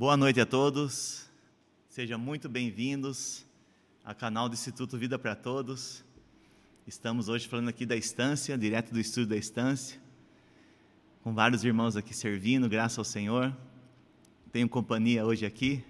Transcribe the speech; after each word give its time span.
Boa 0.00 0.16
noite 0.16 0.40
a 0.40 0.46
todos. 0.46 1.26
Sejam 1.86 2.18
muito 2.18 2.48
bem-vindos 2.48 3.44
ao 4.02 4.14
canal 4.14 4.48
do 4.48 4.54
Instituto 4.54 4.96
Vida 4.96 5.18
para 5.18 5.36
Todos. 5.36 6.02
Estamos 6.86 7.28
hoje 7.28 7.46
falando 7.46 7.68
aqui 7.68 7.84
da 7.84 7.94
estância, 7.94 8.56
direto 8.56 8.94
do 8.94 8.98
estúdio 8.98 9.28
da 9.28 9.36
estância, 9.36 10.00
com 11.22 11.34
vários 11.34 11.64
irmãos 11.64 11.96
aqui 11.96 12.14
servindo, 12.14 12.66
graças 12.66 12.96
ao 12.96 13.04
Senhor. 13.04 13.54
Tenho 14.50 14.70
companhia 14.70 15.22
hoje 15.22 15.44
aqui. 15.44 15.84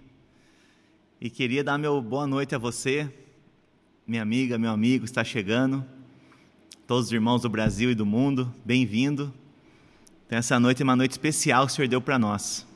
E 1.20 1.30
queria 1.30 1.62
dar 1.62 1.78
meu 1.78 2.02
boa 2.02 2.26
noite 2.26 2.52
a 2.52 2.58
você, 2.58 3.08
minha 4.04 4.22
amiga, 4.22 4.58
meu 4.58 4.72
amigo, 4.72 5.04
está 5.04 5.22
chegando. 5.22 5.86
Todos 6.84 7.06
os 7.06 7.12
irmãos 7.12 7.42
do 7.42 7.48
Brasil 7.48 7.92
e 7.92 7.94
do 7.94 8.04
mundo, 8.04 8.52
bem-vindo. 8.64 9.32
Então, 10.26 10.36
essa 10.36 10.58
noite 10.58 10.82
é 10.82 10.84
uma 10.84 10.96
noite 10.96 11.12
especial 11.12 11.64
que 11.64 11.72
o 11.72 11.76
Senhor 11.76 11.86
deu 11.86 12.00
para 12.00 12.18
nós. 12.18 12.68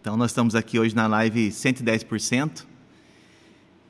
Então, 0.00 0.16
nós 0.16 0.30
estamos 0.30 0.54
aqui 0.54 0.78
hoje 0.78 0.96
na 0.96 1.06
live 1.06 1.50
110% 1.50 2.64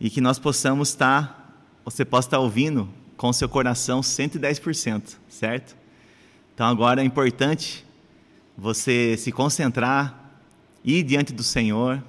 e 0.01 0.11
que 0.11 0.21
nós 0.21 0.41
possamos 0.41 0.89
estar, 0.89 1.65
você 1.85 2.05
possa 2.05 2.27
estar 2.27 2.39
ouvindo 2.41 2.89
com 3.17 3.33
seu 3.33 3.49
coração 3.49 4.01
110%, 4.01 5.19
certo? 5.29 5.77
Então, 6.53 6.67
agora 6.67 7.01
é 7.01 7.05
importante 7.05 7.87
você 8.59 9.17
se 9.17 9.31
concentrar, 9.31 10.33
ir 10.85 11.05
diante 11.05 11.33
do 11.33 11.45
Senhor, 11.45 12.03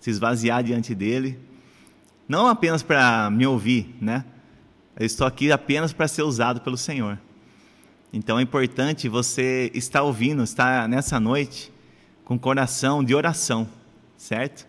se 0.00 0.08
esvaziar 0.08 0.62
diante 0.64 0.94
dele, 0.94 1.38
não 2.26 2.46
apenas 2.46 2.82
para 2.82 3.28
me 3.28 3.46
ouvir, 3.46 3.94
né? 4.00 4.24
Eu 4.96 5.04
estou 5.04 5.26
aqui 5.26 5.52
apenas 5.52 5.92
para 5.92 6.08
ser 6.08 6.22
usado 6.22 6.62
pelo 6.62 6.78
Senhor. 6.78 7.18
Então 8.12 8.38
é 8.38 8.42
importante 8.42 9.10
você 9.10 9.70
estar 9.74 10.02
ouvindo, 10.02 10.42
estar 10.42 10.88
nessa 10.88 11.20
noite 11.20 11.71
com 12.24 12.38
coração 12.38 13.02
de 13.02 13.14
oração, 13.14 13.68
certo? 14.16 14.66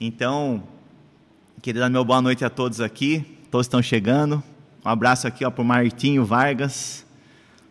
Então, 0.00 0.62
queria 1.62 1.82
dar 1.82 1.88
meu 1.88 2.04
boa 2.04 2.20
noite 2.20 2.44
a 2.44 2.50
todos 2.50 2.80
aqui, 2.80 3.24
todos 3.50 3.66
estão 3.66 3.82
chegando. 3.82 4.42
Um 4.84 4.88
abraço 4.88 5.26
aqui 5.26 5.48
para 5.50 5.62
o 5.62 5.64
Martinho 5.64 6.24
Vargas, 6.24 7.06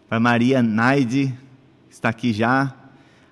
para 0.07 0.19
Maria 0.19 0.63
Naide, 0.63 1.33
que 1.89 1.93
está 1.93 2.09
aqui 2.09 2.33
já, 2.33 2.75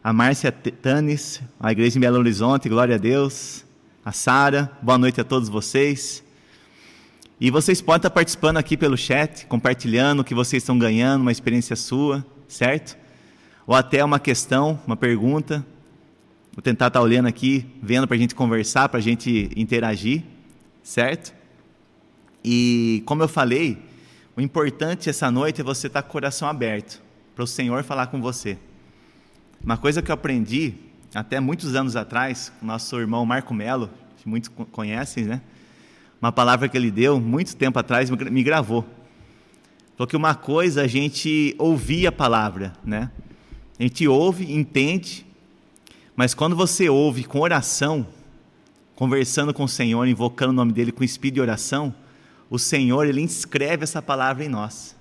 a 0.03 0.11
Márcia 0.11 0.51
Tanis, 0.51 1.41
a 1.59 1.71
Igreja 1.71 1.97
em 1.97 2.01
Belo 2.01 2.17
Horizonte, 2.17 2.67
glória 2.67 2.95
a 2.95 2.97
Deus, 2.97 3.63
a 4.03 4.11
Sara, 4.11 4.71
boa 4.81 4.97
noite 4.97 5.21
a 5.21 5.23
todos 5.23 5.47
vocês. 5.47 6.23
E 7.39 7.49
vocês 7.49 7.81
podem 7.81 7.97
estar 7.97 8.09
participando 8.11 8.57
aqui 8.57 8.77
pelo 8.77 8.95
chat, 8.95 9.47
compartilhando 9.47 10.19
o 10.19 10.23
que 10.23 10.35
vocês 10.35 10.61
estão 10.61 10.77
ganhando, 10.77 11.21
uma 11.21 11.31
experiência 11.31 11.75
sua, 11.75 12.25
certo? 12.47 13.00
Ou 13.65 13.75
até 13.75 14.03
uma 14.03 14.19
questão, 14.19 14.79
uma 14.85 14.95
pergunta. 14.95 15.65
Vou 16.53 16.61
tentar 16.61 16.87
estar 16.87 17.01
olhando 17.01 17.27
aqui, 17.27 17.65
vendo 17.81 18.07
para 18.07 18.15
a 18.15 18.19
gente 18.19 18.35
conversar, 18.35 18.89
para 18.89 18.99
a 18.99 19.01
gente 19.01 19.49
interagir, 19.55 20.23
certo? 20.83 21.33
E 22.43 23.03
como 23.05 23.23
eu 23.23 23.27
falei, 23.27 23.77
o 24.35 24.41
importante 24.41 25.09
essa 25.09 25.31
noite 25.31 25.61
é 25.61 25.63
você 25.63 25.87
estar 25.87 26.01
com 26.01 26.09
o 26.09 26.11
coração 26.11 26.47
aberto 26.47 27.01
para 27.35 27.43
o 27.43 27.47
Senhor 27.47 27.83
falar 27.83 28.07
com 28.07 28.21
você. 28.21 28.57
Uma 29.63 29.77
coisa 29.77 30.01
que 30.01 30.11
eu 30.11 30.15
aprendi 30.15 30.73
até 31.13 31.39
muitos 31.39 31.75
anos 31.75 31.95
atrás, 31.95 32.51
com 32.59 32.65
nosso 32.65 32.99
irmão 32.99 33.25
Marco 33.25 33.53
Melo, 33.53 33.89
que 34.17 34.27
muitos 34.27 34.49
conhecem, 34.71 35.25
né? 35.25 35.41
Uma 36.21 36.31
palavra 36.31 36.69
que 36.69 36.77
ele 36.77 36.91
deu 36.91 37.19
muito 37.19 37.55
tempo 37.55 37.79
atrás 37.79 38.09
me 38.09 38.43
gravou. 38.43 38.85
Falou 39.97 40.07
que 40.07 40.15
uma 40.15 40.35
coisa 40.35 40.83
a 40.83 40.87
gente 40.87 41.55
ouvir 41.57 42.07
a 42.07 42.11
palavra, 42.11 42.73
né? 42.83 43.09
A 43.81 43.83
gente 43.83 44.07
ouve, 44.07 44.53
entende, 44.53 45.25
mas 46.15 46.35
quando 46.35 46.55
você 46.55 46.87
ouve 46.87 47.23
com 47.23 47.39
oração, 47.39 48.05
conversando 48.95 49.55
com 49.55 49.63
o 49.63 49.67
Senhor, 49.67 50.07
invocando 50.07 50.51
o 50.51 50.55
nome 50.55 50.71
dele 50.71 50.91
com 50.91 51.03
espírito 51.03 51.33
de 51.33 51.41
oração, 51.41 51.91
o 52.47 52.59
Senhor 52.59 53.07
ele 53.07 53.21
inscreve 53.21 53.83
essa 53.83 53.99
palavra 53.99 54.45
em 54.45 54.47
nós. 54.47 54.95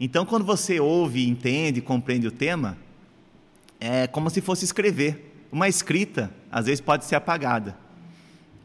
Então, 0.00 0.26
quando 0.26 0.44
você 0.44 0.80
ouve, 0.80 1.24
entende, 1.28 1.80
compreende 1.80 2.26
o 2.26 2.32
tema, 2.32 2.76
é 3.78 4.08
como 4.08 4.28
se 4.28 4.40
fosse 4.40 4.64
escrever. 4.64 5.46
Uma 5.52 5.68
escrita, 5.68 6.34
às 6.50 6.66
vezes, 6.66 6.80
pode 6.80 7.04
ser 7.04 7.14
apagada. 7.14 7.78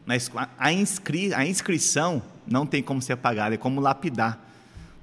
Mas 0.04 0.28
a, 0.58 0.72
inscri 0.72 1.32
a 1.32 1.46
inscrição 1.46 2.20
não 2.44 2.66
tem 2.66 2.82
como 2.82 3.00
ser 3.00 3.12
apagada, 3.12 3.54
é 3.54 3.58
como 3.58 3.80
lapidar. 3.80 4.44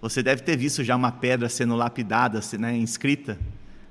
Você 0.02 0.22
deve 0.22 0.42
ter 0.42 0.58
visto 0.58 0.84
já 0.84 0.98
uma 0.98 1.14
pedra 1.14 1.48
sendo 1.48 1.78
lapidada, 1.78 2.42
né, 2.60 2.76
inscrita 2.76 3.40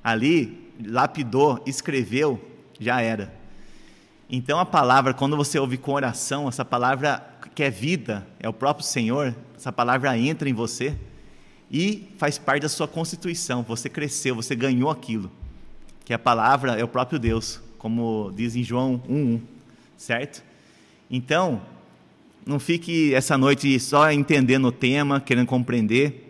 ali, 0.06 0.70
lapidou, 0.86 1.60
escreveu, 1.66 2.40
já 2.78 3.00
era. 3.00 3.34
Então 4.30 4.60
a 4.60 4.64
palavra, 4.64 5.12
quando 5.12 5.36
você 5.36 5.58
ouve 5.58 5.76
com 5.76 5.90
oração, 5.94 6.48
essa 6.48 6.64
palavra 6.64 7.28
que 7.56 7.64
é 7.64 7.70
vida, 7.70 8.24
é 8.38 8.48
o 8.48 8.52
próprio 8.52 8.86
Senhor, 8.86 9.34
essa 9.56 9.72
palavra 9.72 10.16
entra 10.16 10.48
em 10.48 10.52
você 10.52 10.96
e 11.68 12.08
faz 12.18 12.38
parte 12.38 12.62
da 12.62 12.68
sua 12.68 12.86
constituição. 12.86 13.64
Você 13.64 13.88
cresceu, 13.88 14.36
você 14.36 14.54
ganhou 14.54 14.90
aquilo. 14.90 15.28
Que 16.04 16.14
a 16.14 16.18
palavra 16.20 16.78
é 16.78 16.84
o 16.84 16.88
próprio 16.88 17.18
Deus, 17.18 17.60
como 17.76 18.32
diz 18.36 18.54
em 18.54 18.62
João 18.62 19.02
1:1, 19.08 19.40
certo? 19.96 20.44
Então, 21.10 21.60
não 22.46 22.60
fique 22.60 23.12
essa 23.12 23.36
noite 23.36 23.80
só 23.80 24.12
entendendo 24.12 24.68
o 24.68 24.72
tema, 24.72 25.20
querendo 25.20 25.48
compreender 25.48 26.25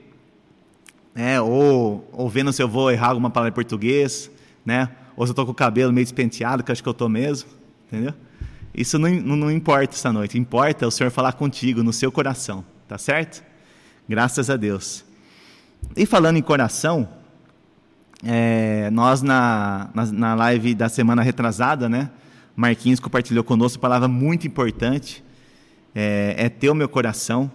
né? 1.17 1.41
Ou, 1.41 2.07
ou 2.13 2.29
vendo 2.29 2.53
se 2.53 2.63
eu 2.63 2.69
vou 2.69 2.91
errar 2.91 3.09
alguma 3.09 3.31
palavra 3.31 3.49
em 3.49 3.55
português, 3.55 4.31
né? 4.65 4.91
Ou 5.17 5.27
se 5.27 5.31
eu 5.31 5.33
estou 5.33 5.47
com 5.47 5.53
o 5.53 5.55
cabelo 5.55 5.91
meio 5.91 6.05
despenteado, 6.05 6.63
que 6.63 6.71
acho 6.71 6.83
que 6.83 6.89
eu 6.89 6.93
estou 6.93 7.09
mesmo, 7.09 7.49
entendeu? 7.87 8.13
Isso 8.75 8.99
não, 8.99 9.09
não, 9.09 9.37
não 9.37 9.51
importa 9.51 9.95
essa 9.95 10.13
noite. 10.13 10.39
Importa 10.39 10.87
o 10.87 10.91
Senhor 10.91 11.11
falar 11.11 11.33
contigo, 11.33 11.83
no 11.83 11.91
seu 11.91 12.13
coração, 12.13 12.63
tá 12.87 12.99
certo? 12.99 13.43
Graças 14.07 14.51
a 14.51 14.59
Deus. 14.59 15.07
E 15.97 16.05
falando 16.05 16.37
em 16.37 16.43
coração, 16.43 17.09
é, 18.23 18.91
nós 18.91 19.23
na, 19.23 19.89
na, 19.95 20.05
na, 20.13 20.35
live 20.35 20.75
da 20.75 20.91
semana 20.91 21.23
retrasada, 21.23 21.89
né? 21.89 22.11
Marquinhos 22.55 23.01
compartilhou 23.01 23.43
conosco 23.43 23.79
uma 23.79 23.83
palavra 23.83 24.07
muito 24.07 24.47
importante, 24.47 25.25
é, 25.95 26.35
é 26.37 26.49
ter 26.51 26.69
o 26.69 26.75
meu 26.75 26.91
coração. 26.91 27.51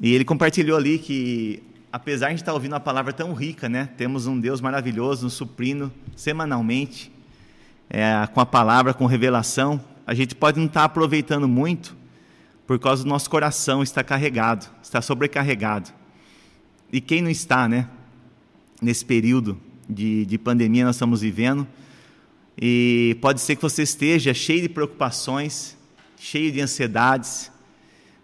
E 0.00 0.14
ele 0.14 0.24
compartilhou 0.24 0.78
ali 0.78 0.98
que 0.98 1.62
apesar 1.94 2.30
de 2.30 2.34
estar 2.34 2.52
ouvindo 2.52 2.72
uma 2.72 2.80
palavra 2.80 3.12
tão 3.12 3.32
rica, 3.32 3.68
né? 3.68 3.88
Temos 3.96 4.26
um 4.26 4.40
Deus 4.40 4.60
maravilhoso 4.60 5.22
nos 5.22 5.34
suprindo 5.34 5.92
semanalmente 6.16 7.12
é, 7.88 8.26
com 8.34 8.40
a 8.40 8.46
palavra, 8.46 8.92
com 8.92 9.06
revelação. 9.06 9.80
A 10.04 10.12
gente 10.12 10.34
pode 10.34 10.58
não 10.58 10.66
estar 10.66 10.82
aproveitando 10.82 11.46
muito 11.46 11.96
por 12.66 12.80
causa 12.80 13.04
do 13.04 13.08
nosso 13.08 13.30
coração 13.30 13.80
está 13.80 14.02
carregado, 14.02 14.68
está 14.82 15.00
sobrecarregado. 15.00 15.88
E 16.92 17.00
quem 17.00 17.22
não 17.22 17.30
está, 17.30 17.68
né? 17.68 17.88
Nesse 18.82 19.04
período 19.04 19.56
de, 19.88 20.26
de 20.26 20.36
pandemia 20.36 20.84
nós 20.84 20.96
estamos 20.96 21.20
vivendo. 21.20 21.64
E 22.60 23.16
pode 23.20 23.40
ser 23.40 23.54
que 23.54 23.62
você 23.62 23.84
esteja 23.84 24.34
cheio 24.34 24.62
de 24.62 24.68
preocupações, 24.68 25.78
cheio 26.18 26.50
de 26.50 26.60
ansiedades, 26.60 27.52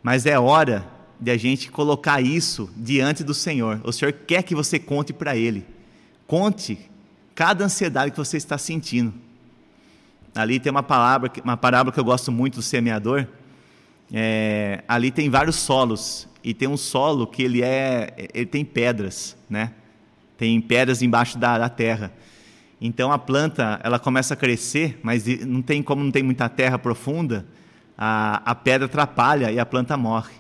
mas 0.03 0.27
é 0.27 0.37
hora 0.37 0.85
de 1.21 1.31
a 1.31 1.37
gente 1.37 1.71
colocar 1.71 2.21
isso 2.21 2.71
diante 2.77 3.23
do 3.23 3.35
Senhor. 3.35 3.81
O 3.85 3.93
Senhor 3.93 4.13
quer 4.13 4.43
que 4.43 4.55
você 4.55 4.79
conte 4.79 5.13
para 5.13 5.37
Ele. 5.37 5.65
Conte 6.27 6.79
cada 7.35 7.65
ansiedade 7.65 8.11
que 8.11 8.17
você 8.17 8.37
está 8.37 8.57
sentindo. 8.57 9.13
Ali 10.35 10.61
tem 10.61 10.71
uma 10.71 10.83
palavra, 10.83 11.31
uma 11.43 11.57
parábola 11.57 11.93
que 11.93 11.99
eu 11.99 12.05
gosto 12.05 12.31
muito 12.31 12.57
do 12.57 12.63
semeador. 12.63 13.27
É, 14.13 14.83
ali 14.87 15.11
tem 15.11 15.29
vários 15.29 15.57
solos 15.57 16.29
e 16.43 16.55
tem 16.55 16.69
um 16.69 16.77
solo 16.77 17.27
que 17.27 17.43
ele 17.43 17.63
é, 17.63 18.29
ele 18.33 18.47
tem 18.47 18.65
pedras, 18.65 19.37
né? 19.49 19.73
Tem 20.37 20.61
pedras 20.61 21.03
embaixo 21.03 21.39
da, 21.39 21.59
da 21.59 21.69
terra. 21.69 22.13
Então 22.81 23.13
a 23.13 23.19
planta 23.19 23.81
ela 23.85 23.99
começa 23.99 24.35
a 24.35 24.37
crescer, 24.37 24.99
mas 25.03 25.27
não 25.45 25.61
tem 25.61 25.83
como 25.83 26.03
não 26.03 26.11
tem 26.11 26.23
muita 26.23 26.49
terra 26.49 26.79
profunda, 26.79 27.47
a, 27.97 28.41
a 28.45 28.55
pedra 28.55 28.87
atrapalha 28.87 29.53
e 29.53 29.59
a 29.59 29.67
planta 29.67 29.97
morre. 29.97 30.33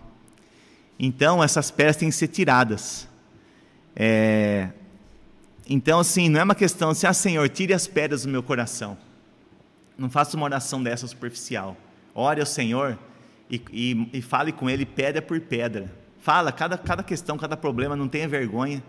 Então, 1.02 1.42
essas 1.42 1.70
pedras 1.70 1.96
têm 1.96 2.10
que 2.10 2.14
ser 2.14 2.28
tiradas. 2.28 3.08
É... 3.96 4.68
Então, 5.66 5.98
assim, 5.98 6.28
não 6.28 6.38
é 6.38 6.44
uma 6.44 6.54
questão 6.54 6.90
assim, 6.90 7.06
ah, 7.06 7.14
Senhor, 7.14 7.48
tire 7.48 7.72
as 7.72 7.86
pedras 7.86 8.24
do 8.24 8.28
meu 8.28 8.42
coração. 8.42 8.98
Não 9.96 10.10
faça 10.10 10.36
uma 10.36 10.44
oração 10.44 10.82
dessa 10.82 11.06
superficial. 11.06 11.74
Ore 12.14 12.40
ao 12.40 12.46
Senhor 12.46 12.98
e, 13.50 13.62
e, 13.72 14.10
e 14.12 14.20
fale 14.20 14.52
com 14.52 14.68
Ele 14.68 14.84
pedra 14.84 15.22
por 15.22 15.40
pedra. 15.40 15.90
Fala, 16.20 16.52
cada, 16.52 16.76
cada 16.76 17.02
questão, 17.02 17.38
cada 17.38 17.56
problema, 17.56 17.96
não 17.96 18.06
tenha 18.06 18.28
vergonha. 18.28 18.84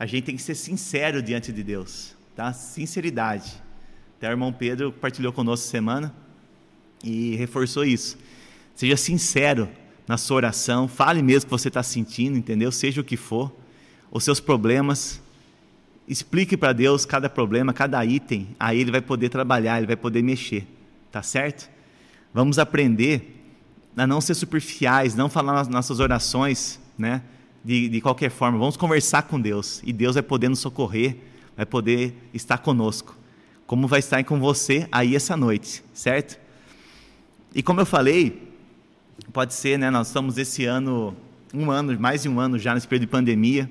A 0.00 0.04
gente 0.04 0.24
tem 0.24 0.34
que 0.34 0.42
ser 0.42 0.56
sincero 0.56 1.22
diante 1.22 1.52
de 1.52 1.62
Deus, 1.62 2.16
tá? 2.34 2.52
Sinceridade. 2.52 3.62
Até 4.18 4.26
o 4.28 4.32
irmão 4.32 4.52
Pedro 4.52 4.90
compartilhou 4.90 5.32
conosco 5.32 5.68
semana 5.68 6.12
e 7.04 7.36
reforçou 7.36 7.84
isso. 7.84 8.18
Seja 8.74 8.96
sincero 8.96 9.68
na 10.06 10.16
sua 10.16 10.36
oração, 10.36 10.88
fale 10.88 11.22
mesmo 11.22 11.42
o 11.42 11.46
que 11.46 11.50
você 11.50 11.68
está 11.68 11.82
sentindo, 11.82 12.36
entendeu? 12.36 12.72
Seja 12.72 13.00
o 13.00 13.04
que 13.04 13.16
for, 13.16 13.52
os 14.10 14.24
seus 14.24 14.40
problemas, 14.40 15.22
explique 16.06 16.56
para 16.56 16.72
Deus 16.72 17.04
cada 17.06 17.30
problema, 17.30 17.72
cada 17.72 18.04
item, 18.04 18.48
aí 18.58 18.80
ele 18.80 18.90
vai 18.90 19.00
poder 19.00 19.28
trabalhar, 19.28 19.78
ele 19.78 19.86
vai 19.86 19.96
poder 19.96 20.22
mexer, 20.22 20.66
tá 21.10 21.22
certo? 21.22 21.70
Vamos 22.34 22.58
aprender 22.58 23.40
a 23.96 24.06
não 24.06 24.20
ser 24.20 24.34
superficiais, 24.34 25.14
não 25.14 25.28
falar 25.28 25.52
nas 25.52 25.68
nossas 25.68 26.00
orações, 26.00 26.80
né? 26.98 27.22
De, 27.64 27.88
de 27.88 28.00
qualquer 28.00 28.30
forma, 28.30 28.58
vamos 28.58 28.76
conversar 28.76 29.22
com 29.22 29.40
Deus 29.40 29.80
e 29.84 29.92
Deus 29.92 30.14
vai 30.14 30.22
poder 30.22 30.48
nos 30.48 30.58
socorrer, 30.58 31.16
vai 31.56 31.64
poder 31.64 32.12
estar 32.34 32.58
conosco, 32.58 33.16
como 33.66 33.86
vai 33.86 34.00
estar 34.00 34.22
com 34.24 34.40
você 34.40 34.88
aí 34.90 35.14
essa 35.14 35.36
noite, 35.36 35.84
certo? 35.94 36.40
E 37.54 37.62
como 37.62 37.80
eu 37.80 37.86
falei, 37.86 38.51
pode 39.32 39.54
ser, 39.54 39.78
né? 39.78 39.90
Nós 39.90 40.08
estamos 40.08 40.36
esse 40.36 40.64
ano, 40.64 41.16
um 41.54 41.70
ano, 41.70 41.98
mais 41.98 42.22
de 42.22 42.28
um 42.28 42.38
ano 42.38 42.58
já 42.58 42.74
nesse 42.74 42.86
período 42.86 43.06
de 43.06 43.10
pandemia. 43.10 43.70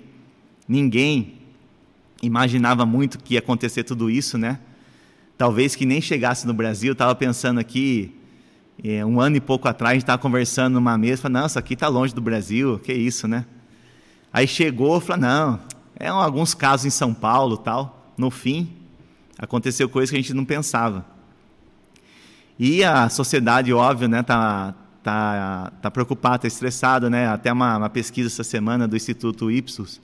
Ninguém 0.68 1.36
imaginava 2.22 2.86
muito 2.86 3.20
que 3.20 3.36
ia 3.36 3.40
acontecer 3.40 3.84
tudo 3.84 4.10
isso, 4.10 4.38
né? 4.38 4.60
Talvez 5.38 5.76
que 5.76 5.86
nem 5.86 6.02
chegasse 6.02 6.48
no 6.48 6.54
Brasil. 6.54 6.94
Estava 6.94 7.14
pensando 7.14 7.60
aqui, 7.60 8.16
é, 8.84 9.06
um 9.06 9.20
ano 9.20 9.38
e 9.38 9.42
pouco 9.42 9.68
atrás, 9.68 9.92
a 9.92 9.94
gente 9.94 10.04
estava 10.04 10.22
conversando 10.22 10.74
numa 10.76 10.98
mesa, 10.98 11.22
falando, 11.22 11.42
não, 11.42 11.46
isso 11.46 11.60
aqui 11.60 11.76
está 11.76 11.88
longe 11.88 12.14
do 12.14 12.22
Brasil, 12.22 12.80
que 12.80 12.94
isso, 12.94 13.28
né? 13.28 13.46
Aí 14.34 14.48
chegou, 14.48 15.00
falou, 15.00 15.22
não, 15.22 15.60
é 15.96 16.08
alguns 16.08 16.54
casos 16.54 16.86
em 16.86 16.90
São 16.90 17.14
Paulo, 17.14 17.58
tal. 17.58 18.14
No 18.18 18.32
fim, 18.32 18.70
aconteceu 19.38 19.88
coisa 19.88 20.12
que 20.12 20.18
a 20.18 20.22
gente 20.22 20.34
não 20.34 20.46
pensava. 20.46 21.06
E 22.58 22.84
a 22.84 23.10
sociedade, 23.10 23.74
óbvio, 23.74 24.08
né, 24.08 24.24
tá, 24.24 24.76
tá, 25.04 25.72
tá 25.82 25.92
preocupada, 25.92 26.40
tá 26.40 26.48
estressada, 26.48 27.10
né? 27.10 27.28
Até 27.28 27.52
uma, 27.52 27.78
uma 27.78 27.90
pesquisa 27.90 28.28
essa 28.28 28.44
semana 28.44 28.88
do 28.88 28.96
Instituto 28.96 29.52
Ipsos 29.52 30.02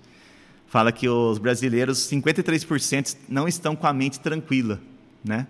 fala 0.67 0.91
que 0.91 1.07
os 1.07 1.37
brasileiros, 1.37 1.99
53% 2.09 3.15
não 3.27 3.47
estão 3.47 3.75
com 3.75 3.87
a 3.87 3.93
mente 3.93 4.19
tranquila, 4.19 4.81
né? 5.23 5.47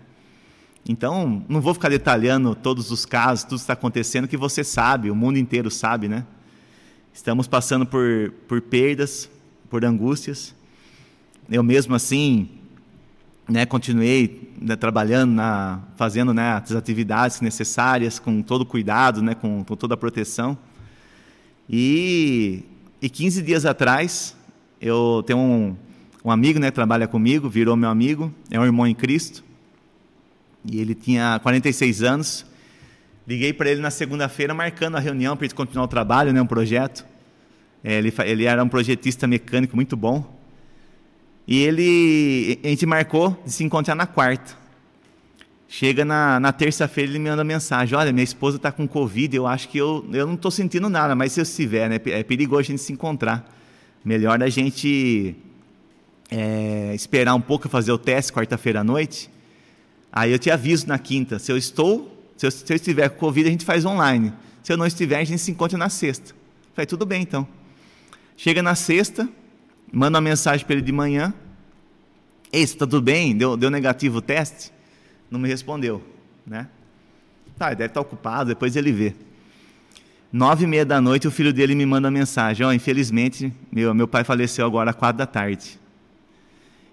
Então, 0.87 1.43
não 1.49 1.59
vou 1.59 1.73
ficar 1.73 1.89
detalhando 1.89 2.55
todos 2.55 2.91
os 2.91 3.05
casos, 3.05 3.43
tudo 3.43 3.59
está 3.59 3.73
acontecendo, 3.73 4.27
que 4.27 4.37
você 4.37 4.63
sabe, 4.63 5.11
o 5.11 5.15
mundo 5.15 5.37
inteiro 5.37 5.69
sabe, 5.69 6.07
né? 6.07 6.25
Estamos 7.13 7.47
passando 7.47 7.85
por, 7.85 8.31
por 8.47 8.61
perdas, 8.61 9.29
por 9.69 9.83
angústias. 9.83 10.55
Eu 11.49 11.63
mesmo 11.63 11.95
assim, 11.95 12.47
né, 13.47 13.65
continuei 13.65 14.51
né, 14.61 14.75
trabalhando, 14.75 15.31
na, 15.31 15.79
fazendo 15.95 16.33
né, 16.33 16.51
as 16.51 16.71
atividades 16.73 17.39
necessárias, 17.39 18.19
com 18.19 18.41
todo 18.41 18.65
cuidado, 18.65 19.21
né, 19.21 19.33
com, 19.35 19.63
com 19.63 19.75
toda 19.75 19.93
a 19.93 19.97
proteção. 19.97 20.57
E, 21.69 22.63
e 23.01 23.09
15 23.09 23.41
dias 23.41 23.65
atrás, 23.65 24.35
eu 24.81 25.23
tenho 25.25 25.39
um, 25.39 25.75
um 26.25 26.31
amigo 26.31 26.59
né, 26.59 26.67
que 26.67 26.75
trabalha 26.75 27.07
comigo, 27.07 27.49
virou 27.49 27.75
meu 27.77 27.89
amigo, 27.89 28.33
é 28.51 28.59
um 28.59 28.65
irmão 28.65 28.85
em 28.85 28.95
Cristo, 28.95 29.43
e 30.65 30.79
ele 30.81 30.93
tinha 30.93 31.39
46 31.41 32.03
anos. 32.03 32.45
Liguei 33.25 33.53
para 33.53 33.69
ele 33.69 33.81
na 33.81 33.91
segunda-feira, 33.91 34.53
marcando 34.53 34.95
a 34.95 34.99
reunião 34.99 35.35
para 35.37 35.45
ele 35.45 35.53
continuar 35.53 35.85
o 35.85 35.87
trabalho, 35.87 36.33
né, 36.33 36.41
um 36.41 36.47
projeto. 36.47 37.05
É, 37.83 37.97
ele, 37.97 38.13
ele 38.25 38.45
era 38.45 38.61
um 38.61 38.67
projetista 38.67 39.27
mecânico 39.27 39.75
muito 39.75 39.95
bom. 39.95 40.36
E 41.47 41.63
ele, 41.63 42.59
a 42.63 42.67
gente 42.67 42.85
marcou 42.85 43.41
de 43.45 43.51
se 43.51 43.63
encontrar 43.63 43.95
na 43.95 44.05
quarta. 44.05 44.57
Chega 45.69 46.03
na, 46.03 46.39
na 46.39 46.51
terça-feira, 46.51 47.11
ele 47.11 47.19
me 47.19 47.29
manda 47.29 47.43
mensagem: 47.43 47.97
Olha, 47.97 48.11
minha 48.11 48.23
esposa 48.23 48.57
está 48.57 48.71
com 48.71 48.87
Covid, 48.87 49.35
eu 49.35 49.47
acho 49.47 49.69
que 49.69 49.77
eu, 49.77 50.05
eu 50.11 50.27
não 50.27 50.35
estou 50.35 50.51
sentindo 50.51 50.89
nada, 50.89 51.15
mas 51.15 51.31
se 51.31 51.39
eu 51.39 51.43
estiver, 51.43 51.89
né, 51.89 51.99
é 52.05 52.23
perigoso 52.23 52.59
a 52.59 52.63
gente 52.63 52.81
se 52.81 52.91
encontrar. 52.91 53.53
Melhor 54.03 54.41
a 54.41 54.49
gente 54.49 55.35
é, 56.29 56.93
esperar 56.93 57.33
um 57.35 57.41
pouco 57.41 57.67
fazer 57.67 57.91
o 57.91 57.97
teste 57.97 58.31
quarta-feira 58.31 58.81
à 58.81 58.83
noite. 58.83 59.29
Aí 60.11 60.31
eu 60.31 60.39
te 60.39 60.49
aviso 60.49 60.87
na 60.87 60.97
quinta. 60.97 61.39
Se 61.39 61.51
eu 61.51 61.57
estou, 61.57 62.31
se 62.37 62.45
eu, 62.45 62.51
se 62.51 62.65
eu 62.71 62.75
estiver 62.75 63.09
com 63.09 63.17
Covid, 63.17 63.47
a 63.47 63.51
gente 63.51 63.65
faz 63.65 63.85
online. 63.85 64.33
Se 64.63 64.71
eu 64.71 64.77
não 64.77 64.85
estiver, 64.85 65.19
a 65.19 65.23
gente 65.23 65.39
se 65.39 65.51
encontra 65.51 65.77
na 65.77 65.89
sexta. 65.89 66.33
Falei, 66.73 66.85
tudo 66.85 67.05
bem 67.05 67.21
então. 67.21 67.47
Chega 68.35 68.61
na 68.61 68.75
sexta, 68.75 69.27
manda 69.91 70.17
uma 70.17 70.21
mensagem 70.21 70.65
para 70.65 70.75
ele 70.75 70.83
de 70.83 70.91
manhã. 70.91 71.33
Ei, 72.51 72.61
está 72.61 72.85
tudo 72.85 73.01
bem? 73.01 73.35
Deu, 73.35 73.57
deu 73.57 73.69
negativo 73.69 74.19
o 74.19 74.21
teste? 74.21 74.71
Não 75.29 75.39
me 75.39 75.47
respondeu, 75.47 76.01
né? 76.45 76.67
Tá, 77.57 77.69
deve 77.69 77.85
estar 77.85 78.01
ocupado, 78.01 78.49
depois 78.49 78.75
ele 78.75 78.91
vê. 78.91 79.13
Nove 80.31 80.65
e 80.65 80.67
meia 80.67 80.85
da 80.85 81.01
noite, 81.01 81.27
o 81.27 81.31
filho 81.31 81.51
dele 81.51 81.73
me 81.73 81.85
manda 81.85 82.11
mensagem: 82.11 82.65
oh, 82.65 82.71
infelizmente, 82.71 83.51
meu, 83.71 83.93
meu 83.93 84.07
pai 84.07 84.23
faleceu 84.23 84.65
agora 84.65 84.91
às 84.91 84.95
quatro 84.95 85.17
da 85.17 85.25
tarde. 85.25 85.79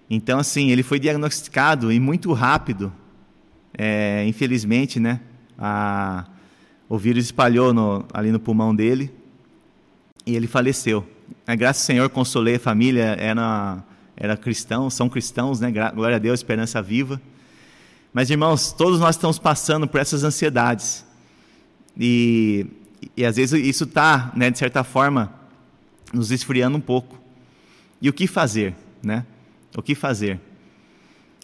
Então, 0.09 0.39
assim, 0.39 0.71
ele 0.71 0.83
foi 0.83 0.99
diagnosticado 0.99 1.91
e 1.91 1.99
muito 1.99 2.31
rápido. 2.33 2.93
É, 3.77 4.25
infelizmente, 4.25 4.99
né? 4.99 5.19
A, 5.57 6.25
o 6.87 6.97
vírus 6.97 7.25
espalhou 7.25 7.73
no, 7.73 8.05
ali 8.13 8.31
no 8.31 8.39
pulmão 8.39 8.75
dele 8.75 9.11
e 10.25 10.35
ele 10.35 10.47
faleceu. 10.47 11.05
É, 11.47 11.55
graças 11.55 11.83
ao 11.83 11.85
Senhor, 11.87 12.09
consolei 12.09 12.55
a 12.55 12.59
família, 12.59 13.15
era, 13.19 13.83
era 14.15 14.37
cristão, 14.37 14.89
são 14.89 15.07
cristãos, 15.07 15.59
né? 15.59 15.71
Glória 15.93 16.15
a 16.15 16.19
Deus, 16.19 16.39
esperança 16.39 16.81
viva. 16.81 17.21
Mas, 18.13 18.29
irmãos, 18.29 18.71
todos 18.71 18.99
nós 18.99 19.15
estamos 19.15 19.37
passando 19.37 19.87
por 19.87 19.99
essas 19.99 20.23
ansiedades. 20.23 21.05
E, 21.99 22.65
e 23.15 23.25
às 23.25 23.35
vezes 23.35 23.65
isso 23.65 23.83
está, 23.83 24.31
né, 24.35 24.49
de 24.49 24.57
certa 24.57 24.83
forma, 24.83 25.33
nos 26.13 26.31
esfriando 26.31 26.77
um 26.77 26.81
pouco. 26.81 27.19
E 28.01 28.09
o 28.09 28.13
que 28.13 28.27
fazer, 28.27 28.75
né? 29.03 29.25
O 29.75 29.81
que 29.81 29.95
fazer? 29.95 30.39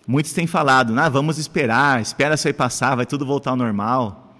Muitos 0.07 0.33
têm 0.33 0.47
falado, 0.47 0.97
ah, 0.99 1.09
vamos 1.09 1.37
esperar, 1.37 2.01
espera 2.01 2.35
isso 2.35 2.47
aí 2.47 2.53
passar, 2.53 2.95
vai 2.95 3.05
tudo 3.05 3.25
voltar 3.25 3.51
ao 3.51 3.55
normal. 3.55 4.35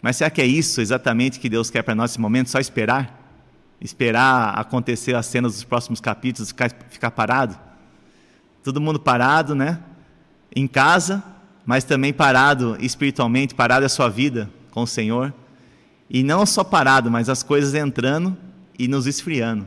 Mas 0.00 0.16
será 0.16 0.30
que 0.30 0.40
é 0.40 0.46
isso 0.46 0.80
exatamente 0.80 1.40
que 1.40 1.48
Deus 1.48 1.68
quer 1.68 1.82
para 1.82 1.94
nós 1.94 2.12
nesse 2.12 2.20
momento? 2.20 2.48
Só 2.48 2.58
esperar? 2.58 3.15
Esperar 3.80 4.58
acontecer 4.58 5.14
as 5.14 5.26
cenas 5.26 5.54
dos 5.54 5.64
próximos 5.64 6.00
capítulos, 6.00 6.48
ficar, 6.48 6.70
ficar 6.90 7.10
parado. 7.10 7.58
Todo 8.62 8.80
mundo 8.80 8.98
parado, 8.98 9.54
né? 9.54 9.80
Em 10.54 10.66
casa, 10.66 11.22
mas 11.64 11.84
também 11.84 12.12
parado 12.12 12.76
espiritualmente, 12.80 13.54
parado 13.54 13.84
a 13.84 13.88
sua 13.88 14.08
vida 14.08 14.50
com 14.70 14.82
o 14.82 14.86
Senhor. 14.86 15.32
E 16.08 16.22
não 16.22 16.46
só 16.46 16.62
parado, 16.62 17.10
mas 17.10 17.28
as 17.28 17.42
coisas 17.42 17.74
entrando 17.74 18.36
e 18.78 18.88
nos 18.88 19.06
esfriando. 19.06 19.66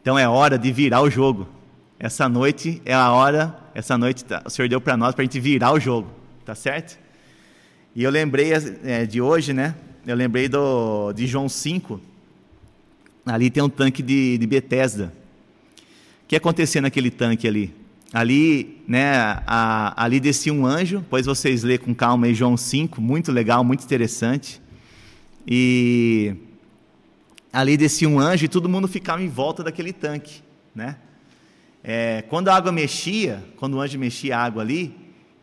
Então 0.00 0.18
é 0.18 0.28
hora 0.28 0.58
de 0.58 0.70
virar 0.70 1.02
o 1.02 1.10
jogo. 1.10 1.48
Essa 1.98 2.28
noite 2.28 2.80
é 2.84 2.94
a 2.94 3.10
hora, 3.10 3.56
essa 3.74 3.96
noite 3.96 4.24
tá, 4.24 4.42
o 4.44 4.50
Senhor 4.50 4.68
deu 4.68 4.80
para 4.80 4.96
nós 4.96 5.14
para 5.14 5.22
a 5.22 5.24
gente 5.24 5.40
virar 5.40 5.72
o 5.72 5.80
jogo, 5.80 6.08
tá 6.44 6.54
certo? 6.54 6.98
E 7.94 8.04
eu 8.04 8.10
lembrei 8.10 8.52
é, 8.84 9.06
de 9.06 9.20
hoje, 9.20 9.52
né? 9.52 9.74
Eu 10.06 10.14
lembrei 10.14 10.48
do, 10.48 11.12
de 11.12 11.26
João 11.26 11.48
5, 11.48 12.00
ali 13.26 13.50
tem 13.50 13.62
um 13.62 13.68
tanque 13.68 14.02
de, 14.02 14.38
de 14.38 14.46
Bethesda. 14.46 15.12
O 16.22 16.28
que 16.28 16.36
acontecia 16.36 16.80
naquele 16.80 17.10
tanque 17.10 17.46
ali? 17.46 17.74
Ali, 18.12 18.82
né, 18.86 19.16
a, 19.46 19.92
ali 20.02 20.20
descia 20.20 20.52
um 20.52 20.64
anjo, 20.64 21.00
depois 21.00 21.26
vocês 21.26 21.64
lê 21.64 21.76
com 21.76 21.92
calma 21.92 22.26
aí 22.26 22.34
João 22.34 22.56
5, 22.56 23.00
muito 23.00 23.32
legal, 23.32 23.64
muito 23.64 23.84
interessante. 23.84 24.62
E 25.46 26.34
ali 27.52 27.76
descia 27.76 28.08
um 28.08 28.20
anjo 28.20 28.44
e 28.44 28.48
todo 28.48 28.68
mundo 28.68 28.86
ficava 28.86 29.22
em 29.22 29.28
volta 29.28 29.62
daquele 29.64 29.92
tanque, 29.92 30.40
né? 30.74 30.96
É, 31.82 32.22
quando 32.28 32.48
a 32.48 32.54
água 32.54 32.72
mexia, 32.72 33.44
quando 33.56 33.74
o 33.74 33.80
anjo 33.80 33.98
mexia 33.98 34.36
a 34.36 34.42
água 34.42 34.62
ali, 34.62 34.94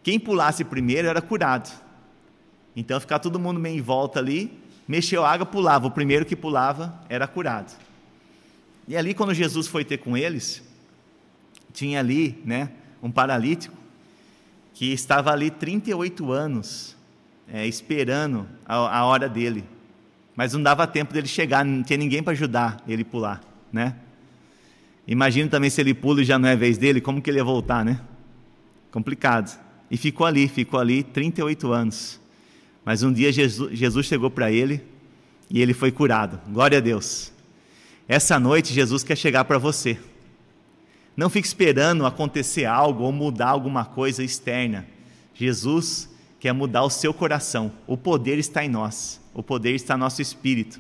quem 0.02 0.20
pulasse 0.20 0.64
primeiro 0.64 1.08
era 1.08 1.22
curado. 1.22 1.72
Então 2.76 3.00
ficava 3.00 3.22
todo 3.22 3.40
mundo 3.40 3.60
meio 3.60 3.78
em 3.78 3.82
volta 3.82 4.20
ali, 4.20 4.52
mexeu 4.88 5.26
a 5.26 5.32
água, 5.32 5.46
pulava. 5.46 5.88
O 5.88 5.92
primeiro 5.92 6.26
que 6.26 6.36
pulava 6.36 7.02
era 7.10 7.28
curado. 7.28 7.74
E 8.88 8.98
ali, 8.98 9.14
quando 9.14 9.34
Jesus 9.34 9.68
foi 9.68 9.86
ter 9.86 9.98
com 9.98 10.18
eles, 10.18 10.64
tinha 11.74 12.00
ali 12.00 12.42
né, 12.46 12.70
um 13.02 13.12
paralítico 13.12 13.76
que 14.74 14.92
estava 14.92 15.32
ali 15.32 15.50
38 15.50 16.32
anos 16.32 16.96
é, 17.48 17.66
esperando 17.68 18.48
a, 18.66 18.76
a, 19.00 19.06
hora 19.06 19.30
dele. 19.30 19.64
Mas 20.36 20.54
não 20.54 20.64
dava 20.64 20.88
tempo 20.88 21.14
dele 21.14 21.28
chegar, 21.28 21.64
não 21.64 21.84
tinha 21.84 21.98
ninguém 21.98 22.24
para 22.24 22.34
ajudar 22.34 22.82
ele 22.88 23.04
pular, 23.04 23.42
né? 23.72 23.96
Imagina 25.06 25.50
também 25.50 25.70
se 25.70 25.80
ele 25.82 25.94
pula 25.94 26.22
e 26.22 26.26
já 26.26 26.40
não 26.40 26.48
é 26.48 26.56
vez 26.56 26.78
dele, 26.78 27.02
como 27.02 27.22
que 27.22 27.30
ele 27.30 27.38
ia 27.38 27.44
voltar, 27.44 27.84
né? 27.84 28.02
Complicado. 28.90 29.60
E 29.92 29.98
ficou 29.98 30.26
ali, 30.26 30.48
ficou 30.48 30.80
ali 30.80 31.04
38 31.04 31.72
anos. 31.72 32.20
Mas 32.86 33.04
um 33.04 33.12
dia 33.12 33.32
Jesus, 33.32 34.06
chegou 34.06 34.30
para 34.30 34.52
ele 34.52 34.82
e 35.50 35.62
ele 35.62 35.74
foi 35.74 35.92
curado. 35.92 36.40
Glória 36.50 36.78
a 36.78 36.82
Deus. 36.82 37.32
Essa 38.08 38.40
noite 38.40 38.74
Jesus 38.74 39.04
quer 39.04 39.18
chegar 39.18 39.46
para 39.46 39.58
você. 39.58 39.98
Não 41.16 41.30
fique 41.30 41.48
esperando 41.48 42.06
acontecer 42.06 42.66
algo 42.66 43.04
ou 43.04 43.12
mudar 43.12 43.50
alguma 43.50 43.86
coisa 43.86 44.24
externa. 44.24 44.86
Jesus 45.34 46.10
quer 46.40 46.54
mudar 46.54 46.84
o 46.84 46.90
seu 46.90 47.14
coração. 47.14 47.72
O 47.88 47.96
poder 47.96 48.38
está 48.38 48.66
em 48.66 48.70
nós. 48.70 49.22
O 49.34 49.42
poder 49.42 49.74
está 49.76 49.96
no 49.96 50.04
nosso 50.04 50.22
espírito. 50.22 50.80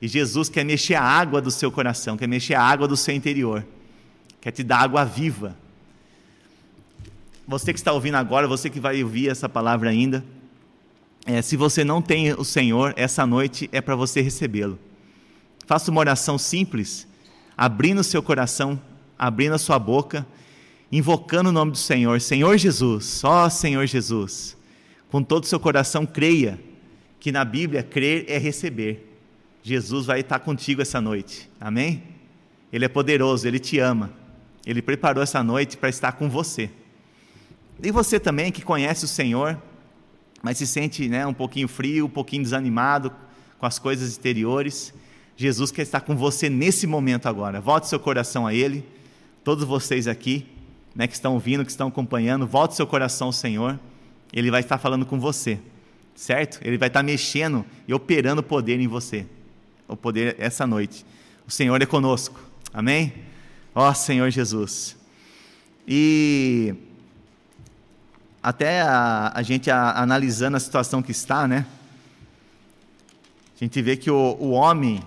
E 0.00 0.08
Jesus 0.08 0.48
quer 0.48 0.64
mexer 0.64 0.94
a 0.94 1.02
água 1.02 1.40
do 1.40 1.50
seu 1.50 1.70
coração, 1.70 2.16
quer 2.16 2.26
mexer 2.26 2.54
a 2.54 2.62
água 2.62 2.88
do 2.88 2.96
seu 2.96 3.14
interior. 3.14 3.64
Quer 4.40 4.50
te 4.50 4.62
dar 4.62 4.78
água 4.78 5.04
viva. 5.04 5.56
você 7.46 7.72
que 7.72 7.78
está 7.78 7.92
ouvindo 7.92 8.14
agora, 8.14 8.48
você 8.48 8.70
que 8.70 8.80
vai 8.80 9.02
ouvir 9.02 9.28
essa 9.28 9.48
palavra 9.48 9.90
ainda, 9.90 10.24
é, 11.26 11.42
se 11.42 11.56
você 11.56 11.84
não 11.84 12.00
tem 12.00 12.32
o 12.32 12.44
Senhor, 12.44 12.94
essa 12.96 13.26
noite 13.26 13.68
é 13.72 13.80
para 13.80 13.94
você 13.94 14.20
recebê-lo. 14.20 14.78
Faça 15.66 15.90
uma 15.90 16.00
oração 16.00 16.38
simples, 16.38 17.06
abrindo 17.56 18.00
o 18.00 18.04
seu 18.04 18.22
coração, 18.22 18.80
abrindo 19.18 19.54
a 19.54 19.58
sua 19.58 19.78
boca, 19.78 20.26
invocando 20.90 21.50
o 21.50 21.52
nome 21.52 21.72
do 21.72 21.78
Senhor. 21.78 22.20
Senhor 22.20 22.56
Jesus, 22.56 23.22
ó 23.22 23.48
Senhor 23.48 23.86
Jesus. 23.86 24.56
Com 25.10 25.22
todo 25.22 25.44
o 25.44 25.46
seu 25.46 25.60
coração, 25.60 26.06
creia 26.06 26.58
que 27.18 27.30
na 27.30 27.44
Bíblia 27.44 27.82
crer 27.82 28.24
é 28.28 28.38
receber. 28.38 29.06
Jesus 29.62 30.06
vai 30.06 30.20
estar 30.20 30.38
contigo 30.38 30.80
essa 30.80 31.00
noite. 31.00 31.50
Amém? 31.60 32.02
Ele 32.72 32.84
é 32.84 32.88
poderoso, 32.88 33.46
ele 33.46 33.58
te 33.58 33.78
ama. 33.78 34.10
Ele 34.64 34.80
preparou 34.80 35.22
essa 35.22 35.42
noite 35.42 35.76
para 35.76 35.88
estar 35.88 36.12
com 36.12 36.28
você. 36.28 36.70
E 37.82 37.90
você 37.90 38.18
também 38.18 38.52
que 38.52 38.62
conhece 38.62 39.04
o 39.04 39.08
Senhor, 39.08 39.60
mas 40.42 40.58
se 40.58 40.66
sente 40.66 41.08
né, 41.08 41.26
um 41.26 41.34
pouquinho 41.34 41.68
frio, 41.68 42.06
um 42.06 42.10
pouquinho 42.10 42.42
desanimado 42.42 43.12
com 43.58 43.66
as 43.66 43.78
coisas 43.78 44.08
exteriores, 44.08 44.92
Jesus 45.36 45.70
quer 45.70 45.82
estar 45.82 46.00
com 46.00 46.14
você 46.14 46.50
nesse 46.50 46.86
momento 46.86 47.26
agora. 47.26 47.60
Volte 47.60 47.88
seu 47.88 47.98
coração 47.98 48.46
a 48.46 48.52
Ele. 48.52 48.84
Todos 49.42 49.64
vocês 49.64 50.06
aqui, 50.06 50.46
né, 50.94 51.06
que 51.06 51.14
estão 51.14 51.32
ouvindo, 51.32 51.64
que 51.64 51.70
estão 51.70 51.88
acompanhando, 51.88 52.46
volte 52.46 52.76
seu 52.76 52.86
coração 52.86 53.28
ao 53.28 53.32
Senhor. 53.32 53.80
Ele 54.32 54.50
vai 54.50 54.60
estar 54.60 54.76
falando 54.76 55.06
com 55.06 55.18
você, 55.18 55.58
certo? 56.14 56.60
Ele 56.62 56.76
vai 56.76 56.88
estar 56.88 57.02
mexendo 57.02 57.64
e 57.88 57.94
operando 57.94 58.42
poder 58.42 58.80
em 58.80 58.86
você, 58.86 59.26
o 59.88 59.96
poder 59.96 60.36
essa 60.38 60.66
noite. 60.66 61.06
O 61.46 61.50
Senhor 61.50 61.80
é 61.80 61.86
conosco. 61.86 62.38
Amém? 62.72 63.12
Ó 63.74 63.92
Senhor 63.94 64.30
Jesus. 64.30 64.94
E 65.88 66.74
até 68.42 68.82
a, 68.82 69.32
a 69.34 69.42
gente 69.42 69.70
a, 69.70 70.00
analisando 70.00 70.56
a 70.56 70.60
situação 70.60 71.02
que 71.02 71.10
está, 71.10 71.46
né? 71.46 71.66
A 73.54 73.64
gente 73.64 73.82
vê 73.82 73.96
que 73.96 74.10
o, 74.10 74.36
o 74.40 74.50
homem, 74.52 75.02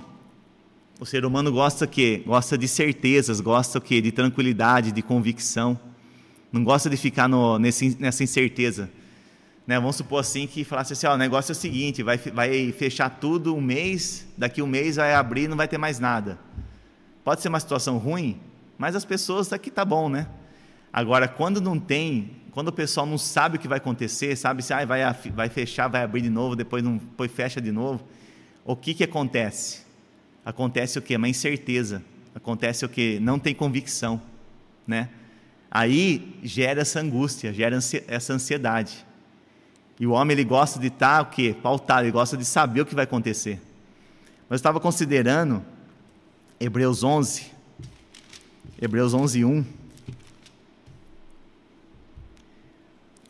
o 1.00 1.06
ser 1.06 1.26
humano 1.26 1.52
gosta 1.52 1.88
que 1.88 2.18
gosta 2.20 2.56
de 2.58 2.68
certezas, 2.68 3.42
gosta 3.42 3.82
que 3.82 4.00
de 4.00 4.12
tranquilidade, 4.12 4.92
de 4.92 5.02
convicção. 5.02 5.80
Não 6.52 6.64
gosta 6.64 6.88
de 6.88 6.96
ficar 6.96 7.28
no, 7.28 7.58
nesse, 7.58 7.98
nessa 8.00 8.24
incerteza. 8.24 8.92
Né? 9.66 9.80
Vamos 9.80 9.96
supor 9.96 10.20
assim 10.20 10.46
que 10.46 10.64
falasse 10.64 10.94
assim, 10.94 11.08
ó, 11.08 11.16
o 11.16 11.18
negócio 11.18 11.52
é 11.52 11.54
o 11.54 11.56
seguinte, 11.56 12.04
vai, 12.04 12.18
vai 12.18 12.72
fechar 12.74 13.10
tudo 13.10 13.56
um 13.56 13.62
mês, 13.62 14.28
daqui 14.38 14.62
um 14.62 14.68
mês 14.68 14.98
vai 14.98 15.16
abrir, 15.16 15.48
não 15.48 15.58
vai 15.58 15.68
ter 15.68 15.80
mais 15.80 16.00
nada. 16.00 16.38
Pode 17.24 17.42
ser 17.42 17.50
uma 17.50 17.60
situação 17.60 17.98
ruim, 17.98 18.40
mas 18.78 18.96
as 18.96 19.06
pessoas 19.06 19.52
aqui 19.52 19.72
tá 19.72 19.84
bom, 19.84 20.10
né? 20.10 20.28
Agora, 20.92 21.28
quando 21.28 21.60
não 21.60 21.80
tem 21.80 22.43
quando 22.54 22.68
o 22.68 22.72
pessoal 22.72 23.08
não 23.08 23.18
sabe 23.18 23.58
o 23.58 23.60
que 23.60 23.68
vai 23.68 23.80
acontecer, 23.80 24.36
sabe 24.36 24.62
se 24.62 24.72
ah, 24.74 24.86
vai, 24.86 25.02
vai 25.34 25.50
fechar, 25.50 25.88
vai 25.88 26.04
abrir 26.04 26.22
de 26.22 26.30
novo, 26.30 26.56
depois, 26.56 26.84
não, 26.84 26.98
depois 26.98 27.32
fecha 27.32 27.60
de 27.60 27.72
novo, 27.72 28.06
o 28.64 28.76
que, 28.76 28.94
que 28.94 29.04
acontece? 29.04 29.82
Acontece 30.46 31.00
o 31.00 31.02
quê? 31.02 31.16
Uma 31.16 31.28
incerteza. 31.28 32.04
Acontece 32.36 32.86
o 32.86 32.90
quê? 32.90 33.18
Não 33.20 33.40
tem 33.40 33.56
convicção. 33.56 34.22
Né? 34.86 35.10
Aí 35.72 36.38
gera 36.44 36.82
essa 36.82 37.00
angústia, 37.00 37.52
gera 37.52 37.76
essa 38.08 38.34
ansiedade. 38.34 39.04
E 40.00 40.06
o 40.06 40.12
homem 40.12 40.36
ele 40.36 40.44
gosta 40.44 40.80
de 40.80 40.88
estar 40.88 41.24
o 41.24 41.26
quê? 41.26 41.56
Pautado, 41.62 42.04
ele 42.04 42.12
gosta 42.12 42.38
de 42.38 42.46
saber 42.46 42.82
o 42.82 42.86
que 42.86 42.94
vai 42.94 43.06
acontecer. 43.06 43.60
Mas 44.48 44.52
eu 44.52 44.56
estava 44.58 44.80
considerando 44.80 45.64
Hebreus 46.60 47.04
11, 47.04 47.52
Hebreus 48.80 49.14
11, 49.14 49.44
1. 49.44 49.83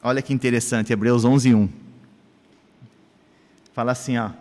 Olha 0.06 0.22
que 0.22 0.34
interessante, 0.34 0.92
Hebreus 0.92 1.24
11, 1.24 1.56
1. 1.56 1.70
Fala 3.72 3.94
assim, 3.94 4.18
ó. 4.18 4.32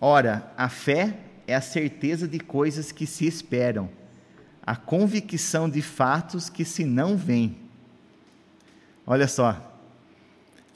Ora, 0.00 0.52
a 0.56 0.68
fé 0.68 1.16
é 1.46 1.54
a 1.54 1.60
certeza 1.60 2.26
de 2.26 2.40
coisas 2.40 2.90
que 2.90 3.06
se 3.06 3.24
esperam, 3.24 3.88
a 4.66 4.74
convicção 4.74 5.70
de 5.70 5.80
fatos 5.80 6.48
que 6.48 6.64
se 6.64 6.84
não 6.84 7.16
veem. 7.16 7.56
Olha 9.06 9.28
só. 9.28 9.78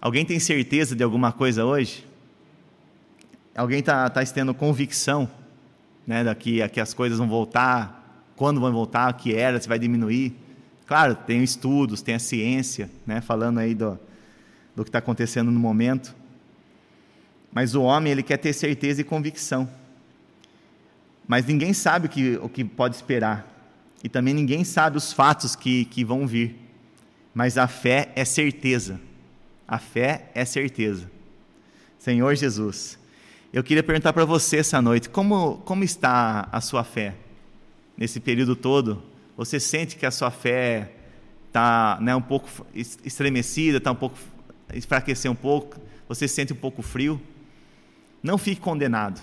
Alguém 0.00 0.24
tem 0.24 0.38
certeza 0.38 0.94
de 0.94 1.02
alguma 1.02 1.32
coisa 1.32 1.64
hoje? 1.64 2.06
Alguém 3.56 3.80
está 3.80 4.08
tá 4.08 4.24
tendo 4.24 4.54
convicção 4.54 5.28
né, 6.06 6.22
daqui 6.22 6.62
a 6.62 6.68
que 6.68 6.80
as 6.80 6.94
coisas 6.94 7.18
vão 7.18 7.28
voltar, 7.28 8.24
quando 8.36 8.60
vão 8.60 8.72
voltar, 8.72 9.10
o 9.10 9.14
que 9.14 9.34
era, 9.34 9.60
se 9.60 9.68
vai 9.68 9.80
diminuir? 9.80 10.32
Claro, 10.86 11.16
tem 11.16 11.42
estudos, 11.42 12.02
tem 12.02 12.14
a 12.14 12.20
ciência, 12.20 12.88
né, 13.04 13.20
falando 13.20 13.58
aí 13.58 13.74
do, 13.74 13.98
do 14.78 14.84
que 14.84 14.90
está 14.90 15.00
acontecendo 15.00 15.50
no 15.50 15.58
momento. 15.58 16.14
Mas 17.52 17.74
o 17.74 17.82
homem, 17.82 18.12
ele 18.12 18.22
quer 18.22 18.36
ter 18.36 18.52
certeza 18.52 19.00
e 19.00 19.04
convicção. 19.04 19.68
Mas 21.26 21.46
ninguém 21.46 21.72
sabe 21.72 22.06
o 22.06 22.08
que, 22.08 22.38
o 22.40 22.48
que 22.48 22.64
pode 22.64 22.94
esperar. 22.94 23.46
E 24.04 24.08
também 24.08 24.32
ninguém 24.32 24.62
sabe 24.62 24.96
os 24.96 25.12
fatos 25.12 25.56
que, 25.56 25.84
que 25.86 26.04
vão 26.04 26.28
vir. 26.28 26.56
Mas 27.34 27.58
a 27.58 27.66
fé 27.66 28.12
é 28.14 28.24
certeza. 28.24 29.00
A 29.66 29.78
fé 29.78 30.30
é 30.32 30.44
certeza. 30.44 31.10
Senhor 31.98 32.32
Jesus, 32.36 32.98
eu 33.52 33.64
queria 33.64 33.82
perguntar 33.82 34.12
para 34.12 34.24
você 34.24 34.58
essa 34.58 34.80
noite: 34.80 35.08
como, 35.08 35.58
como 35.64 35.82
está 35.82 36.48
a 36.52 36.60
sua 36.60 36.84
fé? 36.84 37.14
Nesse 37.96 38.20
período 38.20 38.54
todo, 38.54 39.02
você 39.36 39.58
sente 39.58 39.96
que 39.96 40.06
a 40.06 40.10
sua 40.12 40.30
fé 40.30 40.92
está 41.48 41.98
né, 42.00 42.14
um 42.14 42.22
pouco 42.22 42.48
estremecida, 43.04 43.78
está 43.78 43.90
um 43.90 43.96
pouco 43.96 44.16
enfraquecer 44.74 45.30
um 45.30 45.34
pouco, 45.34 45.80
você 46.08 46.26
se 46.26 46.34
sente 46.34 46.52
um 46.52 46.56
pouco 46.56 46.82
frio, 46.82 47.20
não 48.22 48.38
fique 48.38 48.60
condenado. 48.60 49.20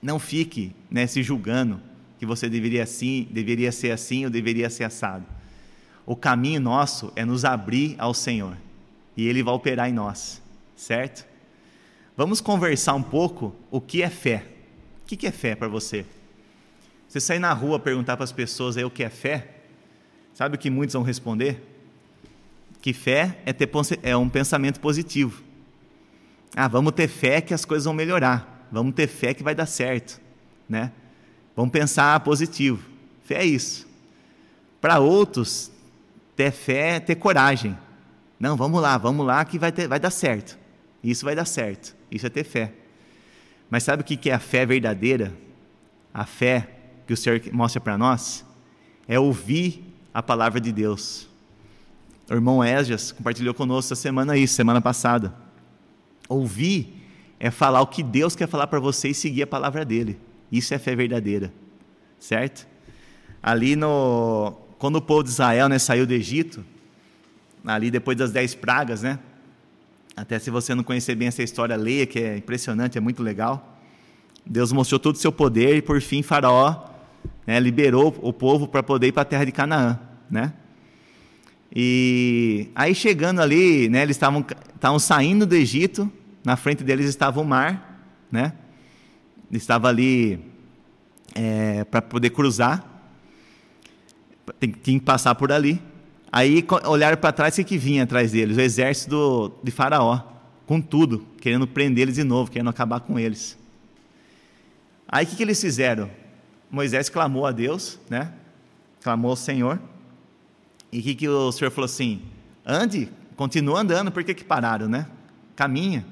Não 0.00 0.18
fique 0.18 0.74
né, 0.90 1.06
se 1.06 1.22
julgando 1.22 1.80
que 2.18 2.26
você 2.26 2.48
deveria, 2.48 2.82
assim, 2.82 3.26
deveria 3.30 3.72
ser 3.72 3.90
assim 3.90 4.24
ou 4.24 4.30
deveria 4.30 4.70
ser 4.70 4.84
assado. 4.84 5.24
O 6.06 6.16
caminho 6.16 6.60
nosso 6.60 7.12
é 7.14 7.24
nos 7.24 7.44
abrir 7.44 7.94
ao 7.98 8.14
Senhor 8.14 8.56
e 9.16 9.26
Ele 9.26 9.42
vai 9.42 9.54
operar 9.54 9.88
em 9.88 9.92
nós, 9.92 10.40
certo? 10.76 11.26
Vamos 12.16 12.40
conversar 12.40 12.94
um 12.94 13.02
pouco 13.02 13.54
o 13.70 13.80
que 13.80 14.02
é 14.02 14.10
fé. 14.10 14.44
O 15.02 15.06
que 15.06 15.26
é 15.26 15.32
fé 15.32 15.54
para 15.54 15.68
você? 15.68 16.04
Você 17.08 17.20
sair 17.20 17.38
na 17.38 17.52
rua 17.52 17.78
perguntar 17.78 18.16
para 18.16 18.24
as 18.24 18.32
pessoas 18.32 18.76
aí 18.76 18.84
o 18.84 18.90
que 18.90 19.02
é 19.02 19.08
fé, 19.08 19.62
sabe 20.34 20.56
o 20.56 20.58
que 20.58 20.68
muitos 20.68 20.94
vão 20.94 21.02
responder? 21.02 21.62
Que 22.88 22.92
fé 22.94 23.36
é, 23.44 23.52
ter, 23.52 23.68
é 24.02 24.16
um 24.16 24.30
pensamento 24.30 24.80
positivo. 24.80 25.42
Ah, 26.56 26.68
vamos 26.68 26.92
ter 26.92 27.06
fé 27.06 27.42
que 27.42 27.52
as 27.52 27.66
coisas 27.66 27.84
vão 27.84 27.92
melhorar. 27.92 28.66
Vamos 28.72 28.94
ter 28.94 29.06
fé 29.06 29.34
que 29.34 29.42
vai 29.42 29.54
dar 29.54 29.66
certo, 29.66 30.18
né? 30.66 30.90
Vamos 31.54 31.70
pensar 31.70 32.18
positivo. 32.20 32.82
Fé 33.24 33.42
é 33.42 33.44
isso. 33.44 33.86
Para 34.80 35.00
outros, 35.00 35.70
ter 36.34 36.50
fé 36.50 36.96
é 36.96 37.00
ter 37.00 37.16
coragem. 37.16 37.76
Não, 38.40 38.56
vamos 38.56 38.80
lá, 38.80 38.96
vamos 38.96 39.26
lá 39.26 39.44
que 39.44 39.58
vai, 39.58 39.70
ter, 39.70 39.86
vai 39.86 40.00
dar 40.00 40.10
certo. 40.10 40.58
Isso 41.04 41.26
vai 41.26 41.34
dar 41.34 41.44
certo. 41.44 41.94
Isso 42.10 42.24
é 42.24 42.30
ter 42.30 42.44
fé. 42.44 42.72
Mas 43.68 43.82
sabe 43.82 44.00
o 44.00 44.04
que 44.06 44.30
é 44.30 44.32
a 44.32 44.38
fé 44.38 44.64
verdadeira? 44.64 45.34
A 46.14 46.24
fé 46.24 46.70
que 47.06 47.12
o 47.12 47.16
Senhor 47.18 47.38
mostra 47.52 47.82
para 47.82 47.98
nós 47.98 48.46
é 49.06 49.20
ouvir 49.20 49.84
a 50.14 50.22
palavra 50.22 50.58
de 50.58 50.72
Deus. 50.72 51.27
O 52.30 52.34
irmão 52.34 52.62
Esdras 52.62 53.10
compartilhou 53.10 53.54
conosco 53.54 53.92
essa 53.92 54.00
semana 54.00 54.36
isso, 54.36 54.54
semana 54.54 54.80
passada. 54.80 55.32
Ouvir 56.28 56.94
é 57.40 57.50
falar 57.50 57.80
o 57.80 57.86
que 57.86 58.02
Deus 58.02 58.36
quer 58.36 58.46
falar 58.46 58.66
para 58.66 58.78
você 58.78 59.08
e 59.08 59.14
seguir 59.14 59.42
a 59.42 59.46
palavra 59.46 59.84
dele. 59.84 60.18
Isso 60.52 60.74
é 60.74 60.78
fé 60.78 60.94
verdadeira, 60.94 61.52
certo? 62.18 62.66
Ali 63.42 63.76
no 63.76 64.54
quando 64.78 64.96
o 64.96 65.02
povo 65.02 65.24
de 65.24 65.30
Israel 65.30 65.68
né, 65.68 65.78
saiu 65.78 66.06
do 66.06 66.12
Egito, 66.12 66.64
ali 67.64 67.90
depois 67.90 68.16
das 68.16 68.30
dez 68.30 68.54
pragas, 68.54 69.02
né? 69.02 69.18
Até 70.14 70.38
se 70.38 70.50
você 70.50 70.74
não 70.74 70.84
conhecer 70.84 71.14
bem 71.14 71.28
essa 71.28 71.42
história, 71.42 71.76
leia, 71.76 72.06
que 72.06 72.18
é 72.18 72.36
impressionante, 72.36 72.98
é 72.98 73.00
muito 73.00 73.22
legal. 73.22 73.78
Deus 74.44 74.72
mostrou 74.72 74.98
todo 74.98 75.14
o 75.14 75.18
seu 75.18 75.32
poder 75.32 75.76
e 75.76 75.82
por 75.82 76.00
fim 76.00 76.22
Faraó 76.22 76.90
né, 77.46 77.58
liberou 77.58 78.16
o 78.20 78.32
povo 78.32 78.68
para 78.68 78.82
poder 78.82 79.08
ir 79.08 79.12
para 79.12 79.22
a 79.22 79.24
terra 79.24 79.44
de 79.44 79.52
Canaã, 79.52 79.98
né? 80.30 80.52
E 81.74 82.68
aí 82.74 82.94
chegando 82.94 83.40
ali, 83.40 83.88
né, 83.88 84.02
eles 84.02 84.16
estavam 84.16 84.98
saindo 84.98 85.46
do 85.46 85.54
Egito, 85.54 86.10
na 86.44 86.56
frente 86.56 86.82
deles 86.82 87.06
estava 87.06 87.40
o 87.40 87.44
mar, 87.44 88.02
né? 88.30 88.54
Estava 89.50 89.88
ali 89.88 90.40
é, 91.34 91.84
para 91.84 92.00
poder 92.00 92.30
cruzar, 92.30 92.84
tinha 94.60 94.98
que 94.98 95.00
passar 95.00 95.34
por 95.34 95.52
ali. 95.52 95.80
Aí 96.30 96.64
olharam 96.84 97.16
para 97.16 97.32
trás 97.32 97.56
e 97.58 97.64
que 97.64 97.78
vinha 97.78 98.04
atrás 98.04 98.32
deles? 98.32 98.56
O 98.56 98.60
exército 98.60 99.10
do, 99.10 99.52
de 99.62 99.70
Faraó, 99.70 100.22
com 100.66 100.80
tudo, 100.80 101.26
querendo 101.40 101.66
prender 101.66 102.02
eles 102.02 102.16
de 102.16 102.24
novo, 102.24 102.50
querendo 102.50 102.68
acabar 102.68 103.00
com 103.00 103.18
eles. 103.18 103.58
Aí 105.08 105.24
o 105.24 105.28
que, 105.28 105.36
que 105.36 105.42
eles 105.42 105.60
fizeram? 105.60 106.10
Moisés 106.70 107.08
clamou 107.08 107.46
a 107.46 107.52
Deus, 107.52 107.98
né? 108.10 108.32
Clamou 109.02 109.30
ao 109.30 109.36
Senhor. 109.36 109.80
E 110.90 111.02
que, 111.02 111.14
que 111.14 111.28
o 111.28 111.52
Senhor 111.52 111.70
falou 111.70 111.86
assim? 111.86 112.22
ande, 112.68 113.08
continua 113.34 113.80
andando, 113.80 114.12
por 114.12 114.22
que, 114.22 114.34
que 114.34 114.44
pararam, 114.44 114.88
né? 114.88 115.06
Caminha. 115.56 116.04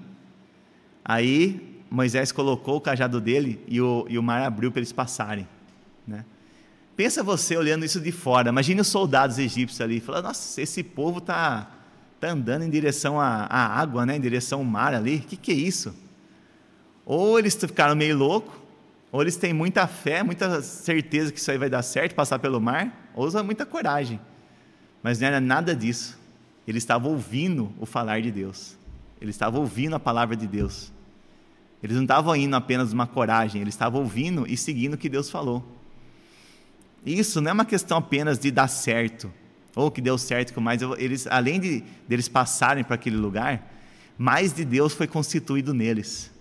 Aí 1.05 1.83
Moisés 1.91 2.33
colocou 2.33 2.77
o 2.77 2.81
cajado 2.81 3.21
dele 3.21 3.63
e 3.69 3.81
o, 3.81 4.07
e 4.09 4.19
o 4.19 4.23
mar 4.23 4.43
abriu 4.43 4.73
para 4.73 4.81
eles 4.81 4.93
passarem. 4.93 5.47
Né? 6.07 6.25
Pensa 6.97 7.23
você 7.23 7.57
olhando 7.57 7.85
isso 7.85 8.01
de 8.01 8.11
fora, 8.11 8.49
imagine 8.49 8.81
os 8.81 8.89
soldados 8.89 9.39
egípcios 9.39 9.81
ali, 9.83 10.01
falando, 10.01 10.25
nossa, 10.25 10.61
esse 10.61 10.83
povo 10.83 11.19
está 11.19 11.71
tá 12.19 12.31
andando 12.31 12.63
em 12.63 12.71
direção 12.71 13.21
à, 13.21 13.45
à, 13.45 13.79
água, 13.79 14.07
né? 14.07 14.17
em 14.17 14.21
direção 14.21 14.61
ao 14.61 14.65
mar 14.65 14.95
ali, 14.95 15.17
o 15.17 15.21
que, 15.21 15.37
que 15.37 15.53
é 15.53 15.55
isso? 15.55 15.95
Ou 17.05 17.39
eles 17.39 17.55
ficaram 17.55 17.95
meio 17.95 18.17
loucos, 18.17 18.55
ou 19.13 19.21
eles 19.23 19.37
têm 19.37 19.53
muita 19.53 19.87
fé, 19.87 20.23
muita 20.23 20.63
certeza 20.63 21.31
que 21.31 21.39
isso 21.39 21.51
aí 21.51 21.59
vai 21.59 21.69
dar 21.69 21.83
certo, 21.83 22.15
passar 22.15 22.39
pelo 22.39 22.61
mar, 22.61 23.11
ou 23.15 23.27
usam 23.27 23.45
muita 23.45 23.65
coragem. 23.65 24.19
Mas 25.07 25.21
não 25.21 25.29
era 25.29 25.41
nada 25.41 25.73
disso. 25.73 26.19
Eles 26.67 26.83
estavam 26.83 27.13
ouvindo 27.13 27.73
o 27.79 27.87
falar 27.87 28.21
de 28.21 28.33
Deus. 28.33 28.77
Eles 29.21 29.37
estavam 29.37 29.61
ouvindo 29.61 29.95
a 29.95 30.01
palavra 30.01 30.35
de 30.35 30.49
Deus. 30.49 30.93
Eles 31.81 31.95
não 31.95 32.03
estavam 32.03 32.35
indo 32.35 32.57
apenas 32.57 32.93
uma 32.93 33.07
coragem, 33.07 33.63
eles 33.63 33.75
estavam 33.75 34.01
ouvindo 34.01 34.45
e 34.49 34.57
seguindo 34.57 34.95
o 34.95 34.99
que 34.99 35.09
Deus 35.09 35.31
falou. 35.31 35.65
Isso 37.05 37.41
não 37.41 37.51
é 37.51 37.55
uma 37.55 37.65
questão 37.65 37.99
apenas 37.99 38.37
de 38.37 38.51
dar 38.51 38.67
certo, 38.67 39.33
ou 39.77 39.93
que 39.93 40.01
deu 40.01 40.19
certo, 40.19 40.61
mas 40.61 40.83
eles, 40.99 41.29
além 41.29 41.61
de 41.61 41.85
deles 42.09 42.27
passarem 42.27 42.83
para 42.83 42.97
aquele 42.97 43.17
lugar, 43.17 43.65
mais 44.19 44.53
de 44.53 44.65
Deus 44.65 44.93
foi 44.93 45.07
constituído 45.07 45.73
neles. 45.73 46.33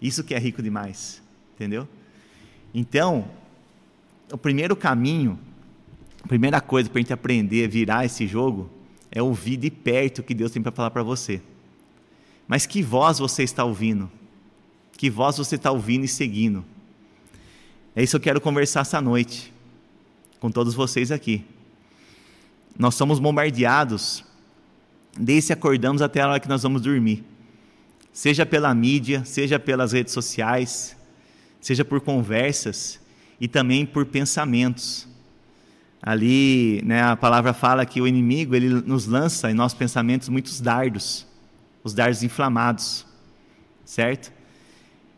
Isso 0.00 0.22
que 0.22 0.36
é 0.36 0.38
rico 0.38 0.62
demais, 0.62 1.20
entendeu? 1.56 1.88
Então, 2.72 3.28
o 4.30 4.38
primeiro 4.38 4.76
caminho, 4.76 5.36
a 6.22 6.28
primeira 6.28 6.60
coisa 6.60 6.88
para 6.88 6.98
a 6.98 7.02
gente 7.02 7.12
aprender 7.12 7.64
a 7.64 7.68
virar 7.68 8.04
esse 8.04 8.26
jogo 8.26 8.70
é 9.10 9.22
ouvir 9.22 9.56
de 9.56 9.70
perto 9.70 10.18
o 10.18 10.22
que 10.22 10.34
Deus 10.34 10.52
tem 10.52 10.62
para 10.62 10.72
falar 10.72 10.90
para 10.90 11.02
você. 11.02 11.40
Mas 12.46 12.66
que 12.66 12.82
voz 12.82 13.18
você 13.18 13.42
está 13.42 13.64
ouvindo? 13.64 14.10
Que 14.96 15.08
voz 15.08 15.36
você 15.36 15.56
está 15.56 15.70
ouvindo 15.70 16.04
e 16.04 16.08
seguindo? 16.08 16.64
É 17.94 18.02
isso 18.02 18.12
que 18.12 18.16
eu 18.16 18.32
quero 18.32 18.40
conversar 18.40 18.80
essa 18.80 19.00
noite 19.00 19.52
com 20.40 20.50
todos 20.50 20.74
vocês 20.74 21.10
aqui. 21.10 21.44
Nós 22.78 22.94
somos 22.94 23.18
bombardeados 23.18 24.24
desde 25.18 25.52
acordamos 25.52 26.00
até 26.00 26.20
a 26.20 26.28
hora 26.28 26.40
que 26.40 26.48
nós 26.48 26.62
vamos 26.62 26.82
dormir 26.82 27.24
seja 28.18 28.44
pela 28.44 28.74
mídia, 28.74 29.24
seja 29.24 29.58
pelas 29.60 29.92
redes 29.92 30.12
sociais, 30.12 30.96
seja 31.60 31.84
por 31.84 32.00
conversas 32.00 33.00
e 33.40 33.46
também 33.46 33.86
por 33.86 34.06
pensamentos. 34.06 35.07
Ali, 36.02 36.80
né, 36.84 37.02
a 37.02 37.16
palavra 37.16 37.52
fala 37.52 37.84
que 37.84 38.00
o 38.00 38.06
inimigo 38.06 38.54
ele 38.54 38.68
nos 38.68 39.06
lança 39.06 39.50
em 39.50 39.54
nossos 39.54 39.76
pensamentos 39.76 40.28
muitos 40.28 40.60
dardos, 40.60 41.26
os 41.82 41.92
dardos 41.92 42.22
inflamados, 42.22 43.04
certo? 43.84 44.32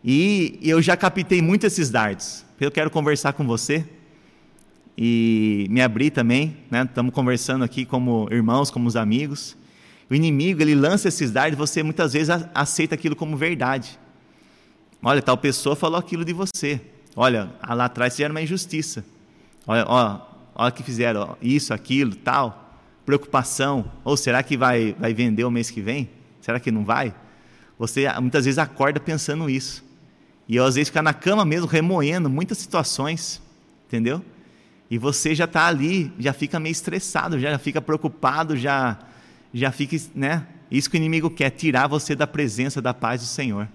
E 0.03 0.59
eu 0.63 0.81
já 0.81 0.97
captei 0.97 1.43
muito 1.43 1.67
esses 1.67 1.91
dardos. 1.91 2.45
Eu 2.59 2.71
quero 2.71 2.91
conversar 2.91 3.35
com 3.35 3.47
você 3.47 3.85
e 4.97 5.67
me 5.71 5.83
abrir 5.83 6.11
também, 6.11 6.57
né? 6.71 6.85
Estamos 6.85 7.13
conversando 7.13 7.63
aqui 7.63 7.85
como 7.85 8.27
irmãos, 8.31 8.71
como 8.71 8.89
os 8.89 8.97
amigos. 8.97 9.57
O 10.09 10.15
inimigo, 10.15 10.61
ele 10.63 10.75
lança 10.75 11.09
esses 11.09 11.31
dardos 11.31 11.59
você 11.59 11.83
muitas 11.83 12.15
vezes 12.15 12.31
aceita 12.55 12.95
aquilo 12.95 13.15
como 13.15 13.37
verdade. 13.37 13.99
Olha, 15.03 15.23
tal 15.23 15.37
pessoa 15.37 15.77
falou 15.77 15.99
aquilo 15.99 16.25
de 16.25 16.33
você. 16.33 16.81
Olha, 17.15 17.51
lá 17.69 17.85
atrás 17.85 18.15
fizeram 18.15 18.35
uma 18.35 18.43
injustiça. 18.43 19.05
Olha, 19.67 19.85
ó, 19.87 20.30
o 20.69 20.73
que 20.73 20.83
fizeram, 20.83 21.37
isso, 21.41 21.73
aquilo, 21.73 22.15
tal. 22.15 22.79
Preocupação. 23.05 23.91
Ou 24.05 24.17
será 24.17 24.43
que 24.43 24.57
vai, 24.57 24.95
vai 24.99 25.15
vender 25.15 25.45
o 25.45 25.51
mês 25.51 25.71
que 25.71 25.81
vem? 25.81 26.09
Será 26.41 26.61
que 26.61 26.71
não 26.71 26.85
vai? 26.85 27.15
Você 27.79 28.07
muitas 28.21 28.45
vezes 28.45 28.59
acorda 28.59 29.01
pensando 29.01 29.49
isso. 29.49 29.85
E 30.49 30.59
às 30.59 30.75
vezes 30.75 30.89
fica 30.89 31.03
na 31.03 31.15
cama 31.15 31.45
mesmo, 31.45 31.67
remoendo 31.67 32.29
muitas 32.29 32.59
situações. 32.59 33.41
Entendeu? 33.87 34.23
E 34.91 34.99
você 34.99 35.35
já 35.35 35.45
está 35.45 35.67
ali, 35.67 36.13
já 36.19 36.33
fica 36.33 36.61
meio 36.61 36.73
estressado, 36.73 37.39
já 37.39 37.59
fica 37.59 37.81
preocupado, 37.81 38.57
já 38.57 38.99
já 39.53 39.73
fica, 39.73 39.97
né? 40.15 40.47
Isso 40.71 40.89
que 40.89 40.97
o 40.97 40.99
inimigo 40.99 41.29
quer, 41.31 41.51
tirar 41.51 41.89
você 41.89 42.15
da 42.15 42.27
presença 42.27 42.81
da 42.81 42.95
paz 42.95 43.21
do 43.21 43.27
Senhor. 43.27 43.69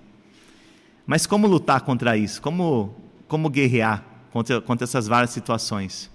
Mas 1.06 1.28
como 1.28 1.46
lutar 1.46 1.82
contra 1.82 2.18
isso? 2.18 2.42
Como, 2.42 2.96
como 3.28 3.50
guerrear 3.50 4.04
contra, 4.32 4.62
contra 4.62 4.86
essas 4.86 5.08
várias 5.08 5.32
situações? 5.32 6.10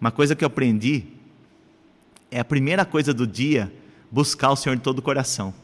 Uma 0.00 0.10
coisa 0.10 0.34
que 0.34 0.44
eu 0.44 0.46
aprendi 0.46 1.04
é 2.30 2.40
a 2.40 2.44
primeira 2.44 2.84
coisa 2.84 3.14
do 3.14 3.26
dia 3.26 3.72
buscar 4.10 4.50
o 4.50 4.56
Senhor 4.56 4.76
de 4.76 4.82
todo 4.82 4.98
o 4.98 5.02
coração. 5.02 5.54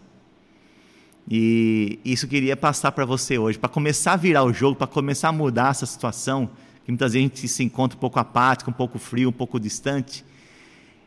E 1.29 1.99
isso 2.05 2.27
eu 2.27 2.31
queria 2.31 2.57
passar 2.57 2.93
para 2.93 3.05
você 3.05 3.39
hoje, 3.39 3.59
para 3.59 3.69
começar 3.69 4.15
a 4.15 4.17
virar 4.17 4.45
o 4.45 4.53
jogo, 4.53 4.77
para 4.77 4.87
começar 4.87 5.29
a 5.29 5.33
mudar 5.33 5.71
essa 5.71 5.87
situação, 5.87 6.51
que 6.85 6.91
muitas 6.91 7.13
vezes 7.13 7.25
a 7.25 7.29
gente 7.29 7.49
se 7.49 7.63
encontra 7.63 7.97
um 7.97 8.01
pouco 8.01 8.19
apático, 8.19 8.71
um 8.71 8.75
pouco 8.75 8.99
frio, 8.99 9.29
um 9.29 9.33
pouco 9.33 9.61
distante 9.61 10.25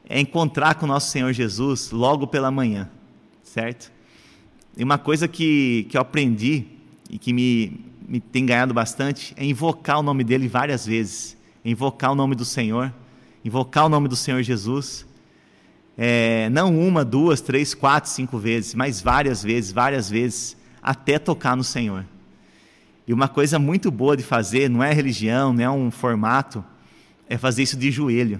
é 0.07 0.19
encontrar 0.19 0.75
com 0.75 0.85
o 0.85 0.87
nosso 0.87 1.11
Senhor 1.11 1.31
Jesus 1.31 1.91
logo 1.91 2.27
pela 2.27 2.51
manhã, 2.51 2.89
certo? 3.41 3.91
E 4.75 4.83
uma 4.83 4.97
coisa 4.97 5.27
que, 5.27 5.87
que 5.89 5.97
eu 5.97 6.01
aprendi 6.01 6.65
e 7.09 7.17
que 7.17 7.31
me, 7.31 7.79
me 8.07 8.19
tem 8.19 8.45
ganhado 8.45 8.73
bastante 8.73 9.33
é 9.37 9.45
invocar 9.45 9.99
o 9.99 10.03
nome 10.03 10.23
dele 10.23 10.47
várias 10.47 10.85
vezes, 10.85 11.37
invocar 11.63 12.11
o 12.11 12.15
nome 12.15 12.35
do 12.35 12.43
Senhor, 12.43 12.93
invocar 13.43 13.85
o 13.85 13.89
nome 13.89 14.07
do 14.07 14.15
Senhor 14.15 14.41
Jesus. 14.41 15.05
É, 15.97 16.49
não 16.49 16.77
uma, 16.79 17.05
duas, 17.05 17.41
três, 17.41 17.73
quatro, 17.73 18.09
cinco 18.09 18.37
vezes, 18.37 18.73
mas 18.73 19.01
várias 19.01 19.43
vezes, 19.43 19.71
várias 19.71 20.09
vezes, 20.09 20.57
até 20.81 21.19
tocar 21.19 21.55
no 21.55 21.63
Senhor. 21.63 22.05
E 23.07 23.13
uma 23.13 23.27
coisa 23.27 23.59
muito 23.59 23.91
boa 23.91 24.15
de 24.15 24.23
fazer, 24.23 24.69
não 24.69 24.83
é 24.83 24.93
religião, 24.93 25.53
não 25.53 25.63
é 25.63 25.69
um 25.69 25.91
formato, 25.91 26.63
é 27.27 27.37
fazer 27.37 27.63
isso 27.63 27.77
de 27.77 27.91
joelho. 27.91 28.39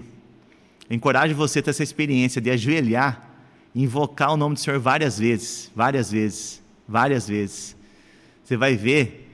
Encorajo 0.90 1.34
você 1.34 1.60
a 1.60 1.62
ter 1.62 1.70
essa 1.70 1.82
experiência 1.82 2.40
de 2.40 2.50
ajoelhar 2.50 3.34
invocar 3.74 4.32
o 4.32 4.36
nome 4.36 4.54
do 4.54 4.60
Senhor 4.60 4.78
várias 4.78 5.18
vezes, 5.18 5.70
várias 5.74 6.10
vezes, 6.10 6.62
várias 6.86 7.26
vezes. 7.26 7.76
Você 8.44 8.56
vai 8.56 8.76
ver 8.76 9.28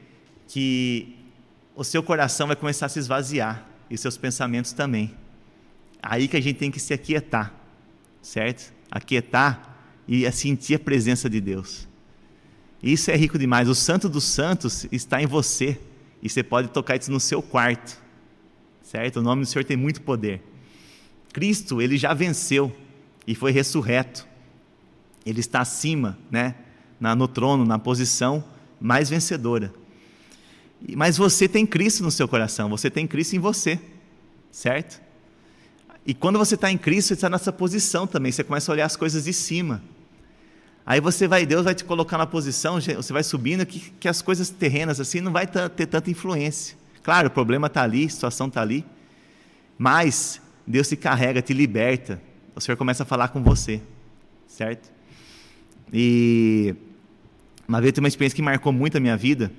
que 0.48 1.16
o 1.76 1.84
seu 1.84 2.02
coração 2.02 2.46
vai 2.46 2.56
começar 2.56 2.86
a 2.86 2.88
se 2.88 2.98
esvaziar 2.98 3.66
e 3.90 3.98
seus 3.98 4.16
pensamentos 4.16 4.72
também. 4.72 5.14
Aí 6.02 6.28
que 6.28 6.36
a 6.36 6.40
gente 6.40 6.56
tem 6.56 6.70
que 6.70 6.80
se 6.80 6.94
aquietar, 6.94 7.54
certo? 8.22 8.72
Aquietar 8.90 9.78
e 10.08 10.30
sentir 10.32 10.74
a 10.74 10.78
presença 10.78 11.28
de 11.28 11.40
Deus. 11.40 11.88
Isso 12.82 13.10
é 13.10 13.16
rico 13.16 13.38
demais. 13.38 13.68
O 13.68 13.74
Santo 13.74 14.08
dos 14.08 14.24
Santos 14.24 14.86
está 14.90 15.22
em 15.22 15.26
você 15.26 15.78
e 16.22 16.28
você 16.28 16.42
pode 16.42 16.68
tocar 16.68 16.96
isso 16.96 17.10
no 17.10 17.20
seu 17.20 17.42
quarto, 17.42 18.00
certo? 18.82 19.18
O 19.18 19.22
nome 19.22 19.42
do 19.42 19.46
Senhor 19.46 19.64
tem 19.64 19.76
muito 19.76 20.00
poder. 20.00 20.42
Cristo, 21.32 21.80
ele 21.80 21.96
já 21.96 22.14
venceu 22.14 22.74
e 23.26 23.34
foi 23.34 23.52
ressurreto. 23.52 24.26
Ele 25.24 25.40
está 25.40 25.60
acima, 25.60 26.18
né, 26.30 26.54
na, 26.98 27.14
no 27.14 27.28
trono, 27.28 27.64
na 27.64 27.78
posição 27.78 28.42
mais 28.80 29.10
vencedora. 29.10 29.72
Mas 30.96 31.18
você 31.18 31.46
tem 31.46 31.66
Cristo 31.66 32.02
no 32.02 32.10
seu 32.10 32.26
coração, 32.26 32.70
você 32.70 32.90
tem 32.90 33.06
Cristo 33.06 33.36
em 33.36 33.38
você, 33.38 33.78
certo? 34.50 35.00
E 36.06 36.14
quando 36.14 36.38
você 36.38 36.54
está 36.54 36.70
em 36.70 36.78
Cristo, 36.78 37.08
você 37.08 37.14
está 37.14 37.28
nessa 37.28 37.52
posição 37.52 38.06
também, 38.06 38.32
você 38.32 38.42
começa 38.42 38.70
a 38.70 38.72
olhar 38.72 38.86
as 38.86 38.96
coisas 38.96 39.24
de 39.24 39.32
cima. 39.32 39.82
Aí 40.84 41.00
você 41.00 41.28
vai, 41.28 41.44
Deus 41.44 41.64
vai 41.64 41.74
te 41.74 41.84
colocar 41.84 42.18
na 42.18 42.26
posição, 42.26 42.80
você 42.80 43.12
vai 43.12 43.22
subindo, 43.22 43.64
que, 43.66 43.78
que 44.00 44.08
as 44.08 44.22
coisas 44.22 44.48
terrenas 44.50 44.98
assim 44.98 45.20
não 45.20 45.30
vai 45.30 45.46
ter 45.46 45.86
tanta 45.86 46.10
influência. 46.10 46.76
Claro, 47.02 47.28
o 47.28 47.30
problema 47.30 47.66
está 47.66 47.82
ali, 47.82 48.06
a 48.06 48.08
situação 48.08 48.48
está 48.48 48.60
ali, 48.60 48.84
mas 49.78 50.40
Deus 50.66 50.88
te 50.88 50.96
carrega, 50.96 51.40
te 51.40 51.52
liberta. 51.52 52.20
O 52.54 52.60
Senhor 52.60 52.76
começa 52.76 53.02
a 53.02 53.06
falar 53.06 53.28
com 53.28 53.42
você, 53.42 53.80
certo? 54.48 54.90
E 55.92 56.74
uma 57.68 57.80
vez 57.80 57.96
eu 57.96 58.02
uma 58.02 58.08
experiência 58.08 58.34
que 58.34 58.42
marcou 58.42 58.72
muito 58.72 58.96
a 58.96 59.00
minha 59.00 59.16
vida. 59.16 59.52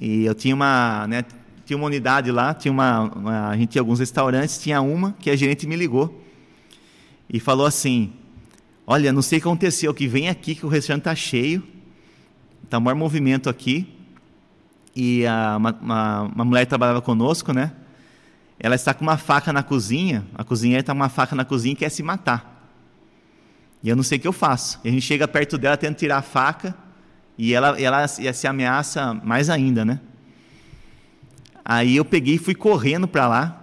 E 0.00 0.24
eu 0.24 0.34
tinha 0.34 0.54
uma, 0.54 1.06
né, 1.06 1.24
tinha 1.72 1.76
uma 1.76 1.86
unidade 1.86 2.30
lá, 2.30 2.52
tinha 2.52 2.70
uma, 2.70 3.00
uma, 3.00 3.48
a 3.48 3.56
gente 3.56 3.70
tinha 3.70 3.80
alguns 3.80 3.98
restaurantes, 3.98 4.58
tinha 4.58 4.80
uma 4.82 5.12
que 5.18 5.30
a 5.30 5.36
gerente 5.36 5.66
me 5.66 5.74
ligou 5.74 6.22
e 7.32 7.40
falou 7.40 7.64
assim: 7.64 8.12
Olha, 8.86 9.10
não 9.10 9.22
sei 9.22 9.38
o 9.38 9.42
que 9.42 9.48
aconteceu, 9.48 9.94
que 9.94 10.06
vem 10.06 10.28
aqui 10.28 10.54
que 10.54 10.66
o 10.66 10.68
restaurante 10.68 11.02
está 11.02 11.14
cheio, 11.14 11.62
está 12.62 12.78
maior 12.78 12.94
movimento 12.94 13.48
aqui. 13.48 13.88
E 14.94 15.26
a, 15.26 15.56
uma, 15.56 15.78
uma, 15.80 16.22
uma 16.34 16.44
mulher 16.44 16.66
trabalhava 16.66 17.00
conosco, 17.00 17.52
né? 17.54 17.72
ela 18.60 18.74
está 18.74 18.92
com 18.92 19.02
uma 19.02 19.16
faca 19.16 19.52
na 19.52 19.62
cozinha, 19.62 20.24
a 20.34 20.44
cozinheira 20.44 20.80
está 20.80 20.92
com 20.92 21.00
uma 21.00 21.08
faca 21.08 21.34
na 21.34 21.44
cozinha 21.44 21.72
e 21.72 21.76
quer 21.76 21.88
se 21.88 22.02
matar. 22.02 22.70
E 23.82 23.88
eu 23.88 23.96
não 23.96 24.02
sei 24.02 24.18
o 24.18 24.20
que 24.20 24.28
eu 24.28 24.32
faço. 24.32 24.78
E 24.84 24.88
a 24.88 24.92
gente 24.92 25.02
chega 25.02 25.26
perto 25.26 25.56
dela, 25.58 25.76
tenta 25.76 25.94
tirar 25.94 26.18
a 26.18 26.22
faca, 26.22 26.74
e 27.36 27.54
ela, 27.54 27.80
ela 27.80 28.06
se 28.06 28.46
ameaça 28.46 29.14
mais 29.14 29.48
ainda, 29.50 29.84
né? 29.84 29.98
Aí 31.64 31.96
eu 31.96 32.04
peguei 32.04 32.34
e 32.34 32.38
fui 32.38 32.54
correndo 32.54 33.06
para 33.06 33.28
lá, 33.28 33.58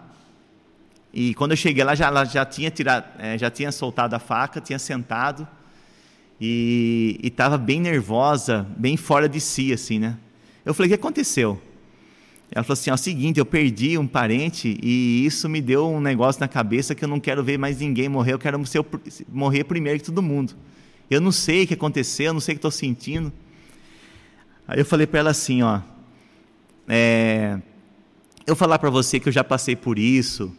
E 1.14 1.34
quando 1.34 1.52
eu 1.52 1.58
cheguei 1.58 1.84
lá, 1.84 1.96
já, 1.96 2.08
ela 2.08 2.24
já 2.24 2.46
tinha 2.46 2.70
tirado, 2.70 3.06
é, 3.18 3.38
já 3.38 3.50
tinha 3.50 3.72
soltado 3.72 4.16
a 4.16 4.20
faca, 4.20 4.62
tinha 4.62 4.78
sentado 4.78 5.48
e 6.40 7.20
estava 7.24 7.58
bem 7.58 7.82
nervosa, 7.82 8.66
bem 8.78 8.96
fora 8.96 9.28
de 9.28 9.42
si, 9.42 9.74
assim, 9.74 10.00
né? 10.00 10.18
Eu 10.64 10.74
falei, 10.74 10.88
o 10.88 10.92
que 10.92 10.96
aconteceu? 10.96 11.60
Ela 12.52 12.64
falou 12.64 12.74
assim, 12.74 12.90
é 12.90 12.94
o 12.94 12.98
seguinte, 12.98 13.40
eu 13.40 13.46
perdi 13.46 13.98
um 13.98 14.08
parente 14.08 14.80
e 14.82 15.26
isso 15.26 15.50
me 15.50 15.62
deu 15.62 15.88
um 15.88 16.00
negócio 16.00 16.40
na 16.40 16.48
cabeça 16.48 16.96
que 16.96 17.04
eu 17.04 17.10
não 17.10 17.20
quero 17.20 17.44
ver 17.44 17.58
mais 17.58 17.80
ninguém 17.80 18.08
morrer, 18.08 18.34
eu 18.34 18.40
quero 18.40 18.64
ser, 18.66 18.84
morrer 19.28 19.64
primeiro 19.64 20.00
que 20.00 20.06
todo 20.06 20.22
mundo. 20.22 20.54
Eu 21.10 21.20
não 21.20 21.32
sei 21.32 21.64
o 21.64 21.68
que 21.68 21.74
aconteceu, 21.74 22.28
eu 22.28 22.34
não 22.34 22.40
sei 22.40 22.54
o 22.54 22.56
que 22.56 22.60
estou 22.60 22.72
sentindo. 22.72 23.34
Aí 24.68 24.80
eu 24.80 24.86
falei 24.86 25.08
para 25.08 25.20
ela 25.20 25.32
assim, 25.32 25.64
ó, 25.64 25.82
é, 26.88 27.60
eu 28.50 28.56
falar 28.56 28.80
para 28.80 28.90
você 28.90 29.20
que 29.20 29.30
eu 29.30 29.34
já 29.34 29.44
passei 29.44 29.76
por 29.76 30.00
isso, 30.00 30.52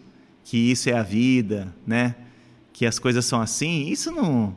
que 0.44 0.56
isso 0.70 0.88
é 0.88 0.92
a 0.92 1.02
vida, 1.02 1.74
né? 1.86 2.14
Que 2.72 2.86
as 2.86 2.98
coisas 2.98 3.24
são 3.24 3.40
assim, 3.40 3.88
isso 3.88 4.10
não 4.12 4.56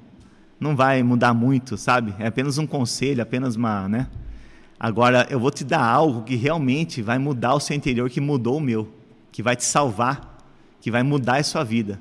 não 0.59 0.77
vai 0.77 1.03
mudar 1.03 1.33
muito, 1.33 1.75
sabe? 1.77 2.15
É 2.17 2.27
apenas 2.27 2.57
um 2.57 2.65
conselho, 2.65 3.21
apenas 3.21 3.57
uma, 3.57 3.89
né? 3.89 4.07
Agora 4.79 5.27
eu 5.29 5.39
vou 5.39 5.51
te 5.51 5.63
dar 5.63 5.83
algo 5.83 6.23
que 6.23 6.35
realmente 6.35 7.01
vai 7.01 7.17
mudar 7.17 7.53
o 7.53 7.59
seu 7.59 7.75
interior, 7.75 8.09
que 8.09 8.21
mudou 8.21 8.57
o 8.57 8.61
meu, 8.61 8.87
que 9.31 9.43
vai 9.43 9.55
te 9.55 9.65
salvar, 9.65 10.37
que 10.79 10.89
vai 10.89 11.03
mudar 11.03 11.37
a 11.37 11.43
sua 11.43 11.63
vida, 11.63 11.99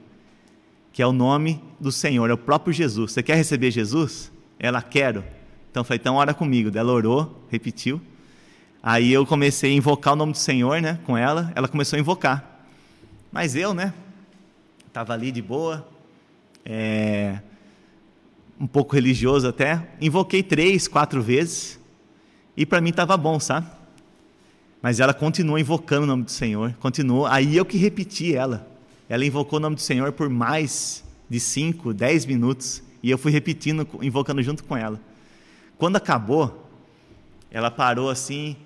que 0.93 1.03
é 1.03 1.07
o 1.07 1.13
nome 1.13 1.61
do 1.81 1.91
Senhor, 1.91 2.31
é 2.31 2.33
o 2.33 2.39
próprio 2.39 2.73
Jesus. 2.73 3.13
Você 3.13 3.23
quer 3.23 3.37
receber 3.37 3.71
Jesus? 3.71 4.31
Ela 4.59 4.81
quero. 4.81 5.25
Então 5.71 5.83
falei, 5.83 5.99
então 6.01 6.17
ora 6.17 6.35
comigo. 6.35 6.71
Ela 6.77 6.93
orou, 6.93 7.45
repetiu. 7.51 8.01
Aí 8.83 9.13
eu 9.13 9.25
comecei 9.25 9.71
a 9.71 9.75
invocar 9.75 10.15
o 10.15 10.17
nome 10.17 10.33
do 10.33 10.39
Senhor, 10.39 10.83
né, 10.83 10.99
com 11.05 11.17
ela. 11.17 11.53
Ela 11.55 11.69
começou 11.69 11.97
a 11.97 12.01
invocar. 12.01 12.67
Mas 13.31 13.55
eu, 13.55 13.73
né, 13.73 13.95
estava 14.89 15.13
ali 15.13 15.31
de 15.31 15.41
boa, 15.41 15.87
é, 16.65 17.39
um 18.61 18.67
pouco 18.67 18.95
religioso 18.95 19.49
até, 19.49 19.89
invoquei 20.01 20.43
três, 20.43 20.87
quatro 20.87 21.23
vezes, 21.23 21.81
e 22.57 22.67
para 22.67 22.81
mim 22.81 22.91
estava 22.91 23.17
bom, 23.17 23.41
sabe? 23.41 23.67
Mas 24.83 25.01
ela 25.01 25.15
continuou 25.15 25.59
invocando 25.59 26.03
o 26.03 26.07
nome 26.07 26.25
do 26.25 26.31
Senhor, 26.31 26.75
continuou, 26.81 27.27
aí 27.27 27.57
eu 27.57 27.65
que 27.65 27.79
repeti 27.79 28.35
ela. 28.35 28.69
Ela 29.09 29.25
invocou 29.25 29.59
o 29.59 29.63
nome 29.63 29.77
do 29.77 29.81
Senhor 29.81 30.13
por 30.13 30.29
mais 30.29 31.05
de 31.29 31.41
cinco, 31.41 31.95
dez 31.95 32.27
minutos, 32.27 32.83
e 33.03 33.11
eu 33.11 33.17
fui 33.17 33.33
repetindo, 33.33 33.89
invocando 34.03 34.43
junto 34.43 34.63
com 34.65 34.77
ela. 34.77 35.01
Quando 35.79 35.97
acabou, 35.97 36.69
ela 37.51 37.71
parou 37.71 38.11
assim, 38.11 38.57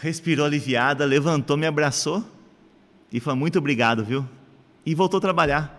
respirou 0.00 0.46
aliviada, 0.46 1.04
levantou, 1.04 1.56
me 1.56 1.66
abraçou 1.66 2.24
e 3.12 3.20
falou: 3.20 3.38
Muito 3.38 3.58
obrigado, 3.58 4.04
viu? 4.04 4.26
E 4.84 4.94
voltou 4.94 5.18
a 5.18 5.20
trabalhar. 5.20 5.78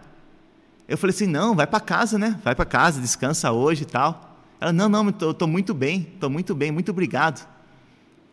Eu 0.87 0.97
falei 0.97 1.13
assim: 1.13 1.27
não, 1.27 1.55
vai 1.55 1.65
para 1.65 1.79
casa, 1.79 2.17
né? 2.17 2.39
Vai 2.43 2.53
para 2.55 2.65
casa, 2.65 3.01
descansa 3.01 3.51
hoje 3.51 3.83
e 3.83 3.85
tal. 3.85 4.37
Ela: 4.59 4.71
não, 4.71 4.87
não, 4.87 5.13
eu 5.19 5.31
estou 5.31 5.47
muito 5.47 5.73
bem, 5.73 6.07
estou 6.13 6.29
muito 6.29 6.53
bem, 6.53 6.71
muito 6.71 6.91
obrigado. 6.91 7.47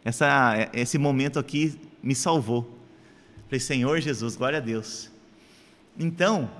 Essa, 0.04 0.68
esse 0.72 0.98
momento 0.98 1.38
aqui 1.38 1.78
me 2.02 2.14
salvou. 2.14 2.78
Falei: 3.46 3.60
Senhor 3.60 4.00
Jesus, 4.00 4.36
glória 4.36 4.58
a 4.58 4.60
Deus. 4.60 5.10
Então, 5.98 6.50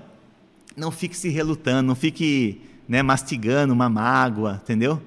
não 0.75 0.91
fique 0.91 1.15
se 1.15 1.29
relutando, 1.29 1.87
não 1.87 1.95
fique 1.95 2.61
né, 2.87 3.03
mastigando 3.03 3.73
uma 3.73 3.89
mágoa, 3.89 4.59
entendeu? 4.63 5.01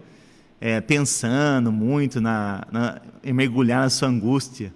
É, 0.64 0.80
pensando 0.80 1.72
muito 1.72 2.20
na, 2.20 2.64
na, 2.70 3.00
em 3.24 3.32
mergulhar 3.32 3.80
na 3.80 3.90
sua 3.90 4.06
angústia, 4.06 4.72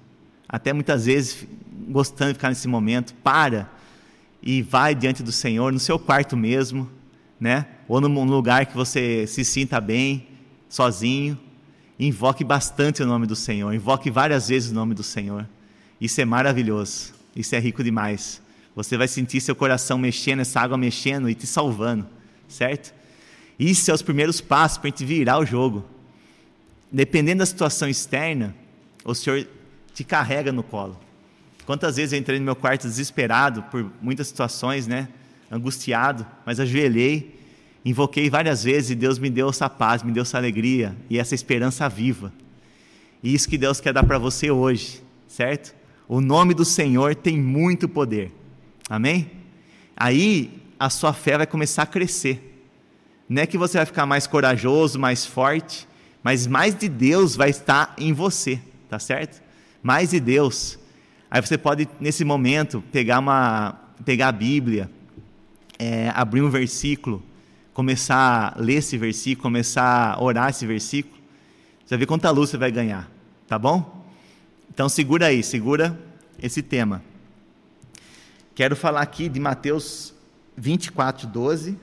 até 0.48 0.72
muitas 0.72 1.06
vezes 1.06 1.46
gostando 1.88 2.32
de 2.32 2.34
ficar 2.34 2.48
nesse 2.48 2.66
momento. 2.66 3.14
Para 3.22 3.70
e 4.42 4.62
vai 4.62 4.96
diante 4.96 5.22
do 5.22 5.30
Senhor, 5.30 5.72
no 5.72 5.78
seu 5.78 5.96
quarto 5.96 6.36
mesmo, 6.36 6.90
né? 7.38 7.66
Ou 7.86 8.00
num 8.00 8.24
lugar 8.24 8.66
que 8.66 8.74
você 8.74 9.28
se 9.28 9.44
sinta 9.44 9.80
bem, 9.80 10.26
sozinho. 10.68 11.38
Invoque 12.00 12.42
bastante 12.42 13.00
o 13.00 13.06
nome 13.06 13.24
do 13.24 13.36
Senhor, 13.36 13.72
invoque 13.72 14.10
várias 14.10 14.48
vezes 14.48 14.72
o 14.72 14.74
nome 14.74 14.92
do 14.92 15.04
Senhor. 15.04 15.48
Isso 16.00 16.20
é 16.20 16.24
maravilhoso, 16.24 17.14
isso 17.36 17.54
é 17.54 17.60
rico 17.60 17.84
demais. 17.84 18.42
Você 18.74 18.96
vai 18.96 19.06
sentir 19.06 19.40
seu 19.40 19.54
coração 19.54 19.98
mexendo, 19.98 20.40
essa 20.40 20.60
água 20.60 20.76
mexendo 20.76 21.30
e 21.30 21.34
te 21.36 21.46
salvando, 21.46 22.08
certo? 22.48 22.92
Isso 23.58 23.90
é 23.90 23.94
os 23.94 24.02
primeiros 24.02 24.40
passos 24.40 24.78
para 24.78 24.88
a 24.88 24.90
gente 24.90 25.04
virar 25.04 25.38
o 25.38 25.46
jogo. 25.46 25.84
Dependendo 26.90 27.38
da 27.38 27.46
situação 27.46 27.88
externa, 27.88 28.54
o 29.04 29.14
Senhor 29.14 29.46
te 29.94 30.04
carrega 30.04 30.52
no 30.52 30.62
colo. 30.62 30.98
Quantas 31.64 31.96
vezes 31.96 32.12
eu 32.12 32.18
entrei 32.18 32.38
no 32.38 32.44
meu 32.44 32.54
quarto 32.54 32.86
desesperado 32.86 33.62
por 33.64 33.90
muitas 34.00 34.28
situações, 34.28 34.86
né? 34.86 35.08
Angustiado, 35.50 36.26
mas 36.44 36.60
ajoelhei, 36.60 37.40
invoquei 37.84 38.30
várias 38.30 38.62
vezes 38.62 38.90
e 38.90 38.94
Deus 38.94 39.18
me 39.18 39.30
deu 39.30 39.48
essa 39.48 39.68
paz, 39.68 40.02
me 40.02 40.12
deu 40.12 40.22
essa 40.22 40.38
alegria 40.38 40.96
e 41.10 41.18
essa 41.18 41.34
esperança 41.34 41.88
viva. 41.88 42.32
E 43.22 43.34
isso 43.34 43.48
que 43.48 43.58
Deus 43.58 43.80
quer 43.80 43.92
dar 43.92 44.04
para 44.04 44.18
você 44.18 44.50
hoje, 44.50 45.02
certo? 45.26 45.74
O 46.06 46.20
nome 46.20 46.54
do 46.54 46.64
Senhor 46.64 47.14
tem 47.14 47.40
muito 47.40 47.88
poder. 47.88 48.32
Amém? 48.88 49.30
Aí 49.96 50.62
a 50.78 50.88
sua 50.88 51.12
fé 51.12 51.36
vai 51.36 51.46
começar 51.46 51.82
a 51.82 51.86
crescer. 51.86 52.55
Não 53.28 53.42
é 53.42 53.46
que 53.46 53.58
você 53.58 53.78
vai 53.78 53.86
ficar 53.86 54.06
mais 54.06 54.26
corajoso, 54.26 54.98
mais 54.98 55.26
forte, 55.26 55.86
mas 56.22 56.46
mais 56.46 56.74
de 56.74 56.88
Deus 56.88 57.36
vai 57.36 57.50
estar 57.50 57.94
em 57.98 58.12
você, 58.12 58.60
tá 58.88 58.98
certo? 58.98 59.42
Mais 59.82 60.10
de 60.10 60.20
Deus 60.20 60.78
Aí 61.28 61.40
você 61.40 61.58
pode, 61.58 61.88
nesse 62.00 62.24
momento, 62.24 62.82
pegar, 62.92 63.18
uma, 63.18 63.72
pegar 64.04 64.28
a 64.28 64.32
Bíblia, 64.32 64.88
é, 65.78 66.08
abrir 66.14 66.40
um 66.40 66.48
versículo, 66.48 67.22
começar 67.74 68.54
a 68.56 68.60
ler 68.60 68.76
esse 68.76 68.96
versículo, 68.96 69.42
começar 69.42 70.14
a 70.14 70.22
orar 70.22 70.50
esse 70.50 70.64
versículo. 70.64 71.16
Você 71.84 71.90
vai 71.90 71.98
ver 71.98 72.06
quanta 72.06 72.30
luz 72.30 72.50
você 72.50 72.56
vai 72.56 72.70
ganhar, 72.70 73.10
tá 73.48 73.58
bom? 73.58 74.06
Então 74.72 74.88
segura 74.88 75.26
aí, 75.26 75.42
segura 75.42 75.98
esse 76.40 76.62
tema. 76.62 77.02
Quero 78.54 78.76
falar 78.76 79.02
aqui 79.02 79.28
de 79.28 79.40
Mateus 79.40 80.14
24, 80.56 81.26
12, 81.26 81.76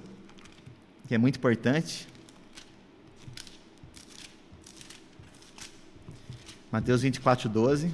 que 1.13 1.15
é 1.15 1.19
muito 1.19 1.37
importante. 1.37 2.07
Mateus 6.71 7.03
24, 7.03 7.47
12 7.47 7.93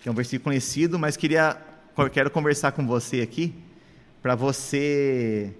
que 0.00 0.08
é 0.08 0.10
um 0.10 0.14
versículo 0.14 0.42
conhecido, 0.42 0.98
mas 0.98 1.16
queria, 1.16 1.56
quero 2.12 2.32
conversar 2.32 2.72
com 2.72 2.84
você 2.84 3.20
aqui, 3.20 3.54
para 4.20 4.34
você 4.34 5.54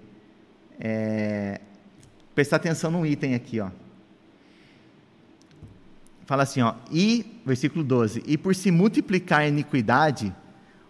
é, 0.77 1.61
prestar 2.35 2.57
atenção 2.57 2.91
num 2.91 3.05
item 3.05 3.33
aqui, 3.33 3.61
ó. 3.61 3.69
Fala 6.25 6.43
assim, 6.43 6.61
ó, 6.61 6.75
e, 6.91 7.39
versículo 7.45 7.81
12, 7.81 8.23
e 8.27 8.37
por 8.37 8.53
se 8.53 8.71
multiplicar 8.71 9.39
a 9.39 9.47
iniquidade, 9.47 10.35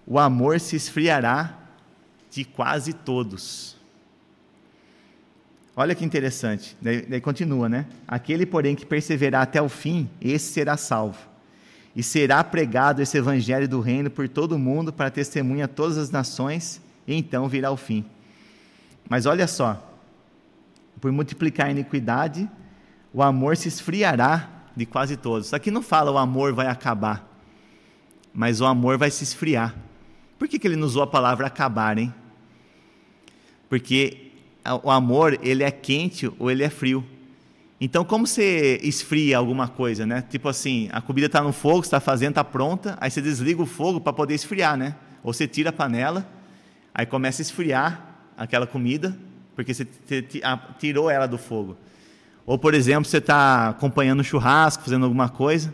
o 0.07 0.17
amor 0.17 0.59
se 0.59 0.75
esfriará 0.75 1.55
de 2.31 2.43
quase 2.43 2.93
todos. 2.93 3.76
Olha 5.79 5.93
que 5.93 6.03
interessante, 6.03 6.75
daí, 6.81 7.03
daí 7.03 7.21
continua, 7.21 7.69
né? 7.69 7.85
Aquele, 8.07 8.47
porém, 8.47 8.75
que 8.75 8.83
perseverar 8.83 9.43
até 9.43 9.61
o 9.61 9.69
fim, 9.69 10.09
esse 10.19 10.51
será 10.51 10.75
salvo 10.75 11.19
e 11.95 12.01
será 12.01 12.43
pregado 12.43 12.99
esse 12.99 13.15
evangelho 13.15 13.69
do 13.69 13.79
reino 13.79 14.09
por 14.09 14.27
todo 14.27 14.53
o 14.53 14.59
mundo 14.59 14.91
para 14.91 15.11
testemunha 15.11 15.65
a 15.65 15.67
todas 15.67 15.97
as 15.99 16.09
nações, 16.09 16.81
e 17.07 17.13
então 17.13 17.47
virá 17.47 17.69
o 17.69 17.77
fim. 17.77 18.03
Mas 19.07 19.27
olha 19.27 19.45
só, 19.47 19.95
por 20.99 21.11
multiplicar 21.11 21.67
a 21.67 21.71
iniquidade, 21.71 22.49
o 23.13 23.21
amor 23.21 23.55
se 23.55 23.67
esfriará 23.67 24.49
de 24.75 24.83
quase 24.83 25.15
todos. 25.15 25.53
Aqui 25.53 25.69
não 25.69 25.83
fala 25.83 26.11
o 26.11 26.17
amor 26.17 26.53
vai 26.53 26.67
acabar, 26.67 27.27
mas 28.33 28.61
o 28.61 28.65
amor 28.65 28.97
vai 28.97 29.11
se 29.11 29.23
esfriar. 29.23 29.75
Por 30.39 30.47
que, 30.47 30.57
que 30.57 30.67
ele 30.67 30.75
não 30.75 30.87
usou 30.87 31.03
a 31.03 31.07
palavra 31.07 31.45
acabar, 31.45 31.99
hein? 31.99 32.11
Porque 33.69 34.26
o 34.83 34.91
amor, 34.91 35.39
ele 35.41 35.63
é 35.63 35.71
quente 35.71 36.31
ou 36.39 36.49
ele 36.51 36.63
é 36.63 36.69
frio. 36.69 37.05
Então, 37.79 38.03
como 38.03 38.25
você 38.25 38.79
esfria 38.81 39.37
alguma 39.37 39.67
coisa, 39.67 40.05
né? 40.05 40.23
Tipo 40.27 40.49
assim, 40.49 40.89
a 40.91 40.99
comida 40.99 41.27
está 41.27 41.41
no 41.41 41.53
fogo, 41.53 41.81
está 41.81 41.99
fazendo, 41.99 42.31
está 42.31 42.43
pronta, 42.43 42.97
aí 42.99 43.11
você 43.11 43.21
desliga 43.21 43.61
o 43.61 43.67
fogo 43.67 44.01
para 44.01 44.11
poder 44.11 44.33
esfriar, 44.33 44.75
né? 44.75 44.95
Ou 45.23 45.31
você 45.31 45.47
tira 45.47 45.69
a 45.69 45.73
panela, 45.73 46.27
aí 46.93 47.05
começa 47.05 47.41
a 47.41 47.43
esfriar 47.43 48.15
aquela 48.35 48.65
comida, 48.65 49.15
porque 49.55 49.73
você 49.73 49.85
tirou 50.79 51.09
ela 51.09 51.27
do 51.27 51.37
fogo. 51.37 51.77
Ou, 52.47 52.57
por 52.57 52.73
exemplo, 52.73 53.05
você 53.05 53.17
está 53.17 53.69
acompanhando 53.69 54.21
um 54.21 54.23
churrasco, 54.23 54.83
fazendo 54.83 55.03
alguma 55.03 55.29
coisa, 55.29 55.71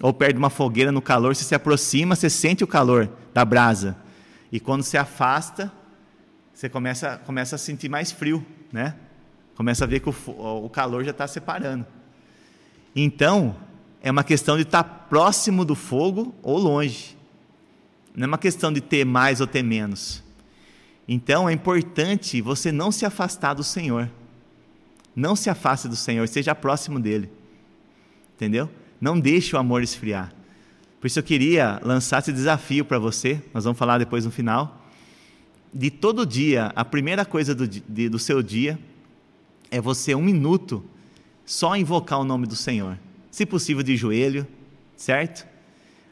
ou 0.00 0.14
perto 0.14 0.34
de 0.34 0.38
uma 0.38 0.50
fogueira 0.50 0.90
no 0.90 1.02
calor, 1.02 1.34
você 1.34 1.44
se 1.44 1.54
aproxima, 1.54 2.16
você 2.16 2.30
sente 2.30 2.64
o 2.64 2.66
calor 2.66 3.10
da 3.34 3.44
brasa. 3.44 3.96
E 4.50 4.58
quando 4.58 4.82
se 4.82 4.96
afasta, 4.96 5.70
você 6.54 6.68
começa, 6.68 7.18
começa 7.26 7.56
a 7.56 7.58
sentir 7.58 7.88
mais 7.88 8.12
frio, 8.12 8.44
né? 8.72 8.94
Começa 9.56 9.84
a 9.84 9.86
ver 9.86 10.00
que 10.00 10.08
o, 10.08 10.14
o 10.64 10.70
calor 10.70 11.04
já 11.04 11.10
está 11.10 11.26
separando. 11.26 11.84
Então, 12.94 13.56
é 14.00 14.10
uma 14.10 14.22
questão 14.22 14.56
de 14.56 14.62
estar 14.62 14.84
tá 14.84 14.88
próximo 14.88 15.64
do 15.64 15.74
fogo 15.74 16.34
ou 16.42 16.58
longe. 16.58 17.16
Não 18.14 18.24
é 18.24 18.28
uma 18.28 18.38
questão 18.38 18.72
de 18.72 18.80
ter 18.80 19.04
mais 19.04 19.40
ou 19.40 19.46
ter 19.46 19.62
menos. 19.62 20.22
Então 21.08 21.48
é 21.48 21.52
importante 21.52 22.40
você 22.40 22.70
não 22.70 22.92
se 22.92 23.04
afastar 23.04 23.54
do 23.54 23.64
Senhor. 23.64 24.10
Não 25.14 25.34
se 25.34 25.50
afaste 25.50 25.88
do 25.88 25.96
Senhor, 25.96 26.26
seja 26.28 26.54
próximo 26.54 27.00
dele. 27.00 27.30
Entendeu? 28.34 28.70
Não 29.00 29.18
deixe 29.18 29.54
o 29.54 29.58
amor 29.58 29.82
esfriar. 29.82 30.32
Por 31.00 31.06
isso 31.06 31.18
eu 31.18 31.22
queria 31.22 31.80
lançar 31.82 32.20
esse 32.20 32.32
desafio 32.32 32.84
para 32.84 32.98
você, 32.98 33.42
nós 33.52 33.64
vamos 33.64 33.78
falar 33.78 33.98
depois 33.98 34.24
no 34.24 34.30
final. 34.30 34.83
De 35.74 35.90
todo 35.90 36.24
dia, 36.24 36.70
a 36.76 36.84
primeira 36.84 37.24
coisa 37.24 37.52
do, 37.52 37.66
de, 37.66 38.08
do 38.08 38.18
seu 38.18 38.40
dia 38.40 38.78
é 39.72 39.80
você, 39.80 40.14
um 40.14 40.22
minuto, 40.22 40.84
só 41.44 41.74
invocar 41.74 42.20
o 42.20 42.24
nome 42.24 42.46
do 42.46 42.54
Senhor. 42.54 42.96
Se 43.28 43.44
possível, 43.44 43.82
de 43.82 43.96
joelho, 43.96 44.46
certo? 44.96 45.44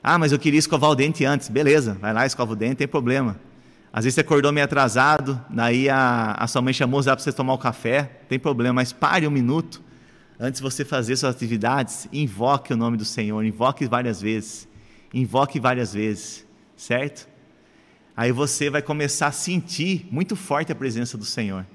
Ah, 0.02 0.18
mas 0.18 0.32
eu 0.32 0.38
queria 0.40 0.58
escovar 0.58 0.90
o 0.90 0.96
dente 0.96 1.24
antes. 1.24 1.48
Beleza, 1.48 1.96
vai 2.00 2.12
lá, 2.12 2.26
escova 2.26 2.54
o 2.54 2.56
dente, 2.56 2.74
tem 2.74 2.88
problema. 2.88 3.38
Às 3.92 4.04
vezes 4.04 4.16
você 4.16 4.22
acordou 4.22 4.50
meio 4.50 4.64
atrasado, 4.64 5.40
daí 5.48 5.88
a, 5.88 6.32
a 6.32 6.48
sua 6.48 6.60
mãe 6.60 6.72
chamou 6.72 7.00
para 7.00 7.16
você 7.16 7.32
tomar 7.32 7.52
o 7.52 7.58
café, 7.58 8.22
tem 8.28 8.40
problema, 8.40 8.74
mas 8.74 8.92
pare 8.92 9.28
um 9.28 9.30
minuto 9.30 9.80
antes 10.40 10.60
de 10.60 10.62
você 10.62 10.84
fazer 10.84 11.14
suas 11.14 11.36
atividades, 11.36 12.08
invoque 12.12 12.72
o 12.72 12.76
nome 12.76 12.96
do 12.96 13.04
Senhor, 13.04 13.44
invoque 13.44 13.86
várias 13.86 14.20
vezes, 14.20 14.66
invoque 15.14 15.60
várias 15.60 15.94
vezes, 15.94 16.44
certo? 16.76 17.28
Aí 18.16 18.30
você 18.30 18.68
vai 18.68 18.82
começar 18.82 19.28
a 19.28 19.32
sentir 19.32 20.06
muito 20.10 20.36
forte 20.36 20.70
a 20.70 20.74
presença 20.74 21.16
do 21.16 21.24
Senhor. 21.24 21.66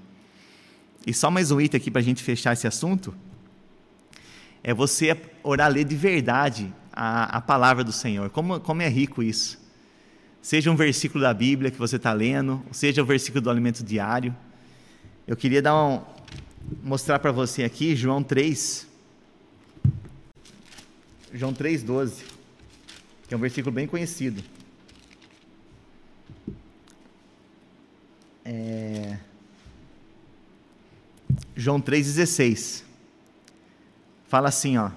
E 1.05 1.13
só 1.13 1.31
mais 1.31 1.49
um 1.49 1.59
item 1.59 1.79
aqui 1.79 1.89
para 1.89 2.01
a 2.01 2.03
gente 2.03 2.21
fechar 2.21 2.53
esse 2.53 2.67
assunto, 2.67 3.15
é 4.63 4.73
você 4.73 5.19
orar 5.41 5.71
ler 5.71 5.85
de 5.85 5.95
verdade 5.95 6.71
a, 6.93 7.37
a 7.37 7.41
palavra 7.41 7.83
do 7.83 7.91
Senhor. 7.91 8.29
Como, 8.29 8.59
como 8.59 8.81
é 8.81 8.89
rico 8.89 9.23
isso. 9.23 9.59
Seja 10.41 10.71
um 10.71 10.75
versículo 10.75 11.23
da 11.23 11.33
Bíblia 11.33 11.71
que 11.71 11.77
você 11.77 11.95
está 11.95 12.13
lendo, 12.13 12.63
seja 12.71 13.01
o 13.01 13.03
um 13.03 13.07
versículo 13.07 13.41
do 13.41 13.49
alimento 13.49 13.83
diário. 13.83 14.35
Eu 15.25 15.35
queria 15.35 15.61
dar 15.61 15.75
um, 15.75 16.01
mostrar 16.83 17.17
para 17.19 17.31
você 17.31 17.63
aqui 17.63 17.95
João 17.95 18.21
3. 18.21 18.87
João 21.33 21.53
3,12, 21.53 22.23
que 23.27 23.33
é 23.33 23.37
um 23.37 23.39
versículo 23.39 23.73
bem 23.73 23.87
conhecido. 23.87 24.43
É... 28.49 29.17
João 31.53 31.81
3,16. 31.81 32.83
Fala 34.29 34.47
assim, 34.47 34.77
ó. 34.77 34.91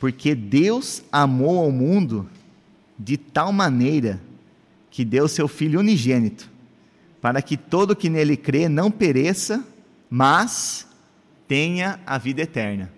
Porque 0.00 0.34
Deus 0.34 1.02
amou 1.12 1.58
ao 1.58 1.70
mundo 1.70 2.28
de 2.98 3.18
tal 3.18 3.52
maneira 3.52 4.20
que 4.90 5.04
deu 5.04 5.28
seu 5.28 5.46
Filho 5.46 5.80
unigênito, 5.80 6.50
para 7.20 7.42
que 7.42 7.56
todo 7.58 7.94
que 7.94 8.08
nele 8.08 8.36
crê 8.36 8.68
não 8.68 8.90
pereça, 8.90 9.62
mas 10.08 10.86
tenha 11.46 12.00
a 12.06 12.16
vida 12.16 12.40
eterna. 12.40 12.90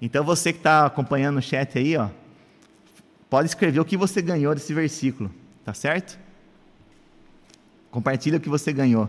Então 0.00 0.22
você 0.22 0.52
que 0.52 0.60
está 0.60 0.86
acompanhando 0.86 1.38
o 1.38 1.42
chat 1.42 1.76
aí, 1.76 1.96
ó, 1.96 2.08
pode 3.28 3.48
escrever 3.48 3.80
o 3.80 3.84
que 3.84 3.96
você 3.96 4.22
ganhou 4.22 4.54
desse 4.54 4.72
versículo, 4.72 5.34
tá 5.64 5.74
certo? 5.74 6.18
Compartilha 7.90 8.38
o 8.38 8.40
que 8.40 8.48
você 8.48 8.72
ganhou. 8.72 9.08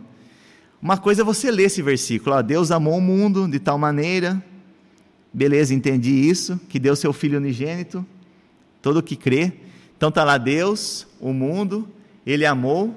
Uma 0.82 0.98
coisa 0.98 1.22
é 1.22 1.26
você 1.26 1.52
ler 1.52 1.64
esse 1.64 1.82
versículo, 1.82 2.36
ó, 2.36 2.42
Deus 2.42 2.72
amou 2.72 2.98
o 2.98 3.02
mundo 3.02 3.48
de 3.48 3.60
tal 3.60 3.78
maneira, 3.78 4.42
beleza, 5.34 5.74
entendi 5.74 6.12
isso, 6.12 6.60
que 6.70 6.80
deu 6.80 6.96
seu 6.96 7.12
Filho 7.12 7.38
unigênito, 7.38 8.06
todo 8.82 9.04
que 9.04 9.18
crê. 9.18 9.52
Então 9.98 10.10
tá 10.10 10.24
lá 10.24 10.38
Deus, 10.38 11.06
o 11.20 11.34
mundo, 11.34 11.88
ele 12.26 12.46
amou, 12.46 12.96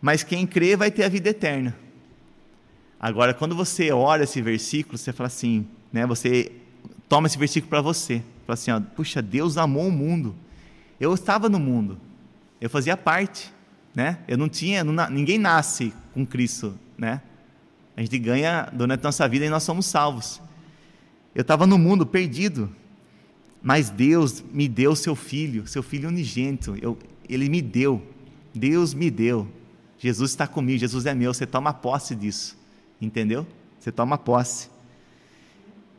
mas 0.00 0.22
quem 0.22 0.46
crê 0.46 0.76
vai 0.76 0.90
ter 0.90 1.02
a 1.02 1.08
vida 1.08 1.30
eterna. 1.30 1.76
Agora, 3.00 3.34
quando 3.34 3.56
você 3.56 3.90
ora 3.90 4.24
esse 4.24 4.40
versículo, 4.40 4.96
você 4.96 5.12
fala 5.12 5.26
assim, 5.26 5.66
né? 5.92 6.06
Você 6.06 6.52
toma 7.08 7.26
esse 7.26 7.38
versículo 7.38 7.68
para 7.68 7.80
você, 7.80 8.22
fala 8.46 8.54
assim, 8.54 8.70
ó, 8.70 8.80
puxa, 8.80 9.20
Deus 9.20 9.56
amou 9.56 9.88
o 9.88 9.92
mundo. 9.92 10.36
Eu 11.00 11.12
estava 11.14 11.48
no 11.48 11.58
mundo, 11.58 11.98
eu 12.60 12.70
fazia 12.70 12.96
parte, 12.96 13.52
né? 13.94 14.18
Eu 14.28 14.38
não 14.38 14.48
tinha, 14.48 14.84
não, 14.84 15.10
ninguém 15.10 15.38
nasce 15.38 15.92
com 16.14 16.24
Cristo, 16.24 16.78
né? 16.96 17.20
A 17.96 18.00
gente 18.00 18.18
ganha 18.18 18.68
durante 18.72 19.00
a 19.00 19.04
nossa 19.04 19.28
vida 19.28 19.44
e 19.44 19.50
nós 19.50 19.62
somos 19.62 19.86
salvos. 19.86 20.40
Eu 21.34 21.42
estava 21.42 21.66
no 21.66 21.78
mundo 21.78 22.06
perdido, 22.06 22.70
mas 23.62 23.90
Deus 23.90 24.42
me 24.52 24.68
deu 24.68 24.96
seu 24.96 25.14
filho, 25.14 25.66
seu 25.66 25.82
filho 25.82 26.08
unigênito. 26.08 26.76
Eu, 26.80 26.98
ele 27.28 27.48
me 27.48 27.60
deu. 27.60 28.02
Deus 28.54 28.94
me 28.94 29.10
deu. 29.10 29.46
Jesus 29.98 30.30
está 30.30 30.46
comigo, 30.46 30.78
Jesus 30.78 31.04
é 31.04 31.14
meu. 31.14 31.34
Você 31.34 31.46
toma 31.46 31.74
posse 31.74 32.14
disso. 32.14 32.58
Entendeu? 33.00 33.46
Você 33.78 33.92
toma 33.92 34.16
posse. 34.16 34.70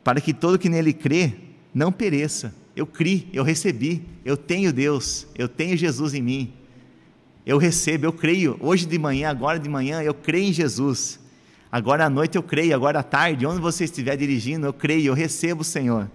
Para 0.02 0.20
que 0.20 0.34
todo 0.34 0.58
que 0.58 0.68
nele 0.68 0.92
crê 0.92 1.34
não 1.72 1.92
pereça. 1.92 2.54
Eu 2.74 2.86
criei, 2.86 3.28
eu 3.32 3.44
recebi, 3.44 4.02
eu 4.24 4.36
tenho 4.36 4.72
Deus, 4.72 5.26
eu 5.36 5.46
tenho 5.46 5.76
Jesus 5.76 6.14
em 6.14 6.22
mim. 6.22 6.52
Eu 7.44 7.58
recebo, 7.58 8.06
eu 8.06 8.12
creio. 8.12 8.56
Hoje 8.60 8.86
de 8.86 8.98
manhã, 8.98 9.30
agora 9.30 9.58
de 9.58 9.68
manhã, 9.68 10.02
eu 10.02 10.14
creio 10.14 10.50
em 10.50 10.52
Jesus. 10.52 11.18
Agora 11.70 12.04
à 12.04 12.10
noite 12.10 12.36
eu 12.36 12.42
creio, 12.42 12.74
agora 12.74 13.00
à 13.00 13.02
tarde, 13.02 13.46
onde 13.46 13.60
você 13.60 13.84
estiver 13.84 14.16
dirigindo, 14.16 14.66
eu 14.66 14.72
creio, 14.72 15.06
eu 15.06 15.14
recebo 15.14 15.62
o 15.62 15.64
Senhor. 15.64 16.10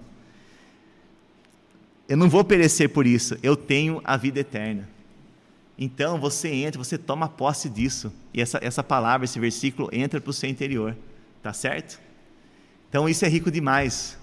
Eu 2.08 2.16
não 2.16 2.30
vou 2.30 2.44
perecer 2.44 2.90
por 2.90 3.08
isso, 3.08 3.36
eu 3.42 3.56
tenho 3.56 4.00
a 4.04 4.16
vida 4.16 4.40
eterna. 4.40 4.88
Então 5.78 6.20
você 6.20 6.50
entra, 6.50 6.82
você 6.82 6.98
toma 6.98 7.28
posse 7.28 7.70
disso. 7.70 8.14
E 8.34 8.42
essa, 8.42 8.60
essa 8.62 8.84
palavra, 8.84 9.26
esse 9.26 9.40
versículo 9.40 9.90
entra 9.92 10.22
para 10.22 10.30
o 10.30 10.34
seu 10.34 10.50
interior. 10.50 10.96
Tá 11.42 11.54
certo? 11.54 12.00
Então 12.90 13.08
isso 13.10 13.26
é 13.26 13.28
rico 13.28 13.52
demais. 13.52 14.18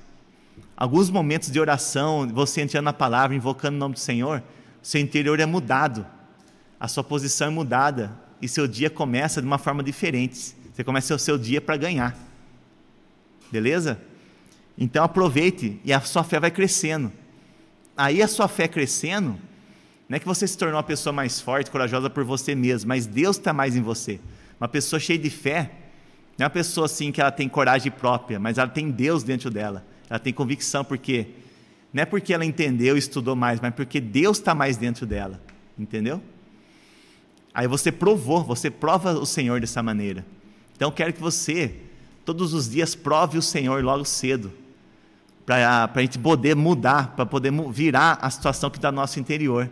Alguns 0.77 1.11
momentos 1.11 1.51
de 1.51 1.61
oração, 1.61 2.29
você 2.29 2.61
entrando 2.61 2.85
na 2.85 2.93
palavra, 2.93 3.37
invocando 3.37 3.77
o 3.77 3.79
nome 3.79 3.95
do 3.95 4.01
Senhor, 4.01 4.43
seu 4.83 5.01
interior 5.01 5.39
é 5.41 5.47
mudado. 5.47 6.07
A 6.85 6.89
sua 6.89 7.03
posição 7.03 7.47
é 7.47 7.51
mudada. 7.51 8.13
E 8.43 8.47
seu 8.47 8.69
dia 8.69 8.91
começa 8.91 9.41
de 9.41 9.47
uma 9.47 9.57
forma 9.57 9.83
diferente. 9.83 10.55
Você 10.71 10.85
começa 10.85 11.15
o 11.15 11.19
seu 11.19 11.39
dia 11.39 11.59
para 11.59 11.79
ganhar. 11.79 12.15
Beleza? 13.51 13.99
Então 14.77 15.03
aproveite 15.03 15.81
e 15.83 15.95
a 15.95 16.01
sua 16.03 16.23
fé 16.23 16.39
vai 16.39 16.51
crescendo. 16.51 17.11
Aí 17.97 18.21
a 18.21 18.29
sua 18.29 18.49
fé 18.49 18.69
crescendo, 18.69 19.39
não 20.07 20.17
é 20.17 20.19
que 20.19 20.27
você 20.27 20.47
se 20.47 20.59
tornou 20.59 20.77
uma 20.77 20.83
pessoa 20.83 21.11
mais 21.11 21.41
forte, 21.41 21.71
corajosa 21.71 22.11
por 22.11 22.23
você 22.23 22.55
mesmo, 22.55 22.89
mas 22.89 23.07
Deus 23.07 23.39
está 23.39 23.55
mais 23.55 23.75
em 23.75 23.81
você. 23.81 24.21
Uma 24.61 24.69
pessoa 24.69 25.01
cheia 25.01 25.19
de 25.19 25.31
fé, 25.31 25.71
não 26.37 26.45
é 26.45 26.47
uma 26.49 26.51
pessoa 26.51 26.85
assim 26.85 27.11
que 27.11 27.19
ela 27.19 27.33
tem 27.33 27.49
coragem 27.49 27.91
própria, 27.91 28.39
mas 28.39 28.59
ela 28.59 28.69
tem 28.69 28.91
Deus 28.91 29.23
dentro 29.23 29.51
dela. 29.51 29.87
Ela 30.11 30.19
tem 30.19 30.35
convicção, 30.35 30.85
porque 30.85 31.29
não 31.95 32.03
é 32.03 32.05
porque 32.05 32.35
ela 32.35 32.45
entendeu 32.45 32.95
e 32.95 32.99
estudou 32.99 33.35
mais, 33.35 33.59
mas 33.59 33.75
porque 33.75 34.03
Deus 34.03 34.37
está 34.37 34.55
mais 34.55 34.77
dentro 34.77 35.07
dela. 35.07 35.41
Entendeu? 35.79 36.21
Aí 37.55 37.69
você 37.69 37.93
provou, 37.93 38.43
você 38.43 38.69
prova 38.69 39.13
o 39.13 39.25
Senhor 39.25 39.61
dessa 39.61 39.81
maneira. 39.81 40.27
Então 40.75 40.91
quero 40.91 41.13
que 41.13 41.21
você, 41.21 41.77
todos 42.25 42.53
os 42.53 42.69
dias, 42.69 42.97
prove 42.97 43.39
o 43.39 43.43
Senhor 43.43 43.83
logo 43.85 44.05
cedo, 44.05 44.53
para 45.47 45.91
a 45.95 46.01
gente 46.01 46.19
poder 46.19 46.57
mudar, 46.57 47.15
para 47.15 47.25
poder 47.25 47.53
virar 47.71 48.19
a 48.21 48.29
situação 48.29 48.71
que 48.71 48.79
está 48.79 48.91
no 48.91 48.97
nosso 48.97 49.21
interior. 49.21 49.71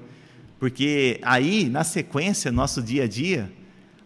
Porque 0.61 1.19
aí, 1.23 1.69
na 1.69 1.83
sequência, 1.83 2.53
nosso 2.53 2.81
dia 2.81 3.03
a 3.03 3.09
dia, 3.09 3.53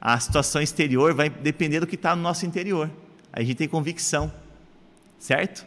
a 0.00 0.18
situação 0.18 0.62
exterior 0.62 1.12
vai 1.12 1.28
depender 1.28 1.80
do 1.80 1.86
que 1.86 1.96
está 1.96 2.16
no 2.16 2.22
nosso 2.22 2.46
interior. 2.46 2.90
Aí 3.30 3.42
a 3.42 3.46
gente 3.46 3.58
tem 3.58 3.68
convicção, 3.68 4.32
certo? 5.18 5.66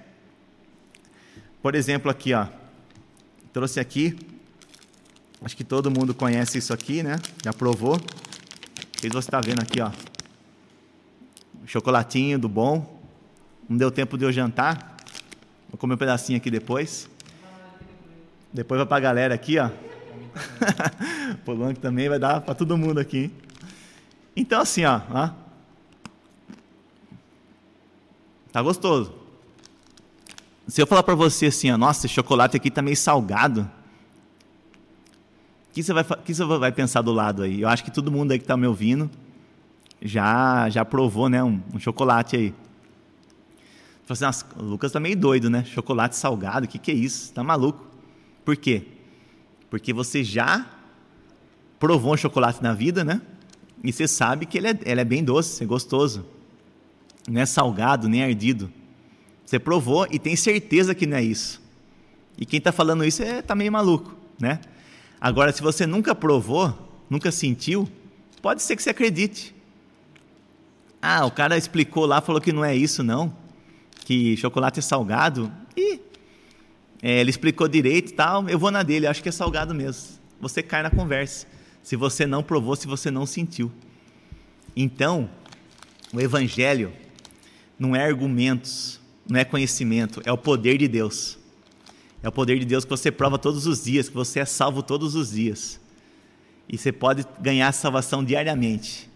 Por 1.62 1.76
exemplo, 1.76 2.10
aqui, 2.10 2.34
ó, 2.34 2.48
trouxe 3.54 3.80
aqui, 3.80 4.17
acho 5.41 5.56
que 5.56 5.63
todo 5.63 5.89
mundo 5.89 6.13
conhece 6.13 6.58
isso 6.58 6.73
aqui, 6.73 7.02
né? 7.02 7.19
Já 7.43 7.54
provou. 7.54 7.99
Vocês 8.97 9.13
você 9.13 9.28
está 9.28 9.39
vendo 9.39 9.62
aqui, 9.62 9.82
ó, 9.82 9.91
chocolatinho 11.65 12.38
do 12.38 12.49
bom. 12.49 12.99
Não 13.67 13.78
deu 13.78 13.91
tempo 13.91 14.17
de 14.17 14.25
eu 14.25 14.32
jantar. 14.32 14.97
Vou 15.69 15.78
comer 15.78 15.93
um 15.93 15.97
pedacinho 15.97 16.38
aqui 16.38 16.49
depois. 16.49 17.08
Depois 18.52 18.80
vai 18.80 18.88
para 18.88 18.97
a 18.97 18.99
galera 18.99 19.36
aqui, 19.36 19.60
ó. 19.60 19.69
Polônia 21.45 21.75
também 21.75 22.10
vai 22.10 22.17
dar 22.17 22.41
para 22.41 22.56
todo 22.56 22.78
mundo 22.78 22.99
aqui. 22.99 23.32
Então 24.36 24.62
assim, 24.62 24.84
ó, 24.84 25.02
ó. 25.12 25.30
Tá 28.52 28.62
gostoso. 28.62 29.13
Se 30.67 30.82
eu 30.82 30.88
falar 30.88 31.04
para 31.04 31.15
você 31.15 31.47
assim, 31.47 31.71
ó, 31.71 31.78
nossa, 31.78 32.06
esse 32.08 32.15
chocolate 32.15 32.58
aqui 32.58 32.71
tá 32.71 32.82
meio 32.82 32.97
salgado. 32.97 33.69
O 35.69 35.73
que 35.73 35.84
você 35.84 35.93
vai, 35.93 36.03
que 36.03 36.34
você 36.34 36.43
vai 36.43 36.71
pensar 36.71 37.01
do 37.01 37.12
lado 37.12 37.43
aí? 37.43 37.62
Eu 37.62 37.69
acho 37.69 37.84
que 37.84 37.91
todo 37.91 38.12
mundo 38.12 38.32
aí 38.32 38.39
que 38.39 38.43
está 38.43 38.58
me 38.58 38.65
ouvindo 38.65 39.10
já 40.01 40.69
já 40.69 40.84
provou, 40.84 41.29
né, 41.29 41.43
um, 41.43 41.62
um 41.73 41.79
chocolate 41.79 42.36
aí. 42.36 42.53
Falei 44.05 44.29
assim, 44.29 44.45
o 44.58 44.63
Lucas 44.63 44.91
tá 44.91 44.99
meio 44.99 45.15
doido, 45.15 45.49
né? 45.49 45.63
Chocolate 45.65 46.15
salgado, 46.15 46.65
o 46.65 46.69
que, 46.69 46.79
que 46.79 46.89
é 46.89 46.95
isso? 46.95 47.32
Tá 47.32 47.43
maluco? 47.43 47.86
Por 48.43 48.58
quê? 48.58 48.88
Porque 49.69 49.93
você 49.93 50.23
já 50.23 50.65
provou 51.77 52.15
um 52.15 52.17
chocolate 52.17 52.63
na 52.63 52.73
vida, 52.73 53.03
né? 53.03 53.21
E 53.84 53.93
você 53.93 54.08
sabe 54.08 54.47
que 54.47 54.58
ele 54.58 54.67
é, 54.69 54.79
ele 54.84 55.01
é 55.01 55.05
bem 55.05 55.23
doce, 55.23 55.63
é 55.63 55.67
gostoso. 55.67 56.25
Não 57.29 57.39
é 57.39 57.45
salgado, 57.45 58.10
nem 58.10 58.23
ardido. 58.23 58.71
Você 59.45 59.60
provou 59.60 60.08
e 60.10 60.17
tem 60.17 60.36
certeza 60.36 60.95
que 60.95 61.05
não 61.05 61.17
é 61.17 61.23
isso. 61.23 61.62
E 62.38 62.45
quem 62.45 62.58
está 62.58 62.71
falando 62.71 63.05
isso 63.05 63.21
é, 63.21 63.41
tá 63.41 63.53
meio 63.53 63.71
maluco, 63.71 64.15
né? 64.39 64.60
Agora, 65.21 65.51
se 65.51 65.62
você 65.62 65.86
nunca 65.86 66.15
provou, 66.15 67.03
nunca 67.10 67.32
sentiu, 67.32 67.89
pode 68.41 68.62
ser 68.62 68.75
que 68.75 68.84
você 68.84 68.91
acredite. 68.91 69.53
Ah, 71.01 71.25
o 71.25 71.32
cara 71.32 71.58
explicou 71.58 72.05
lá, 72.05 72.21
falou 72.21 72.41
que 72.41 72.51
não 72.51 72.63
é 72.63 72.75
isso 72.75 73.03
não, 73.03 73.34
que 74.05 74.36
chocolate 74.38 74.79
é 74.79 74.82
salgado. 74.82 75.51
E 75.75 75.99
é, 77.01 77.19
ele 77.19 77.29
explicou 77.29 77.67
direito 77.67 78.12
e 78.12 78.13
tal, 78.13 78.47
eu 78.49 78.60
vou 78.60 78.71
na 78.71 78.84
dele, 78.84 79.08
acho 79.08 79.23
que 79.23 79.29
é 79.29 79.32
salgado 79.32 79.73
mesmo. 79.73 80.19
Você 80.41 80.62
cai 80.62 80.84
na 80.84 80.89
conversa. 80.89 81.47
Se 81.82 81.95
você 81.95 82.25
não 82.25 82.43
provou, 82.43 82.75
se 82.75 82.88
você 82.88 83.10
não 83.10 83.25
sentiu. 83.25 83.71
Então, 84.75 85.29
o 86.13 86.19
evangelho 86.19 86.93
não 87.77 87.95
é 87.95 88.05
argumentos, 88.05 88.99
não 89.27 89.39
é 89.39 89.45
conhecimento, 89.45 90.21
é 90.25 90.32
o 90.32 90.38
poder 90.38 90.77
de 90.77 90.88
Deus. 90.88 91.38
É 92.21 92.27
o 92.27 92.32
poder 92.32 92.60
de 92.60 92.65
Deus 92.65 92.84
que 92.84 92.89
você 92.89 93.12
prova 93.12 93.38
todos 93.38 93.65
os 93.65 93.84
dias, 93.84 94.10
que 94.10 94.15
você 94.15 94.41
é 94.41 94.45
salvo 94.45 94.84
todos 94.84 95.15
os 95.15 95.32
dias. 95.32 95.79
E 96.67 96.77
você 96.77 96.91
pode 96.91 97.25
ganhar 97.39 97.71
salvação 97.71 98.23
diariamente. 98.23 99.10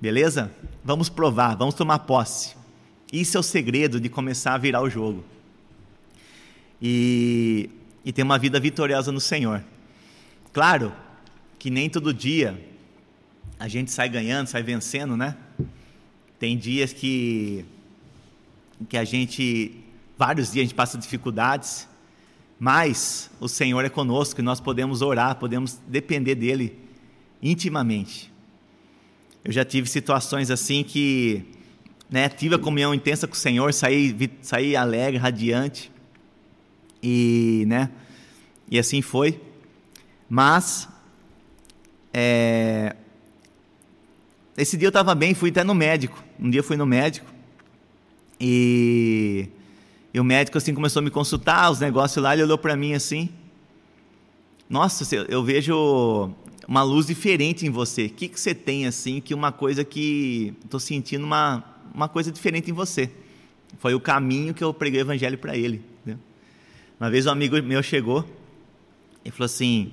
Beleza? 0.00 0.50
Vamos 0.84 1.08
provar, 1.08 1.54
vamos 1.54 1.74
tomar 1.74 2.00
posse. 2.00 2.56
Isso 3.12 3.36
é 3.36 3.40
o 3.40 3.42
segredo 3.42 4.00
de 4.00 4.08
começar 4.08 4.54
a 4.54 4.58
virar 4.58 4.82
o 4.82 4.88
jogo. 4.88 5.22
E, 6.80 7.70
e 8.04 8.12
ter 8.12 8.22
uma 8.22 8.38
vida 8.38 8.58
vitoriosa 8.58 9.12
no 9.12 9.20
Senhor. 9.20 9.62
Claro 10.52 10.92
que 11.58 11.70
nem 11.70 11.88
todo 11.88 12.12
dia 12.12 12.60
a 13.60 13.68
gente 13.68 13.92
sai 13.92 14.08
ganhando, 14.08 14.48
sai 14.48 14.62
vencendo, 14.62 15.16
né? 15.16 15.36
Tem 16.36 16.58
dias 16.58 16.92
que, 16.92 17.64
que 18.88 18.96
a 18.96 19.04
gente, 19.04 19.72
vários 20.18 20.50
dias 20.50 20.62
a 20.62 20.66
gente 20.66 20.74
passa 20.74 20.98
dificuldades, 20.98 21.86
mas 22.64 23.28
o 23.40 23.48
Senhor 23.48 23.84
é 23.84 23.88
conosco 23.88 24.40
e 24.40 24.44
nós 24.44 24.60
podemos 24.60 25.02
orar, 25.02 25.34
podemos 25.34 25.80
depender 25.88 26.36
dEle 26.36 26.78
intimamente. 27.42 28.32
Eu 29.44 29.50
já 29.50 29.64
tive 29.64 29.88
situações 29.88 30.48
assim 30.48 30.84
que 30.84 31.44
né, 32.08 32.28
tive 32.28 32.54
a 32.54 32.58
comunhão 32.60 32.94
intensa 32.94 33.26
com 33.26 33.34
o 33.34 33.36
Senhor, 33.36 33.74
saí, 33.74 34.30
saí 34.40 34.76
alegre, 34.76 35.18
radiante, 35.18 35.90
e, 37.02 37.64
né, 37.66 37.90
e 38.70 38.78
assim 38.78 39.02
foi. 39.02 39.40
Mas, 40.30 40.88
é, 42.14 42.94
esse 44.56 44.76
dia 44.76 44.86
eu 44.86 44.90
estava 44.90 45.16
bem, 45.16 45.34
fui 45.34 45.50
até 45.50 45.64
no 45.64 45.74
médico. 45.74 46.22
Um 46.38 46.48
dia 46.48 46.60
eu 46.60 46.64
fui 46.64 46.76
no 46.76 46.86
médico 46.86 47.26
e 48.40 49.48
e 50.14 50.20
o 50.20 50.24
médico 50.24 50.58
assim 50.58 50.74
começou 50.74 51.00
a 51.00 51.02
me 51.02 51.10
consultar, 51.10 51.70
os 51.70 51.80
negócios 51.80 52.22
lá, 52.22 52.34
ele 52.34 52.42
olhou 52.42 52.58
para 52.58 52.76
mim 52.76 52.92
assim: 52.92 53.30
"Nossa, 54.68 55.16
eu 55.28 55.42
vejo 55.42 56.30
uma 56.68 56.82
luz 56.82 57.06
diferente 57.06 57.66
em 57.66 57.70
você. 57.70 58.06
O 58.06 58.10
que 58.10 58.28
que 58.28 58.38
você 58.38 58.54
tem 58.54 58.86
assim 58.86 59.20
que 59.20 59.32
uma 59.32 59.50
coisa 59.50 59.84
que 59.84 60.54
estou 60.64 60.78
sentindo 60.78 61.24
uma 61.24 61.64
uma 61.94 62.08
coisa 62.08 62.30
diferente 62.30 62.70
em 62.70 62.74
você?" 62.74 63.10
Foi 63.78 63.94
o 63.94 64.00
caminho 64.00 64.52
que 64.52 64.62
eu 64.62 64.72
preguei 64.74 65.00
o 65.00 65.04
evangelho 65.04 65.38
para 65.38 65.56
ele. 65.56 65.82
Uma 67.00 67.10
vez 67.10 67.26
um 67.26 67.30
amigo 67.30 67.60
meu 67.62 67.82
chegou 67.82 68.24
e 69.24 69.30
falou 69.30 69.46
assim: 69.46 69.92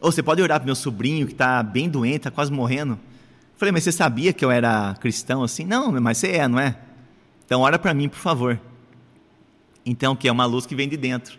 oh, 0.00 0.10
você 0.10 0.22
pode 0.22 0.40
orar 0.40 0.60
para 0.60 0.66
meu 0.66 0.76
sobrinho 0.76 1.26
que 1.26 1.32
está 1.32 1.62
bem 1.62 1.88
doente, 1.88 2.18
está 2.18 2.30
quase 2.30 2.52
morrendo?" 2.52 2.92
Eu 2.92 3.58
falei: 3.58 3.72
"Mas 3.72 3.82
você 3.82 3.90
sabia 3.90 4.32
que 4.32 4.44
eu 4.44 4.50
era 4.52 4.94
cristão 5.00 5.42
assim?" 5.42 5.64
"Não, 5.64 5.90
mas 6.00 6.18
você 6.18 6.28
é, 6.28 6.46
não 6.46 6.60
é?" 6.60 6.78
Então 7.44 7.62
ora 7.62 7.76
para 7.78 7.92
mim, 7.92 8.08
por 8.08 8.18
favor. 8.18 8.60
Então, 9.88 10.14
que 10.14 10.28
é 10.28 10.32
uma 10.32 10.44
luz 10.44 10.66
que 10.66 10.74
vem 10.74 10.86
de 10.86 10.98
dentro. 10.98 11.38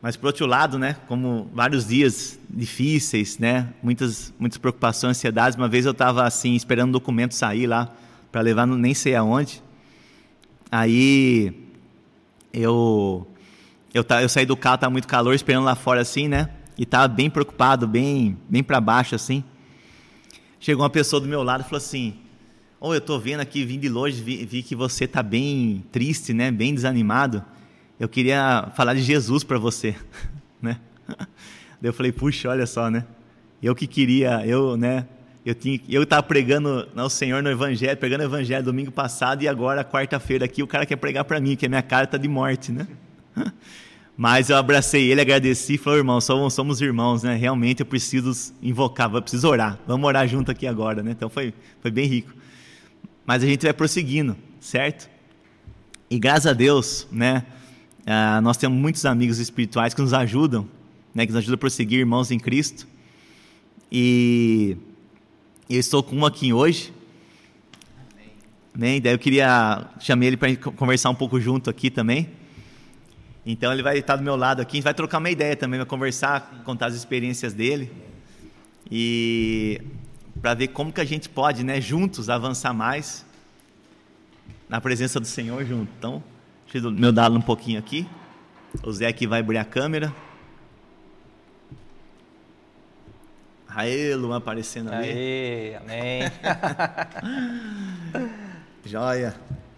Mas 0.00 0.16
por 0.16 0.28
outro 0.28 0.46
lado, 0.46 0.78
né, 0.78 0.96
como 1.08 1.50
vários 1.52 1.88
dias 1.88 2.38
difíceis, 2.48 3.38
né, 3.38 3.72
muitas 3.82 4.32
muitas 4.38 4.56
preocupações, 4.56 5.16
ansiedades, 5.16 5.58
uma 5.58 5.66
vez 5.66 5.84
eu 5.84 5.90
estava 5.90 6.24
assim 6.24 6.54
esperando 6.54 6.90
um 6.90 6.92
documento 6.92 7.34
sair 7.34 7.66
lá 7.66 7.92
para 8.30 8.40
levar 8.40 8.66
nem 8.66 8.94
sei 8.94 9.16
aonde. 9.16 9.60
Aí 10.70 11.52
eu 12.52 13.26
eu, 13.92 14.04
tá, 14.04 14.22
eu 14.22 14.28
saí 14.28 14.46
do 14.46 14.56
carro, 14.56 14.76
estava 14.76 14.92
muito 14.92 15.08
calor, 15.08 15.34
esperando 15.34 15.64
lá 15.64 15.74
fora 15.74 16.02
assim, 16.02 16.28
né? 16.28 16.50
E 16.78 16.84
estava 16.84 17.08
bem 17.08 17.28
preocupado, 17.28 17.88
bem 17.88 18.38
bem 18.48 18.62
para 18.62 18.80
baixo 18.80 19.16
assim. 19.16 19.42
Chegou 20.60 20.84
uma 20.84 20.90
pessoa 20.90 21.20
do 21.20 21.26
meu 21.26 21.42
lado 21.42 21.62
e 21.62 21.64
falou 21.64 21.78
assim: 21.78 22.14
"Ou 22.78 22.90
oh, 22.90 22.94
eu 22.94 22.98
estou 22.98 23.18
vendo 23.18 23.40
aqui, 23.40 23.64
vim 23.64 23.80
de 23.80 23.88
longe, 23.88 24.22
vi, 24.22 24.46
vi 24.46 24.62
que 24.62 24.76
você 24.76 25.04
está 25.04 25.20
bem 25.20 25.84
triste, 25.90 26.32
né? 26.32 26.52
Bem 26.52 26.72
desanimado." 26.72 27.42
Eu 27.98 28.08
queria 28.08 28.70
falar 28.76 28.94
de 28.94 29.02
Jesus 29.02 29.42
para 29.42 29.58
você, 29.58 29.94
né? 30.60 30.78
Daí 31.80 31.88
eu 31.90 31.92
falei, 31.92 32.12
puxa, 32.12 32.48
olha 32.48 32.66
só, 32.66 32.90
né? 32.90 33.04
Eu 33.62 33.74
que 33.74 33.86
queria, 33.86 34.46
eu, 34.46 34.76
né? 34.76 35.06
Eu 35.44 35.54
tinha, 35.54 35.80
eu 35.88 36.02
estava 36.02 36.22
pregando 36.22 36.88
ao 36.96 37.08
Senhor 37.08 37.42
no 37.42 37.48
Evangelho, 37.48 37.96
pregando 37.96 38.24
o 38.24 38.26
Evangelho 38.26 38.64
domingo 38.64 38.90
passado 38.90 39.42
e 39.42 39.48
agora 39.48 39.84
quarta-feira 39.84 40.44
aqui 40.44 40.62
o 40.62 40.66
cara 40.66 40.84
quer 40.84 40.96
pregar 40.96 41.24
para 41.24 41.40
mim, 41.40 41.54
que 41.54 41.66
a 41.66 41.68
minha 41.68 41.82
cara 41.82 42.04
está 42.04 42.18
de 42.18 42.26
morte, 42.28 42.72
né? 42.72 42.86
Mas 44.16 44.48
eu 44.48 44.56
abracei 44.56 45.10
ele, 45.10 45.20
agradeci 45.20 45.74
e 45.74 45.78
falei, 45.78 46.00
irmão, 46.00 46.20
somos, 46.20 46.54
somos 46.54 46.80
irmãos, 46.80 47.22
né? 47.22 47.36
Realmente 47.36 47.80
eu 47.80 47.86
preciso 47.86 48.52
invocar, 48.62 49.12
eu 49.12 49.20
preciso 49.20 49.46
orar. 49.46 49.78
Vamos 49.86 50.06
orar 50.06 50.26
junto 50.26 50.50
aqui 50.50 50.66
agora, 50.66 51.02
né? 51.02 51.10
Então 51.10 51.28
foi, 51.28 51.52
foi 51.82 51.90
bem 51.90 52.06
rico. 52.06 52.32
Mas 53.26 53.42
a 53.42 53.46
gente 53.46 53.62
vai 53.62 53.74
prosseguindo, 53.74 54.34
certo? 54.58 55.08
E 56.10 56.18
graças 56.18 56.46
a 56.46 56.52
Deus, 56.54 57.06
né? 57.12 57.44
Uh, 58.06 58.40
nós 58.40 58.56
temos 58.56 58.78
muitos 58.78 59.04
amigos 59.04 59.40
espirituais 59.40 59.92
que 59.92 60.00
nos 60.00 60.12
ajudam, 60.12 60.68
né, 61.12 61.26
que 61.26 61.32
nos 61.32 61.38
ajudam 61.38 61.56
a 61.56 61.58
prosseguir, 61.58 61.98
irmãos 61.98 62.30
em 62.30 62.38
Cristo. 62.38 62.86
E 63.90 64.76
eu 65.68 65.80
estou 65.80 66.04
com 66.04 66.14
um 66.14 66.24
aqui 66.24 66.52
hoje. 66.52 66.94
Amém. 68.72 69.00
Daí 69.00 69.12
eu 69.12 69.18
queria 69.18 69.88
chamar 69.98 70.26
ele 70.26 70.36
para 70.36 70.54
conversar 70.54 71.10
um 71.10 71.16
pouco 71.16 71.40
junto 71.40 71.68
aqui 71.68 71.90
também. 71.90 72.28
Então 73.44 73.72
ele 73.72 73.82
vai 73.82 73.98
estar 73.98 74.14
do 74.14 74.22
meu 74.22 74.36
lado 74.36 74.62
aqui, 74.62 74.72
a 74.72 74.76
gente 74.76 74.84
vai 74.84 74.94
trocar 74.94 75.18
uma 75.18 75.30
ideia 75.30 75.56
também, 75.56 75.78
vai 75.78 75.86
conversar, 75.86 76.62
contar 76.64 76.86
as 76.86 76.94
experiências 76.94 77.52
dele 77.52 77.90
e 78.88 79.80
para 80.40 80.54
ver 80.54 80.68
como 80.68 80.92
que 80.92 81.00
a 81.00 81.04
gente 81.04 81.28
pode, 81.28 81.64
né, 81.64 81.80
juntos 81.80 82.28
avançar 82.28 82.72
mais 82.72 83.26
na 84.68 84.80
presença 84.80 85.18
do 85.18 85.26
Senhor 85.26 85.64
junto. 85.64 85.90
Então, 85.98 86.22
Deixa 86.70 86.86
eu 86.86 86.90
meu 86.90 87.12
dado 87.12 87.36
um 87.36 87.40
pouquinho 87.40 87.78
aqui. 87.78 88.08
O 88.82 88.92
Zé 88.92 89.06
aqui 89.06 89.26
vai 89.26 89.40
abrir 89.40 89.58
a 89.58 89.64
câmera. 89.64 90.12
Aê, 93.68 94.14
Luan 94.14 94.38
aparecendo 94.38 94.90
ali. 94.90 95.08
Aê, 95.08 95.76
amém. 95.76 96.22
Joia. 98.84 99.34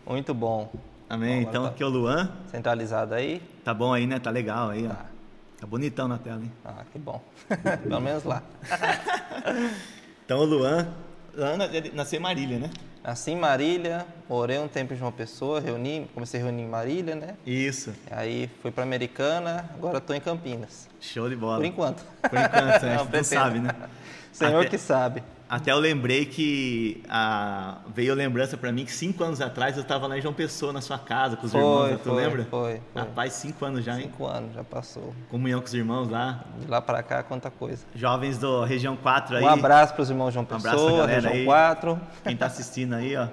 Muito 0.07 0.33
bom. 0.33 0.72
Amém. 1.11 1.42
Bom, 1.42 1.48
então 1.48 1.62
tá 1.64 1.70
aqui 1.70 1.83
é 1.83 1.87
o 1.87 1.88
Luan. 1.88 2.31
Centralizado 2.46 3.14
aí. 3.14 3.42
Tá 3.64 3.74
bom 3.74 3.92
aí, 3.92 4.07
né? 4.07 4.18
Tá 4.18 4.31
legal 4.31 4.70
aí, 4.70 4.87
ó. 4.87 4.90
Tá, 4.90 5.07
tá 5.61 5.66
bonitão 5.66 6.09
na 6.09 6.16
tela, 6.16 6.42
hein? 6.42 6.53
Ah, 6.64 6.85
que 6.90 6.98
bom. 6.98 7.22
Pelo 7.83 8.01
menos 8.01 8.24
lá. 8.24 8.42
então 10.24 10.38
o 10.38 10.44
Luan. 10.44 10.88
Luan 11.35 11.59
nasceu 11.92 12.18
em 12.18 12.22
Marília, 12.22 12.59
né? 12.59 12.70
Nasci 13.02 13.30
em 13.30 13.37
Marília, 13.37 14.04
morei 14.28 14.58
um 14.58 14.68
tempo 14.68 14.92
em 14.92 14.96
João 14.96 15.11
Pessoa, 15.12 15.61
reuni, 15.61 16.08
comecei 16.12 16.40
a 16.40 16.44
reunir 16.44 16.62
em 16.62 16.68
Marília, 16.68 17.14
né? 17.14 17.37
Isso. 17.46 17.94
Aí 18.11 18.50
fui 18.61 18.70
para 18.70 18.82
Americana, 18.82 19.70
agora 19.74 19.98
estou 19.98 20.14
em 20.14 20.20
Campinas. 20.20 20.88
Show 21.00 21.28
de 21.28 21.37
bola. 21.37 21.56
Por 21.56 21.64
enquanto. 21.64 22.04
Por 22.23 22.38
enquanto, 22.38 22.83
né? 22.83 22.96
Não, 22.98 23.04
não 23.06 23.25
sabe, 23.25 23.60
né? 23.60 23.70
Senhor 24.33 24.60
Até... 24.60 24.70
que 24.70 24.79
sabe. 24.79 25.23
Até 25.49 25.73
eu 25.73 25.79
lembrei 25.79 26.27
que 26.27 27.03
a... 27.09 27.79
veio 27.94 28.15
lembrança 28.15 28.57
para 28.57 28.71
mim 28.71 28.85
que 28.85 28.92
cinco 28.92 29.25
anos 29.25 29.40
atrás 29.40 29.77
eu 29.77 29.83
estava 29.83 30.07
lá 30.07 30.19
em 30.19 30.21
João 30.21 30.35
Pessoa, 30.35 30.75
na 30.75 30.83
sua 30.83 30.99
casa, 30.99 31.37
com 31.37 31.46
os 31.46 31.53
foi, 31.53 31.61
irmãos. 31.61 32.01
Tu 32.03 32.11
foi, 32.11 32.23
lembra? 32.23 32.46
Foi, 32.51 32.81
foi. 32.92 33.03
Rapaz, 33.03 33.33
cinco 33.33 33.65
anos 33.65 33.83
já, 33.83 33.96
hein? 33.96 34.03
Cinco 34.03 34.27
anos, 34.27 34.55
já 34.55 34.63
passou. 34.63 35.15
Comunhão 35.31 35.61
com 35.61 35.67
os 35.67 35.73
irmãos 35.73 36.09
lá. 36.09 36.44
De 36.61 36.67
lá 36.67 36.83
para 36.83 37.03
cá, 37.03 37.23
quanta 37.23 37.51
coisa. 37.51 37.87
Jovens 37.94 38.37
do 38.37 38.63
Região 38.65 38.94
4 38.94 39.37
aí. 39.37 39.44
Um 39.44 39.49
abraço 39.49 39.94
para 39.94 40.03
os 40.03 40.11
irmãos 40.11 40.35
João 40.35 40.44
Pessoa, 40.44 40.75
um 40.75 41.03
abraço, 41.03 41.07
Região 41.07 41.33
aí. 41.33 41.44
4. 41.46 42.01
Quem 42.25 42.35
está 42.35 42.46
assistindo 42.46 42.92
aí, 42.92 43.17
ó, 43.17 43.29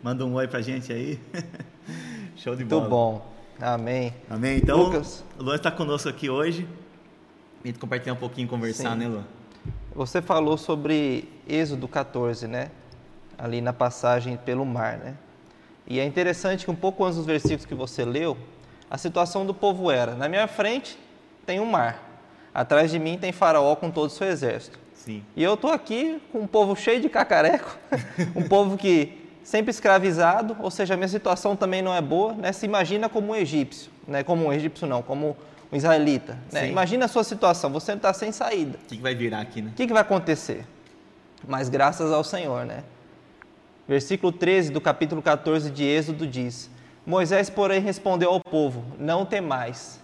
manda 0.00 0.24
um 0.24 0.34
oi 0.34 0.46
pra 0.46 0.62
gente 0.62 0.92
aí. 0.92 1.18
Show 2.36 2.54
de 2.54 2.64
bola. 2.64 2.80
Muito 2.82 2.90
bom. 2.90 3.36
Amém. 3.60 4.14
Amém. 4.30 4.58
Então, 4.58 4.78
Lucas. 4.78 5.24
o 5.36 5.42
Luan 5.42 5.56
está 5.56 5.72
conosco 5.72 6.08
aqui 6.08 6.30
hoje. 6.30 6.68
A 7.64 7.66
gente 7.66 7.78
compartilhar 7.80 8.12
um 8.12 8.18
pouquinho, 8.18 8.46
conversar, 8.46 8.92
Sim. 8.92 8.98
né, 8.98 9.08
Luan? 9.08 9.24
Você 9.94 10.20
falou 10.20 10.56
sobre 10.56 11.28
Êxodo 11.48 11.88
14, 11.88 12.46
né? 12.46 12.70
Ali 13.38 13.60
na 13.60 13.72
passagem 13.72 14.36
pelo 14.36 14.64
mar, 14.64 14.98
né? 14.98 15.14
E 15.86 16.00
é 16.00 16.04
interessante 16.04 16.64
que 16.64 16.70
um 16.70 16.74
pouco 16.74 17.04
antes 17.04 17.16
dos 17.16 17.26
versículos 17.26 17.64
que 17.64 17.74
você 17.74 18.04
leu, 18.04 18.36
a 18.90 18.98
situação 18.98 19.46
do 19.46 19.54
povo 19.54 19.90
era: 19.90 20.14
na 20.14 20.28
minha 20.28 20.46
frente 20.46 20.98
tem 21.44 21.60
um 21.60 21.66
mar, 21.66 22.06
Atrás 22.56 22.90
de 22.90 22.98
mim 22.98 23.18
tem 23.18 23.32
Faraó 23.32 23.76
com 23.76 23.90
todo 23.90 24.06
o 24.06 24.10
seu 24.10 24.26
exército. 24.26 24.78
Sim. 24.94 25.22
E 25.36 25.42
eu 25.42 25.52
estou 25.52 25.70
aqui 25.70 26.22
com 26.32 26.38
um 26.38 26.46
povo 26.46 26.74
cheio 26.74 27.02
de 27.02 27.08
cacareco, 27.10 27.76
um 28.34 28.48
povo 28.48 28.78
que 28.78 29.28
sempre 29.44 29.70
escravizado, 29.70 30.56
ou 30.60 30.70
seja, 30.70 30.94
a 30.94 30.96
minha 30.96 31.06
situação 31.06 31.54
também 31.54 31.82
não 31.82 31.94
é 31.94 32.00
boa, 32.00 32.32
né? 32.32 32.52
Se 32.52 32.64
imagina 32.64 33.10
como 33.10 33.32
um 33.32 33.36
egípcio, 33.36 33.90
né? 34.08 34.24
Como 34.24 34.46
um 34.46 34.52
egípcio 34.54 34.86
não, 34.86 35.02
como 35.02 35.36
um 35.70 35.76
israelita, 35.76 36.38
né? 36.52 36.68
Imagina 36.68 37.06
a 37.06 37.08
sua 37.08 37.24
situação, 37.24 37.70
você 37.70 37.92
está 37.92 38.12
sem 38.12 38.32
saída. 38.32 38.78
O 38.84 38.86
que, 38.86 38.96
que 38.96 39.02
vai 39.02 39.14
virar 39.14 39.40
aqui, 39.40 39.62
né? 39.62 39.70
O 39.72 39.74
que, 39.74 39.86
que 39.86 39.92
vai 39.92 40.02
acontecer? 40.02 40.64
Mas 41.46 41.68
graças 41.68 42.12
ao 42.12 42.22
Senhor, 42.22 42.64
né? 42.64 42.84
Versículo 43.88 44.32
13 44.32 44.72
do 44.72 44.80
capítulo 44.80 45.22
14 45.22 45.70
de 45.70 45.84
Êxodo 45.84 46.26
diz: 46.26 46.70
Moisés, 47.04 47.48
porém, 47.48 47.80
respondeu 47.80 48.30
ao 48.30 48.40
povo: 48.40 48.84
Não 48.98 49.24
temais, 49.24 50.00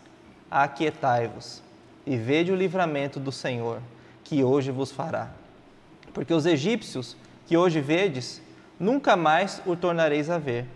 aquietai-vos 0.50 1.62
e 2.06 2.16
vede 2.16 2.52
o 2.52 2.56
livramento 2.56 3.18
do 3.18 3.32
Senhor, 3.32 3.80
que 4.24 4.42
hoje 4.42 4.70
vos 4.70 4.90
fará. 4.90 5.30
Porque 6.12 6.34
os 6.34 6.46
egípcios 6.46 7.16
que 7.46 7.56
hoje 7.56 7.80
vedes, 7.80 8.40
nunca 8.78 9.16
mais 9.16 9.62
o 9.66 9.76
tornareis 9.76 10.30
a 10.30 10.38
ver. 10.38 10.66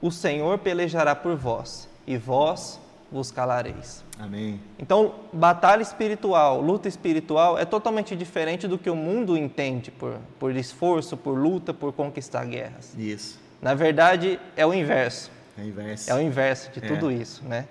O 0.00 0.10
Senhor 0.10 0.58
pelejará 0.58 1.14
por 1.14 1.36
vós, 1.36 1.88
e 2.06 2.16
vós 2.16 2.80
vos 3.10 3.30
calareis. 3.30 4.04
Amém. 4.18 4.60
Então, 4.78 5.14
batalha 5.32 5.82
espiritual, 5.82 6.60
luta 6.60 6.88
espiritual 6.88 7.58
é 7.58 7.64
totalmente 7.64 8.14
diferente 8.14 8.68
do 8.68 8.76
que 8.78 8.90
o 8.90 8.96
mundo 8.96 9.36
entende 9.36 9.90
por, 9.90 10.16
por 10.38 10.54
esforço, 10.54 11.16
por 11.16 11.38
luta, 11.38 11.72
por 11.72 11.92
conquistar 11.92 12.44
guerras. 12.44 12.94
Isso. 12.98 13.38
Na 13.62 13.74
verdade, 13.74 14.38
é 14.56 14.66
o 14.66 14.74
inverso. 14.74 15.30
É 15.56 15.62
o 15.62 15.64
inverso. 15.64 16.10
É 16.10 16.14
o 16.14 16.20
inverso 16.20 16.70
de 16.70 16.84
É. 16.84 16.88
tudo 16.88 17.10
isso, 17.10 17.42
né? 17.44 17.66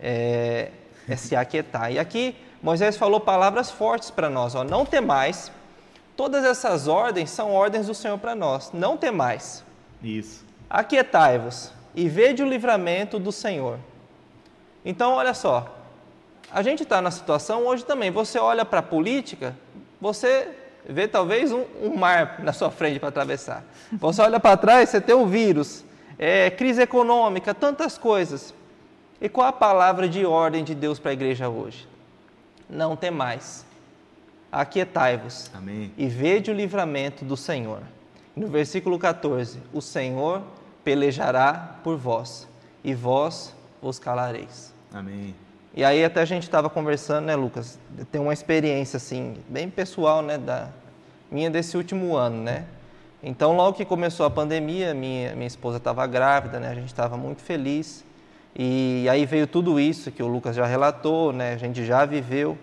É, 0.00 0.70
é 1.08 1.16
se 1.16 1.36
aquietar. 1.36 1.92
E 1.92 1.98
aqui 1.98 2.34
Moisés 2.62 2.96
falou 2.96 3.20
palavras 3.20 3.70
fortes 3.70 4.10
para 4.10 4.28
nós, 4.30 4.54
ó, 4.54 4.64
não 4.64 4.84
temais. 4.84 5.52
Todas 6.16 6.44
essas 6.44 6.88
ordens 6.88 7.30
são 7.30 7.52
ordens 7.52 7.86
do 7.86 7.94
Senhor 7.94 8.18
para 8.18 8.34
nós. 8.34 8.72
Não 8.72 8.96
temais. 8.96 9.62
Isso. 10.02 10.44
Aquietai-vos 10.68 11.72
e 11.94 12.08
vede 12.08 12.42
o 12.42 12.48
livramento 12.48 13.18
do 13.18 13.30
Senhor. 13.30 13.78
Então, 14.88 15.12
olha 15.12 15.34
só, 15.34 15.76
a 16.50 16.62
gente 16.62 16.82
está 16.82 17.02
na 17.02 17.10
situação 17.10 17.66
hoje 17.66 17.84
também. 17.84 18.10
Você 18.10 18.38
olha 18.38 18.64
para 18.64 18.78
a 18.78 18.82
política, 18.82 19.54
você 20.00 20.48
vê 20.88 21.06
talvez 21.06 21.52
um, 21.52 21.66
um 21.82 21.94
mar 21.94 22.36
na 22.42 22.54
sua 22.54 22.70
frente 22.70 22.98
para 22.98 23.10
atravessar. 23.10 23.62
Você 23.92 24.22
olha 24.22 24.40
para 24.40 24.56
trás, 24.56 24.88
você 24.88 24.98
tem 24.98 25.14
um 25.14 25.26
vírus, 25.26 25.84
é, 26.18 26.48
crise 26.48 26.80
econômica, 26.80 27.52
tantas 27.52 27.98
coisas. 27.98 28.54
E 29.20 29.28
qual 29.28 29.48
a 29.48 29.52
palavra 29.52 30.08
de 30.08 30.24
ordem 30.24 30.64
de 30.64 30.74
Deus 30.74 30.98
para 30.98 31.10
a 31.10 31.12
igreja 31.12 31.50
hoje? 31.50 31.86
Não 32.66 32.96
temais, 32.96 33.66
aquietai-vos 34.50 35.50
Amém. 35.54 35.92
e 35.98 36.06
vede 36.06 36.50
o 36.50 36.54
livramento 36.54 37.26
do 37.26 37.36
Senhor. 37.36 37.82
No 38.34 38.46
versículo 38.46 38.98
14: 38.98 39.58
O 39.70 39.82
Senhor 39.82 40.40
pelejará 40.82 41.76
por 41.84 41.98
vós, 41.98 42.48
e 42.82 42.94
vós 42.94 43.54
vos 43.82 43.98
calareis. 43.98 44.77
Amém. 44.92 45.34
E 45.74 45.84
aí 45.84 46.04
até 46.04 46.20
a 46.20 46.24
gente 46.24 46.44
estava 46.44 46.68
conversando, 46.68 47.26
né, 47.26 47.36
Lucas? 47.36 47.78
Tem 48.10 48.20
uma 48.20 48.32
experiência 48.32 48.96
assim, 48.96 49.36
bem 49.48 49.68
pessoal, 49.70 50.22
né, 50.22 50.38
da 50.38 50.70
minha 51.30 51.50
desse 51.50 51.76
último 51.76 52.16
ano, 52.16 52.42
né? 52.42 52.64
Então, 53.22 53.54
logo 53.56 53.76
que 53.76 53.84
começou 53.84 54.24
a 54.24 54.30
pandemia, 54.30 54.94
minha 54.94 55.34
minha 55.34 55.46
esposa 55.46 55.78
estava 55.78 56.06
grávida, 56.06 56.60
né? 56.60 56.70
A 56.70 56.74
gente 56.74 56.86
estava 56.86 57.16
muito 57.16 57.42
feliz. 57.42 58.04
E 58.54 59.06
aí 59.10 59.26
veio 59.26 59.46
tudo 59.46 59.78
isso 59.78 60.10
que 60.10 60.22
o 60.22 60.26
Lucas 60.26 60.56
já 60.56 60.66
relatou, 60.66 61.32
né? 61.32 61.52
A 61.52 61.56
gente 61.56 61.84
já 61.84 62.04
viveu. 62.04 62.56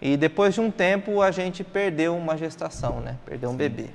E 0.00 0.16
depois 0.16 0.54
de 0.54 0.60
um 0.60 0.70
tempo 0.70 1.22
a 1.22 1.30
gente 1.30 1.64
perdeu 1.64 2.16
uma 2.16 2.36
gestação, 2.36 3.00
né? 3.00 3.16
Perdeu 3.24 3.50
um 3.50 3.56
bebê. 3.56 3.86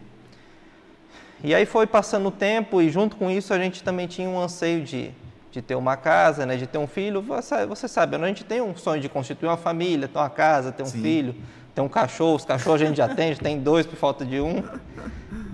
E 1.44 1.54
aí 1.56 1.66
foi 1.66 1.88
passando 1.88 2.28
o 2.28 2.32
tempo 2.32 2.82
e 2.82 2.90
junto 2.90 3.16
com 3.16 3.30
isso 3.30 3.54
a 3.54 3.58
gente 3.58 3.84
também 3.84 4.08
tinha 4.08 4.30
um 4.30 4.40
anseio 4.40 4.84
de, 4.84 5.12
de 5.52 5.62
ter 5.62 5.76
uma 5.76 5.98
casa, 5.98 6.46
né, 6.46 6.56
de 6.56 6.66
ter 6.66 6.78
um 6.78 6.88
filho. 6.88 7.22
Você, 7.22 7.66
você 7.66 7.88
sabe, 7.88 8.16
a 8.16 8.28
gente 8.28 8.44
tem 8.44 8.62
um 8.62 8.76
sonho 8.76 9.02
de 9.02 9.10
constituir 9.10 9.50
uma 9.50 9.58
família, 9.58 10.08
ter 10.08 10.18
uma 10.18 10.30
casa, 10.30 10.72
ter 10.72 10.84
um 10.84 10.88
Sim. 10.88 11.02
filho, 11.02 11.36
ter 11.76 11.82
um 11.82 11.90
cachorro. 11.90 12.36
Os 12.36 12.46
cachorros 12.46 12.82
a 12.82 12.86
gente 12.86 12.98
já 12.98 13.10
tem, 13.10 13.34
já 13.34 13.42
tem 13.42 13.60
dois 13.60 13.86
por 13.86 13.98
falta 13.98 14.26
de 14.26 14.40
um. 14.40 14.64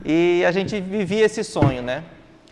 E 0.05 0.43
a 0.45 0.51
gente 0.51 0.79
vivia 0.79 1.25
esse 1.25 1.43
sonho, 1.43 1.81
né? 1.81 2.03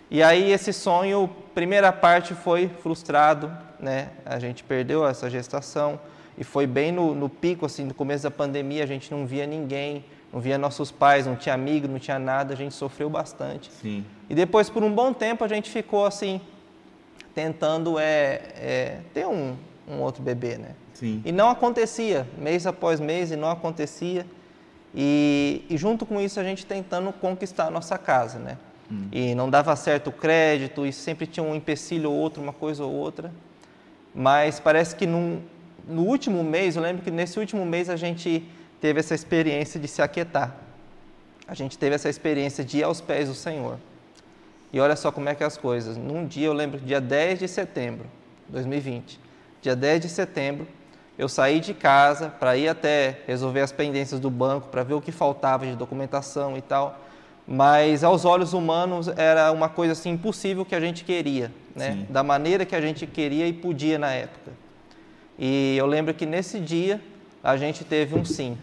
E 0.09 0.23
aí 0.23 0.51
esse 0.51 0.73
sonho, 0.73 1.29
primeira 1.53 1.91
parte 1.91 2.33
foi 2.33 2.67
frustrado, 2.67 3.51
né? 3.79 4.09
A 4.25 4.39
gente 4.39 4.63
perdeu 4.63 5.07
essa 5.07 5.29
gestação 5.29 5.99
e 6.37 6.43
foi 6.43 6.65
bem 6.65 6.91
no, 6.91 7.13
no 7.13 7.29
pico, 7.29 7.65
assim, 7.65 7.85
no 7.85 7.93
começo 7.93 8.23
da 8.23 8.31
pandemia, 8.31 8.83
a 8.83 8.87
gente 8.87 9.09
não 9.11 9.25
via 9.25 9.45
ninguém, 9.45 10.03
não 10.33 10.41
via 10.41 10.57
nossos 10.57 10.91
pais, 10.91 11.25
não 11.25 11.35
tinha 11.35 11.55
amigo, 11.55 11.87
não 11.87 11.97
tinha 11.97 12.19
nada, 12.19 12.53
a 12.53 12.57
gente 12.57 12.73
sofreu 12.73 13.09
bastante. 13.09 13.71
Sim. 13.71 14.03
E 14.29 14.35
depois, 14.35 14.69
por 14.69 14.83
um 14.83 14.91
bom 14.91 15.13
tempo, 15.13 15.43
a 15.43 15.47
gente 15.47 15.69
ficou 15.69 16.05
assim, 16.05 16.41
tentando 17.35 17.99
é, 17.99 18.41
é, 18.55 18.99
ter 19.13 19.27
um, 19.27 19.55
um 19.87 19.99
outro 19.99 20.23
bebê, 20.23 20.57
né? 20.57 20.69
Sim. 20.93 21.21
E 21.25 21.31
não 21.31 21.49
acontecia, 21.49 22.25
mês 22.37 22.65
após 22.65 22.99
mês, 22.99 23.29
e 23.29 23.35
não 23.35 23.51
acontecia. 23.51 24.25
E, 24.95 25.65
e 25.69 25.77
junto 25.77 26.05
com 26.05 26.21
isso, 26.21 26.39
a 26.39 26.43
gente 26.43 26.65
tentando 26.65 27.11
conquistar 27.11 27.65
a 27.65 27.69
nossa 27.69 27.97
casa, 27.97 28.39
né? 28.39 28.57
E 29.11 29.35
não 29.35 29.49
dava 29.49 29.75
certo 29.75 30.07
o 30.07 30.11
crédito, 30.11 30.85
e 30.85 30.93
sempre 30.93 31.27
tinha 31.27 31.43
um 31.43 31.53
empecilho 31.55 32.09
ou 32.09 32.15
outro, 32.15 32.41
uma 32.41 32.53
coisa 32.53 32.83
ou 32.83 32.93
outra. 32.93 33.31
Mas 34.13 34.59
parece 34.59 34.95
que 34.95 35.05
num, 35.05 35.41
no 35.87 36.03
último 36.03 36.43
mês, 36.43 36.75
eu 36.75 36.81
lembro 36.81 37.03
que 37.03 37.11
nesse 37.11 37.39
último 37.39 37.65
mês 37.65 37.89
a 37.89 37.95
gente 37.95 38.43
teve 38.79 38.99
essa 38.99 39.13
experiência 39.13 39.79
de 39.79 39.87
se 39.87 40.01
aquietar. 40.01 40.55
A 41.47 41.53
gente 41.53 41.77
teve 41.77 41.95
essa 41.95 42.09
experiência 42.09 42.63
de 42.63 42.77
ir 42.77 42.83
aos 42.83 43.01
pés 43.01 43.27
do 43.27 43.35
Senhor. 43.35 43.77
E 44.75 44.79
olha 44.81 44.97
só 44.97 45.09
como 45.09 45.29
é 45.29 45.33
que 45.33 45.41
é 45.41 45.45
as 45.45 45.55
coisas. 45.55 45.95
Num 45.95 46.27
dia, 46.27 46.47
eu 46.47 46.53
lembro, 46.53 46.77
dia 46.81 46.99
10 46.99 47.39
de 47.39 47.47
setembro 47.47 48.07
de 48.45 48.51
2020, 48.51 49.17
dia 49.61 49.73
10 49.73 50.01
de 50.01 50.09
setembro, 50.09 50.67
eu 51.17 51.29
saí 51.29 51.61
de 51.61 51.73
casa 51.73 52.27
para 52.27 52.57
ir 52.57 52.67
até 52.67 53.19
resolver 53.25 53.61
as 53.61 53.71
pendências 53.71 54.19
do 54.19 54.29
banco, 54.29 54.67
para 54.67 54.83
ver 54.83 54.93
o 54.93 54.99
que 54.99 55.13
faltava 55.13 55.65
de 55.65 55.77
documentação 55.77 56.57
e 56.57 56.61
tal. 56.61 56.99
Mas 57.47 58.03
aos 58.03 58.25
olhos 58.25 58.51
humanos 58.51 59.07
era 59.07 59.49
uma 59.53 59.69
coisa 59.69 59.93
assim 59.93 60.09
impossível 60.09 60.65
que 60.65 60.75
a 60.75 60.81
gente 60.81 61.05
queria, 61.05 61.53
né? 61.73 61.93
Sim. 61.93 62.07
Da 62.09 62.21
maneira 62.21 62.65
que 62.65 62.75
a 62.75 62.81
gente 62.81 63.07
queria 63.07 63.47
e 63.47 63.53
podia 63.53 63.97
na 63.97 64.11
época. 64.11 64.51
E 65.39 65.77
eu 65.77 65.85
lembro 65.85 66.13
que 66.13 66.25
nesse 66.25 66.59
dia 66.59 66.99
a 67.41 67.55
gente 67.55 67.85
teve 67.85 68.13
um 68.13 68.25
sim 68.25 68.57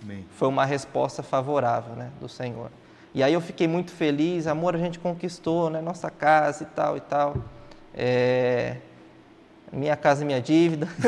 Amém. 0.00 0.24
foi 0.36 0.46
uma 0.46 0.64
resposta 0.64 1.20
favorável 1.20 1.96
né, 1.96 2.10
do 2.20 2.28
Senhor. 2.28 2.70
E 3.14 3.22
aí 3.22 3.32
eu 3.32 3.40
fiquei 3.40 3.66
muito 3.66 3.90
feliz, 3.90 4.46
amor, 4.46 4.74
a 4.74 4.78
gente 4.78 4.98
conquistou, 4.98 5.70
né, 5.70 5.80
nossa 5.80 6.10
casa 6.10 6.62
e 6.62 6.66
tal 6.66 6.96
e 6.96 7.00
tal. 7.00 7.36
É, 7.94 8.76
minha 9.72 9.96
casa 9.96 10.22
e 10.22 10.26
minha 10.26 10.40
dívida. 10.40 10.88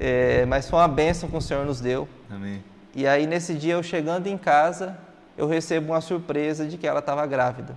É, 0.00 0.46
mas 0.46 0.70
foi 0.70 0.78
uma 0.78 0.86
bênção 0.86 1.28
que 1.28 1.36
o 1.36 1.40
Senhor 1.40 1.66
nos 1.66 1.80
deu. 1.80 2.08
Amém. 2.30 2.62
E 2.94 3.04
aí 3.04 3.26
nesse 3.26 3.52
dia 3.54 3.74
eu 3.74 3.82
chegando 3.82 4.28
em 4.28 4.38
casa, 4.38 4.96
eu 5.36 5.48
recebo 5.48 5.92
uma 5.92 6.00
surpresa 6.00 6.64
de 6.66 6.78
que 6.78 6.86
ela 6.86 7.00
estava 7.00 7.26
grávida. 7.26 7.74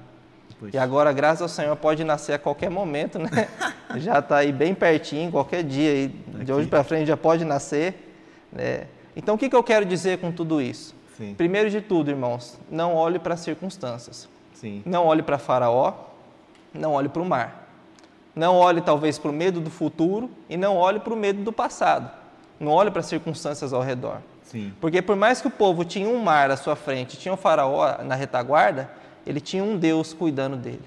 Poxa. 0.59 0.75
E 0.75 0.77
agora, 0.77 1.11
graças 1.11 1.41
ao 1.41 1.49
Senhor, 1.49 1.75
pode 1.75 2.03
nascer 2.03 2.33
a 2.33 2.39
qualquer 2.39 2.69
momento, 2.69 3.17
né? 3.17 3.47
já 3.97 4.19
está 4.19 4.37
aí 4.37 4.51
bem 4.51 4.75
pertinho, 4.75 5.31
qualquer 5.31 5.63
dia 5.63 5.89
aí, 5.89 6.07
de 6.07 6.41
Aqui. 6.43 6.51
hoje 6.51 6.67
para 6.67 6.83
frente 6.83 7.07
já 7.07 7.17
pode 7.17 7.43
nascer. 7.43 8.13
Né? 8.51 8.85
Então, 9.15 9.33
o 9.33 9.37
que, 9.39 9.49
que 9.49 9.55
eu 9.55 9.63
quero 9.63 9.83
dizer 9.83 10.19
com 10.19 10.31
tudo 10.31 10.61
isso? 10.61 10.95
Sim. 11.21 11.35
Primeiro 11.35 11.69
de 11.69 11.81
tudo, 11.81 12.09
irmãos, 12.09 12.59
não 12.67 12.95
olhe 12.95 13.19
para 13.19 13.35
as 13.35 13.41
circunstâncias. 13.41 14.27
Sim. 14.55 14.81
Não 14.83 15.05
olhe 15.05 15.21
para 15.21 15.37
Faraó, 15.37 15.93
não 16.73 16.93
olhe 16.93 17.07
para 17.07 17.21
o 17.21 17.25
mar. 17.25 17.67
Não 18.35 18.55
olhe 18.55 18.81
talvez 18.81 19.19
para 19.19 19.29
o 19.29 19.33
medo 19.33 19.61
do 19.61 19.69
futuro 19.69 20.31
e 20.49 20.57
não 20.57 20.75
olhe 20.77 20.99
para 20.99 21.13
o 21.13 21.15
medo 21.15 21.43
do 21.43 21.53
passado. 21.53 22.09
Não 22.59 22.71
olhe 22.71 22.89
para 22.89 23.01
as 23.01 23.05
circunstâncias 23.05 23.71
ao 23.71 23.83
redor. 23.83 24.17
Sim. 24.41 24.73
Porque 24.81 24.99
por 24.99 25.15
mais 25.15 25.39
que 25.39 25.47
o 25.47 25.51
povo 25.51 25.85
tinha 25.85 26.09
um 26.09 26.17
mar 26.17 26.49
à 26.49 26.57
sua 26.57 26.75
frente, 26.75 27.17
tinha 27.17 27.31
um 27.31 27.37
faraó 27.37 28.01
na 28.03 28.15
retaguarda, 28.15 28.89
ele 29.23 29.39
tinha 29.39 29.63
um 29.63 29.77
Deus 29.77 30.13
cuidando 30.13 30.57
dele. 30.57 30.81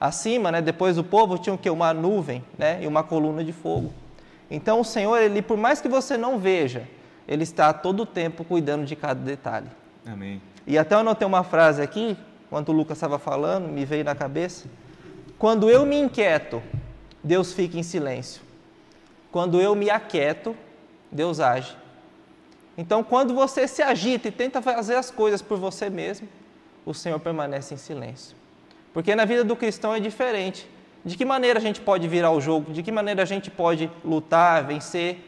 Acima, 0.00 0.50
né, 0.50 0.60
depois 0.60 0.96
do 0.96 1.04
povo 1.04 1.38
tinha 1.38 1.54
o 1.54 1.58
quê? 1.58 1.70
Uma 1.70 1.94
nuvem, 1.94 2.44
né, 2.56 2.82
e 2.82 2.86
uma 2.88 3.04
coluna 3.04 3.44
de 3.44 3.52
fogo. 3.52 3.92
Então 4.50 4.80
o 4.80 4.84
Senhor, 4.84 5.18
ele 5.18 5.40
por 5.40 5.56
mais 5.56 5.80
que 5.80 5.88
você 5.88 6.16
não 6.16 6.38
veja, 6.38 6.88
ele 7.28 7.42
está 7.42 7.72
todo 7.74 8.06
tempo 8.06 8.42
cuidando 8.42 8.86
de 8.86 8.96
cada 8.96 9.20
detalhe. 9.20 9.68
Amém. 10.06 10.40
E 10.66 10.78
até 10.78 10.94
eu 10.94 11.00
anotei 11.00 11.28
uma 11.28 11.44
frase 11.44 11.82
aqui, 11.82 12.16
enquanto 12.46 12.70
o 12.70 12.72
Lucas 12.72 12.96
estava 12.96 13.18
falando, 13.18 13.68
me 13.68 13.84
veio 13.84 14.02
na 14.02 14.14
cabeça. 14.14 14.66
Quando 15.38 15.68
eu 15.68 15.84
me 15.84 15.96
inquieto, 15.96 16.62
Deus 17.22 17.52
fica 17.52 17.78
em 17.78 17.82
silêncio. 17.82 18.40
Quando 19.30 19.60
eu 19.60 19.74
me 19.74 19.90
aquieto, 19.90 20.56
Deus 21.12 21.38
age. 21.38 21.76
Então, 22.76 23.04
quando 23.04 23.34
você 23.34 23.68
se 23.68 23.82
agita 23.82 24.28
e 24.28 24.32
tenta 24.32 24.62
fazer 24.62 24.94
as 24.94 25.10
coisas 25.10 25.42
por 25.42 25.58
você 25.58 25.90
mesmo, 25.90 26.26
o 26.86 26.94
Senhor 26.94 27.20
permanece 27.20 27.74
em 27.74 27.76
silêncio. 27.76 28.34
Porque 28.94 29.14
na 29.14 29.26
vida 29.26 29.44
do 29.44 29.54
cristão 29.54 29.94
é 29.94 30.00
diferente. 30.00 30.68
De 31.04 31.16
que 31.16 31.24
maneira 31.24 31.58
a 31.58 31.62
gente 31.62 31.80
pode 31.80 32.08
virar 32.08 32.30
o 32.30 32.40
jogo? 32.40 32.72
De 32.72 32.82
que 32.82 32.90
maneira 32.90 33.22
a 33.22 33.26
gente 33.26 33.50
pode 33.50 33.90
lutar, 34.04 34.64
vencer? 34.64 35.27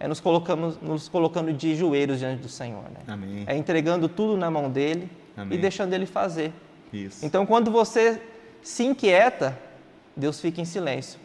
É 0.00 0.08
nos, 0.08 0.18
colocamos, 0.18 0.80
nos 0.80 1.08
colocando 1.08 1.52
de 1.52 1.76
joelhos 1.76 2.18
diante 2.18 2.40
do 2.40 2.48
Senhor. 2.48 2.84
Né? 2.84 3.00
Amém. 3.06 3.44
É 3.46 3.54
entregando 3.54 4.08
tudo 4.08 4.36
na 4.36 4.50
mão 4.50 4.70
dele 4.70 5.10
Amém. 5.36 5.58
e 5.58 5.60
deixando 5.60 5.92
ele 5.92 6.06
fazer. 6.06 6.52
Isso. 6.90 7.24
Então, 7.24 7.44
quando 7.44 7.70
você 7.70 8.20
se 8.62 8.82
inquieta, 8.82 9.56
Deus 10.16 10.40
fica 10.40 10.60
em 10.60 10.64
silêncio. 10.64 11.20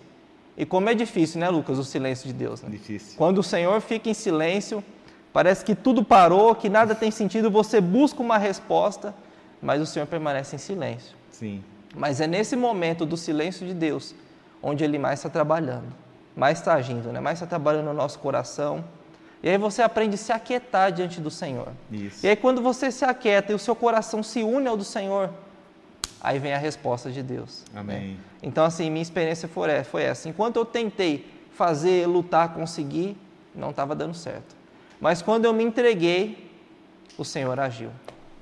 E 0.57 0.65
como 0.65 0.89
é 0.89 0.93
difícil, 0.93 1.39
né, 1.39 1.49
Lucas, 1.49 1.79
o 1.79 1.83
silêncio 1.83 2.27
de 2.27 2.33
Deus. 2.33 2.61
Né? 2.61 2.69
Difícil. 2.69 3.17
Quando 3.17 3.39
o 3.39 3.43
Senhor 3.43 3.79
fica 3.81 4.09
em 4.09 4.13
silêncio, 4.13 4.83
parece 5.31 5.63
que 5.63 5.73
tudo 5.73 6.03
parou, 6.03 6.53
que 6.53 6.69
nada 6.69 6.93
tem 6.93 7.11
sentido, 7.11 7.49
você 7.49 7.79
busca 7.79 8.21
uma 8.21 8.37
resposta, 8.37 9.15
mas 9.61 9.81
o 9.81 9.85
Senhor 9.85 10.05
permanece 10.05 10.55
em 10.55 10.59
silêncio. 10.59 11.15
Sim. 11.31 11.63
Mas 11.95 12.19
é 12.19 12.27
nesse 12.27 12.57
momento 12.57 13.05
do 13.05 13.15
silêncio 13.15 13.65
de 13.65 13.73
Deus 13.73 14.13
onde 14.61 14.83
Ele 14.83 14.97
mais 14.97 15.19
está 15.19 15.29
trabalhando, 15.29 15.93
mais 16.35 16.59
está 16.59 16.73
agindo, 16.73 17.11
né? 17.11 17.19
mais 17.19 17.37
está 17.37 17.47
trabalhando 17.47 17.85
no 17.85 17.93
nosso 17.93 18.19
coração. 18.19 18.83
E 19.41 19.49
aí 19.49 19.57
você 19.57 19.81
aprende 19.81 20.15
a 20.15 20.17
se 20.17 20.31
aquietar 20.31 20.91
diante 20.91 21.21
do 21.21 21.29
Senhor. 21.29 21.69
Isso. 21.91 22.25
E 22.25 22.29
aí 22.29 22.35
quando 22.35 22.61
você 22.61 22.91
se 22.91 23.05
aquieta 23.05 23.51
e 23.51 23.55
o 23.55 23.59
seu 23.59 23.75
coração 23.75 24.23
se 24.23 24.43
une 24.43 24.67
ao 24.67 24.75
do 24.75 24.83
Senhor, 24.83 25.29
aí 26.19 26.39
vem 26.39 26.53
a 26.53 26.57
resposta 26.57 27.11
de 27.11 27.21
Deus. 27.21 27.63
né? 27.71 27.79
Amém. 27.79 28.17
Então, 28.41 28.65
assim, 28.65 28.89
minha 28.89 29.03
experiência 29.03 29.47
foi 29.47 29.69
é, 29.69 29.83
foi 29.83 30.03
essa. 30.03 30.27
Enquanto 30.27 30.57
eu 30.57 30.65
tentei 30.65 31.31
fazer, 31.51 32.07
lutar, 32.07 32.53
conseguir, 32.53 33.15
não 33.53 33.69
estava 33.69 33.95
dando 33.95 34.13
certo. 34.13 34.55
Mas 34.99 35.21
quando 35.21 35.45
eu 35.45 35.53
me 35.53 35.63
entreguei, 35.63 36.51
o 37.17 37.23
Senhor 37.23 37.59
agiu. 37.59 37.89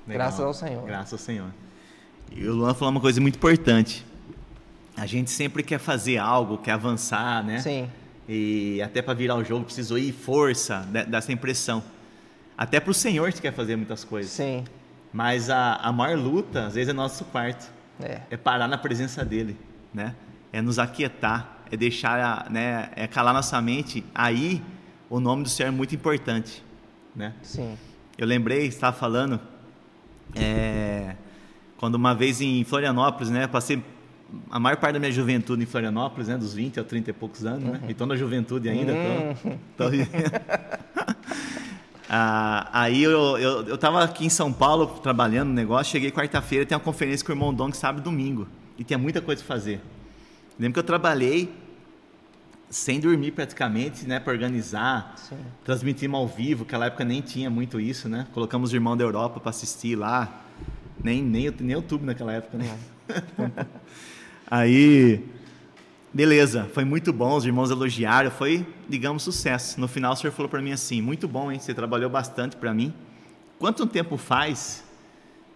Legal. 0.06 0.26
Graças 0.26 0.40
ao 0.40 0.54
Senhor. 0.54 0.84
Graças 0.84 1.12
ao 1.12 1.18
Senhor. 1.18 1.50
E 2.30 2.46
o 2.46 2.54
Luan 2.54 2.74
falou 2.74 2.90
uma 2.90 3.00
coisa 3.00 3.20
muito 3.20 3.36
importante. 3.36 4.04
A 4.96 5.06
gente 5.06 5.30
sempre 5.30 5.62
quer 5.62 5.78
fazer 5.78 6.18
algo, 6.18 6.58
quer 6.58 6.72
avançar, 6.72 7.44
né? 7.44 7.58
Sim, 7.58 7.90
E 8.28 8.80
até 8.82 9.02
para 9.02 9.12
virar 9.14 9.34
o 9.36 9.44
jogo 9.44 9.64
precisou 9.64 9.98
ir 9.98 10.12
força, 10.12 10.80
né, 10.90 11.04
dessa 11.04 11.32
impressão. 11.32 11.82
Até 12.56 12.78
para 12.78 12.90
o 12.90 12.94
Senhor 12.94 13.32
te 13.32 13.42
quer 13.42 13.52
fazer 13.52 13.76
muitas 13.76 14.04
coisas. 14.04 14.32
sim. 14.32 14.64
Mas 15.12 15.48
a, 15.48 15.76
a 15.76 15.92
maior 15.92 16.18
luta, 16.18 16.66
às 16.66 16.74
vezes, 16.74 16.88
é 16.88 16.92
nosso 16.92 17.24
quarto. 17.26 17.70
É. 18.02 18.20
É 18.30 18.36
parar 18.36 18.66
na 18.66 18.76
presença 18.76 19.24
dele, 19.24 19.56
né? 19.92 20.12
É 20.52 20.60
nos 20.60 20.76
aquietar, 20.76 21.58
é 21.70 21.76
deixar, 21.76 22.50
né? 22.50 22.90
É 22.96 23.06
calar 23.06 23.32
nossa 23.32 23.60
mente. 23.62 24.04
Aí, 24.12 24.60
o 25.08 25.20
nome 25.20 25.44
do 25.44 25.48
Senhor 25.48 25.68
é 25.68 25.70
muito 25.70 25.94
importante, 25.94 26.64
né? 27.14 27.32
Sim. 27.42 27.78
Eu 28.18 28.26
lembrei, 28.26 28.66
estava 28.66 28.96
falando, 28.96 29.40
é, 30.34 31.14
quando 31.76 31.94
uma 31.94 32.12
vez 32.12 32.40
em 32.40 32.64
Florianópolis, 32.64 33.30
né? 33.30 33.46
Passei 33.46 33.80
a 34.50 34.58
maior 34.58 34.76
parte 34.76 34.94
da 34.94 34.98
minha 34.98 35.12
juventude 35.12 35.62
em 35.62 35.66
Florianópolis, 35.66 36.28
né? 36.28 36.36
Dos 36.36 36.54
20 36.54 36.80
a 36.80 36.84
30 36.84 37.10
e 37.10 37.12
poucos 37.12 37.44
anos, 37.44 37.64
né? 37.64 37.80
E 37.88 37.94
tô 37.94 38.06
na 38.06 38.16
juventude 38.16 38.68
ainda, 38.68 38.92
tô, 39.76 39.84
tô... 39.84 39.90
Ah, 42.16 42.68
aí 42.72 43.02
eu, 43.02 43.38
eu, 43.38 43.66
eu 43.66 43.78
tava 43.78 44.04
aqui 44.04 44.26
em 44.26 44.28
São 44.28 44.52
Paulo 44.52 44.86
trabalhando 45.02 45.48
no 45.48 45.54
negócio, 45.54 45.90
cheguei 45.90 46.12
quarta-feira, 46.12 46.64
tem 46.64 46.76
uma 46.76 46.84
conferência 46.84 47.26
com 47.26 47.32
o 47.32 47.34
irmão 47.34 47.52
Dong 47.52 47.74
sábado 47.76 48.02
e 48.02 48.04
domingo. 48.04 48.46
E 48.78 48.84
tinha 48.84 48.98
muita 48.98 49.20
coisa 49.20 49.42
pra 49.42 49.56
fazer. 49.56 49.80
Lembro 50.58 50.74
que 50.74 50.78
eu 50.78 50.84
trabalhei 50.84 51.52
sem 52.70 53.00
dormir 53.00 53.32
praticamente, 53.32 54.06
né, 54.06 54.20
para 54.20 54.32
organizar, 54.32 55.14
Sim. 55.16 55.36
transmitimos 55.64 56.18
ao 56.18 56.28
vivo, 56.28 56.64
naquela 56.64 56.86
época 56.86 57.04
nem 57.04 57.20
tinha 57.20 57.48
muito 57.48 57.80
isso, 57.80 58.08
né? 58.08 58.26
Colocamos 58.32 58.70
os 58.70 58.74
irmãos 58.74 58.96
da 58.96 59.04
Europa 59.04 59.40
para 59.40 59.50
assistir 59.50 59.96
lá. 59.96 60.42
Nem, 61.02 61.22
nem, 61.22 61.52
nem 61.60 61.72
YouTube 61.72 62.04
naquela 62.04 62.32
época, 62.32 62.58
né? 62.58 62.78
Aí, 64.56 65.20
beleza, 66.12 66.70
foi 66.72 66.84
muito 66.84 67.12
bom, 67.12 67.34
os 67.34 67.44
irmãos 67.44 67.72
elogiaram, 67.72 68.30
foi, 68.30 68.64
digamos, 68.88 69.24
sucesso. 69.24 69.80
No 69.80 69.88
final, 69.88 70.12
o 70.12 70.16
senhor 70.16 70.32
falou 70.32 70.48
para 70.48 70.62
mim 70.62 70.70
assim: 70.70 71.02
muito 71.02 71.26
bom, 71.26 71.50
hein? 71.50 71.58
Você 71.58 71.74
trabalhou 71.74 72.08
bastante 72.08 72.54
para 72.54 72.72
mim. 72.72 72.94
Quanto 73.58 73.84
tempo 73.84 74.16
faz 74.16 74.84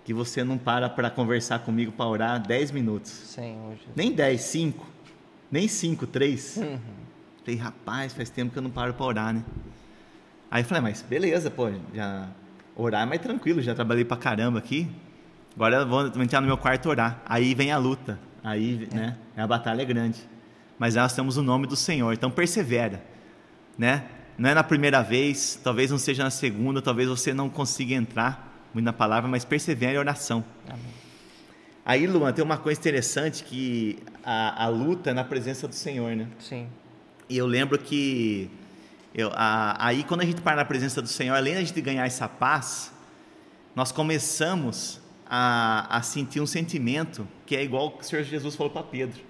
que 0.04 0.12
você 0.12 0.42
não 0.42 0.58
para 0.58 0.88
para 0.88 1.10
conversar 1.10 1.60
comigo 1.60 1.92
para 1.92 2.06
orar 2.06 2.44
10 2.44 2.72
minutos? 2.72 3.12
Senhor 3.12 3.70
Jesus. 3.76 3.92
Nem 3.94 4.12
10, 4.12 4.40
5. 4.40 4.86
Nem 5.48 5.68
5, 5.68 6.04
3. 6.08 6.54
Falei, 7.44 7.60
rapaz, 7.60 8.12
faz 8.14 8.28
tempo 8.30 8.50
que 8.52 8.58
eu 8.58 8.62
não 8.62 8.70
paro 8.70 8.94
para 8.94 9.06
orar, 9.06 9.32
né? 9.32 9.44
Aí 10.50 10.62
eu 10.62 10.66
falei, 10.66 10.82
mas 10.82 11.02
beleza, 11.02 11.52
pô, 11.52 11.70
já 11.94 12.28
orar 12.74 13.04
é 13.04 13.06
mais 13.06 13.20
tranquilo, 13.20 13.62
já 13.62 13.76
trabalhei 13.76 14.04
pra 14.04 14.16
caramba 14.16 14.58
aqui. 14.58 14.90
Agora 15.54 15.76
eu 15.76 15.86
vou 15.86 16.10
vou 16.10 16.22
entrar 16.24 16.40
no 16.40 16.48
meu 16.48 16.58
quarto 16.58 16.88
orar. 16.88 17.22
Aí 17.24 17.54
vem 17.54 17.70
a 17.70 17.78
luta. 17.78 18.26
Aí, 18.48 18.88
né, 18.92 19.14
a 19.36 19.46
batalha 19.46 19.82
é 19.82 19.84
grande. 19.84 20.18
Mas 20.78 20.94
nós 20.94 21.12
temos 21.12 21.36
o 21.36 21.42
nome 21.42 21.66
do 21.66 21.76
Senhor, 21.76 22.12
então 22.14 22.30
persevera, 22.30 23.02
né? 23.76 24.04
Não 24.38 24.48
é 24.48 24.54
na 24.54 24.62
primeira 24.64 25.02
vez, 25.02 25.60
talvez 25.62 25.90
não 25.90 25.98
seja 25.98 26.22
na 26.24 26.30
segunda, 26.30 26.80
talvez 26.80 27.08
você 27.08 27.34
não 27.34 27.50
consiga 27.50 27.92
entrar 27.94 28.66
muito 28.72 28.84
na 28.86 28.92
palavra, 28.92 29.28
mas 29.28 29.44
persevere 29.44 29.96
em 29.96 29.98
oração. 29.98 30.42
Amém. 30.66 30.82
Aí, 31.84 32.06
Luan, 32.06 32.32
tem 32.32 32.44
uma 32.44 32.56
coisa 32.56 32.78
interessante 32.80 33.42
que 33.44 33.98
a, 34.24 34.64
a 34.64 34.68
luta 34.68 35.10
é 35.10 35.12
na 35.14 35.24
presença 35.24 35.66
do 35.68 35.74
Senhor, 35.74 36.14
né? 36.16 36.26
Sim. 36.38 36.68
E 37.28 37.36
eu 37.36 37.46
lembro 37.46 37.78
que 37.78 38.48
eu, 39.14 39.30
a- 39.34 39.76
aí 39.78 40.04
quando 40.04 40.20
a 40.20 40.24
gente 40.24 40.40
para 40.40 40.56
na 40.56 40.64
presença 40.64 41.02
do 41.02 41.08
Senhor, 41.08 41.34
além 41.34 41.54
da 41.54 41.60
gente 41.60 41.80
ganhar 41.80 42.06
essa 42.06 42.28
paz, 42.28 42.92
nós 43.74 43.90
começamos 43.90 45.00
a, 45.28 45.98
a 45.98 46.02
sentir 46.02 46.40
um 46.40 46.46
sentimento 46.46 47.28
que 47.44 47.54
é 47.54 47.62
igual 47.62 47.90
que 47.90 48.02
o 48.02 48.04
Senhor 48.04 48.24
Jesus 48.24 48.56
falou 48.56 48.72
para 48.72 48.82
Pedro. 48.82 49.20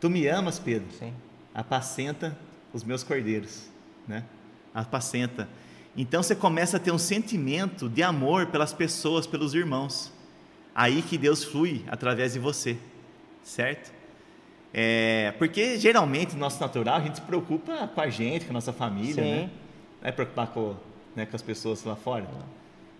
Tu 0.00 0.08
me 0.08 0.26
amas, 0.28 0.58
Pedro? 0.58 0.88
Sim. 0.96 1.12
Apacenta 1.52 2.38
os 2.72 2.84
meus 2.84 3.02
cordeiros, 3.02 3.68
né? 4.06 4.24
Apacenta. 4.72 5.48
Então 5.96 6.22
você 6.22 6.36
começa 6.36 6.76
a 6.76 6.80
ter 6.80 6.92
um 6.92 6.98
sentimento 6.98 7.88
de 7.88 8.02
amor 8.02 8.46
pelas 8.46 8.72
pessoas, 8.72 9.26
pelos 9.26 9.54
irmãos. 9.54 10.12
Aí 10.74 11.02
que 11.02 11.16
Deus 11.16 11.42
flui 11.42 11.82
através 11.88 12.34
de 12.34 12.38
você, 12.38 12.76
certo? 13.42 13.92
É, 14.72 15.32
porque 15.38 15.78
geralmente 15.78 16.34
no 16.34 16.40
nosso 16.40 16.60
natural 16.60 16.96
a 16.96 17.00
gente 17.00 17.14
se 17.14 17.22
preocupa 17.22 17.88
com 17.88 18.00
a 18.00 18.10
gente, 18.10 18.44
com 18.44 18.50
a 18.50 18.54
nossa 18.54 18.74
família, 18.74 19.14
Sim. 19.14 19.30
né? 19.30 19.50
Não 20.02 20.08
é 20.08 20.12
preocupar 20.12 20.48
com, 20.48 20.76
né, 21.16 21.24
com 21.24 21.34
as 21.34 21.40
pessoas 21.40 21.82
lá 21.82 21.96
fora. 21.96 22.28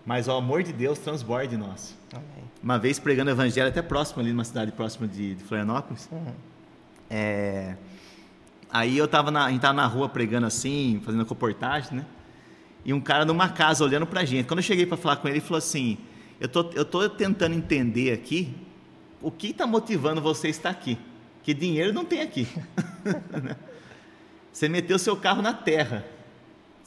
Mas 0.07 0.29
o 0.29 0.31
amor 0.31 0.63
de 0.63 0.71
Deus 0.71 0.97
transborda 0.97 1.53
em 1.53 1.57
nós. 1.57 1.93
Amém. 2.13 2.49
Uma 2.63 2.79
vez 2.79 2.97
pregando 2.97 3.29
o 3.29 3.33
evangelho 3.33 3.67
até 3.67 3.81
próximo 3.81 4.21
ali, 4.21 4.31
numa 4.31 4.45
cidade 4.45 4.71
próxima 4.71 5.05
de, 5.05 5.35
de 5.35 5.43
Florianópolis. 5.43 6.07
Uhum. 6.09 6.31
É, 7.09 7.75
aí 8.71 8.97
eu 8.97 9.05
tava 9.05 9.31
na, 9.31 9.47
a 9.47 9.51
gente 9.51 9.59
tava 9.59 9.73
na 9.73 9.85
rua 9.85 10.07
pregando 10.07 10.47
assim, 10.47 11.01
fazendo 11.03 11.25
a 11.25 11.27
reportagem, 11.27 11.97
né? 11.97 12.05
E 12.85 12.93
um 12.93 13.01
cara 13.01 13.25
numa 13.25 13.49
casa 13.49 13.83
olhando 13.83 14.07
pra 14.07 14.23
gente. 14.23 14.47
Quando 14.47 14.59
eu 14.59 14.63
cheguei 14.63 14.85
para 14.85 14.95
falar 14.95 15.17
com 15.17 15.27
ele, 15.27 15.39
ele 15.39 15.45
falou 15.45 15.57
assim: 15.57 15.97
eu 16.39 16.47
tô, 16.47 16.71
eu 16.73 16.85
tô 16.85 17.09
tentando 17.09 17.53
entender 17.53 18.13
aqui 18.13 18.55
o 19.21 19.29
que 19.29 19.47
está 19.47 19.67
motivando 19.67 20.21
você 20.21 20.47
a 20.47 20.49
estar 20.49 20.69
aqui. 20.69 20.97
Que 21.43 21.53
dinheiro 21.53 21.91
não 21.91 22.05
tem 22.05 22.21
aqui. 22.21 22.47
Né? 23.43 23.55
você 24.51 24.67
meteu 24.67 24.97
seu 24.97 25.15
carro 25.15 25.41
na 25.41 25.53
terra. 25.53 26.05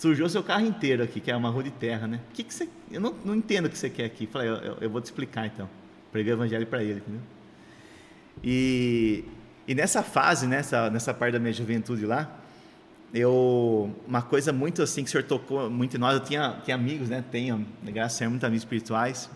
Sujou 0.00 0.30
seu 0.30 0.42
carro 0.42 0.64
inteiro 0.64 1.02
aqui, 1.02 1.20
que 1.20 1.30
é 1.30 1.36
uma 1.36 1.50
rua 1.50 1.62
de 1.62 1.70
terra, 1.70 2.06
né? 2.06 2.20
O 2.30 2.32
que, 2.32 2.42
que 2.42 2.54
você. 2.54 2.66
Eu 2.90 3.02
não, 3.02 3.14
não 3.22 3.34
entendo 3.34 3.66
o 3.66 3.68
que 3.68 3.76
você 3.76 3.90
quer 3.90 4.06
aqui. 4.06 4.26
Falei, 4.26 4.48
eu, 4.48 4.54
eu- 4.54 4.76
eu 4.80 4.88
vou 4.88 4.98
te 4.98 5.04
explicar 5.04 5.44
então. 5.46 5.68
Preguei 6.10 6.32
o 6.32 6.36
evangelho 6.36 6.66
para 6.66 6.82
ele, 6.82 7.00
entendeu? 7.00 7.20
E, 8.42 9.24
e 9.68 9.74
nessa 9.74 10.02
fase, 10.02 10.46
nessa, 10.46 10.88
nessa 10.88 11.12
parte 11.12 11.34
da 11.34 11.38
minha 11.38 11.52
juventude 11.52 12.06
lá, 12.06 12.34
eu 13.12 13.94
uma 14.08 14.22
coisa 14.22 14.54
muito 14.54 14.80
assim 14.82 15.02
que 15.02 15.08
o 15.08 15.12
senhor 15.12 15.24
tocou 15.24 15.68
muito 15.68 15.96
em 15.96 16.00
nós, 16.00 16.14
eu 16.14 16.20
tinha, 16.20 16.56
tinha 16.64 16.74
amigos, 16.76 17.10
né? 17.10 17.22
Tenho, 17.30 17.66
graças 17.84 18.16
a 18.16 18.20
Deus, 18.20 18.30
muitos 18.30 18.46
amigos 18.46 18.62
espirituais. 18.62 19.30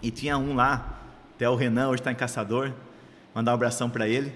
E 0.00 0.12
tinha 0.12 0.38
um 0.38 0.54
lá, 0.54 1.00
até 1.34 1.50
o 1.50 1.56
Renan, 1.56 1.88
hoje 1.88 2.00
está 2.00 2.12
em 2.12 2.14
Caçador, 2.14 2.72
mandar 3.34 3.50
um 3.50 3.54
abração 3.54 3.90
para 3.90 4.08
ele. 4.08 4.32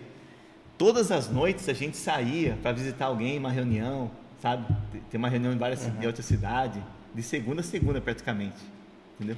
Todas 0.77 1.13
as 1.13 1.29
noites 1.31 1.69
a 1.69 1.73
gente 1.73 1.97
saía 1.97 2.59
para 2.61 2.73
visitar 2.73 3.07
alguém, 3.07 3.39
uma 3.39 3.53
reunião, 3.53 4.11
sabe? 4.45 4.67
Tem 5.11 5.17
uma 5.19 5.31
reunião 5.31 5.55
em 5.55 5.57
várias 5.57 5.87
em 5.87 6.07
outra 6.07 6.23
cidade, 6.23 6.83
de 7.15 7.23
segunda 7.23 7.63
a 7.63 7.65
segunda 7.65 7.99
praticamente, 7.99 8.61
entendeu? 9.15 9.37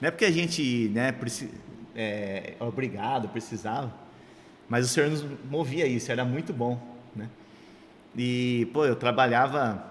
Não 0.00 0.08
é 0.08 0.10
porque 0.10 0.24
a 0.24 0.30
gente, 0.32 0.90
né, 0.92 1.12
preci- 1.12 1.52
é, 1.94 2.54
é 2.58 2.64
obrigado, 2.64 3.28
precisava, 3.28 3.92
mas 4.68 4.86
o 4.86 4.88
Senhor 4.88 5.08
nos 5.08 5.24
movia 5.48 5.86
isso, 5.86 6.10
era 6.10 6.24
muito 6.24 6.52
bom, 6.52 6.80
né? 7.14 7.28
E, 8.16 8.68
pô, 8.72 8.84
eu 8.84 8.96
trabalhava, 8.96 9.84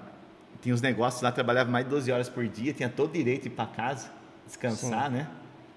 tinha 0.61 0.75
uns 0.75 0.81
negócios 0.81 1.21
lá, 1.21 1.31
trabalhava 1.31 1.71
mais 1.71 1.85
de 1.85 1.91
12 1.91 2.11
horas 2.11 2.27
por 2.27 2.45
dia, 2.45 2.73
tinha 2.73 2.89
todo 2.89 3.13
direito 3.13 3.43
de 3.43 3.47
ir 3.47 3.51
para 3.51 3.65
casa, 3.65 4.09
descansar, 4.45 5.09
né? 5.09 5.25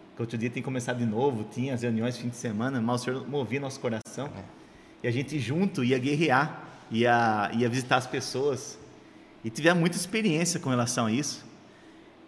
Porque 0.08 0.22
outro 0.22 0.36
dia 0.36 0.50
tem 0.50 0.60
que 0.60 0.64
começar 0.64 0.94
de 0.94 1.06
novo, 1.06 1.44
tinha 1.44 1.74
as 1.74 1.82
reuniões 1.82 2.16
fim 2.18 2.28
de 2.30 2.36
semana, 2.36 2.80
mas 2.80 3.02
o 3.02 3.04
Senhor 3.04 3.28
movia 3.28 3.60
nosso 3.60 3.78
coração. 3.78 4.26
E 5.04 5.06
a 5.06 5.10
gente 5.12 5.38
junto 5.38 5.84
ia 5.84 5.98
guerrear, 6.00 6.64
ia, 6.92 7.50
ia 7.54 7.68
visitar 7.68 7.96
as 7.96 8.06
pessoas. 8.06 8.78
E 9.42 9.50
tivemos 9.50 9.80
muita 9.80 9.96
experiência 9.96 10.60
com 10.60 10.70
relação 10.70 11.06
a 11.06 11.12
isso. 11.12 11.44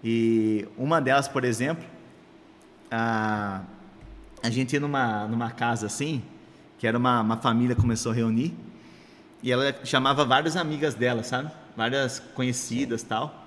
E 0.02 0.66
uma 0.76 1.00
delas, 1.00 1.28
por 1.28 1.44
exemplo, 1.44 1.84
a, 2.90 3.60
a 4.42 4.50
gente 4.50 4.72
ia 4.72 4.80
numa, 4.80 5.28
numa 5.28 5.50
casa 5.50 5.86
assim, 5.86 6.22
que 6.78 6.86
era 6.86 6.98
uma, 6.98 7.20
uma 7.20 7.36
família 7.36 7.76
começou 7.76 8.10
a 8.10 8.14
reunir, 8.14 8.52
e 9.42 9.52
ela 9.52 9.74
chamava 9.84 10.24
várias 10.24 10.56
amigas 10.56 10.94
dela, 10.94 11.22
sabe? 11.22 11.50
várias 11.76 12.18
conhecidas 12.34 13.02
tal. 13.02 13.46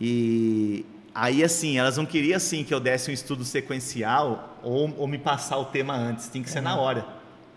E 0.00 0.86
aí, 1.14 1.44
assim, 1.44 1.78
elas 1.78 1.96
não 1.96 2.06
queriam, 2.06 2.36
assim, 2.36 2.64
que 2.64 2.72
eu 2.72 2.80
desse 2.80 3.10
um 3.10 3.14
estudo 3.14 3.44
sequencial 3.44 4.58
ou, 4.62 4.94
ou 4.96 5.06
me 5.06 5.18
passar 5.18 5.58
o 5.58 5.66
tema 5.66 5.94
antes. 5.94 6.28
Tem 6.28 6.42
que 6.42 6.50
ser 6.50 6.60
na 6.60 6.76
hora. 6.76 7.06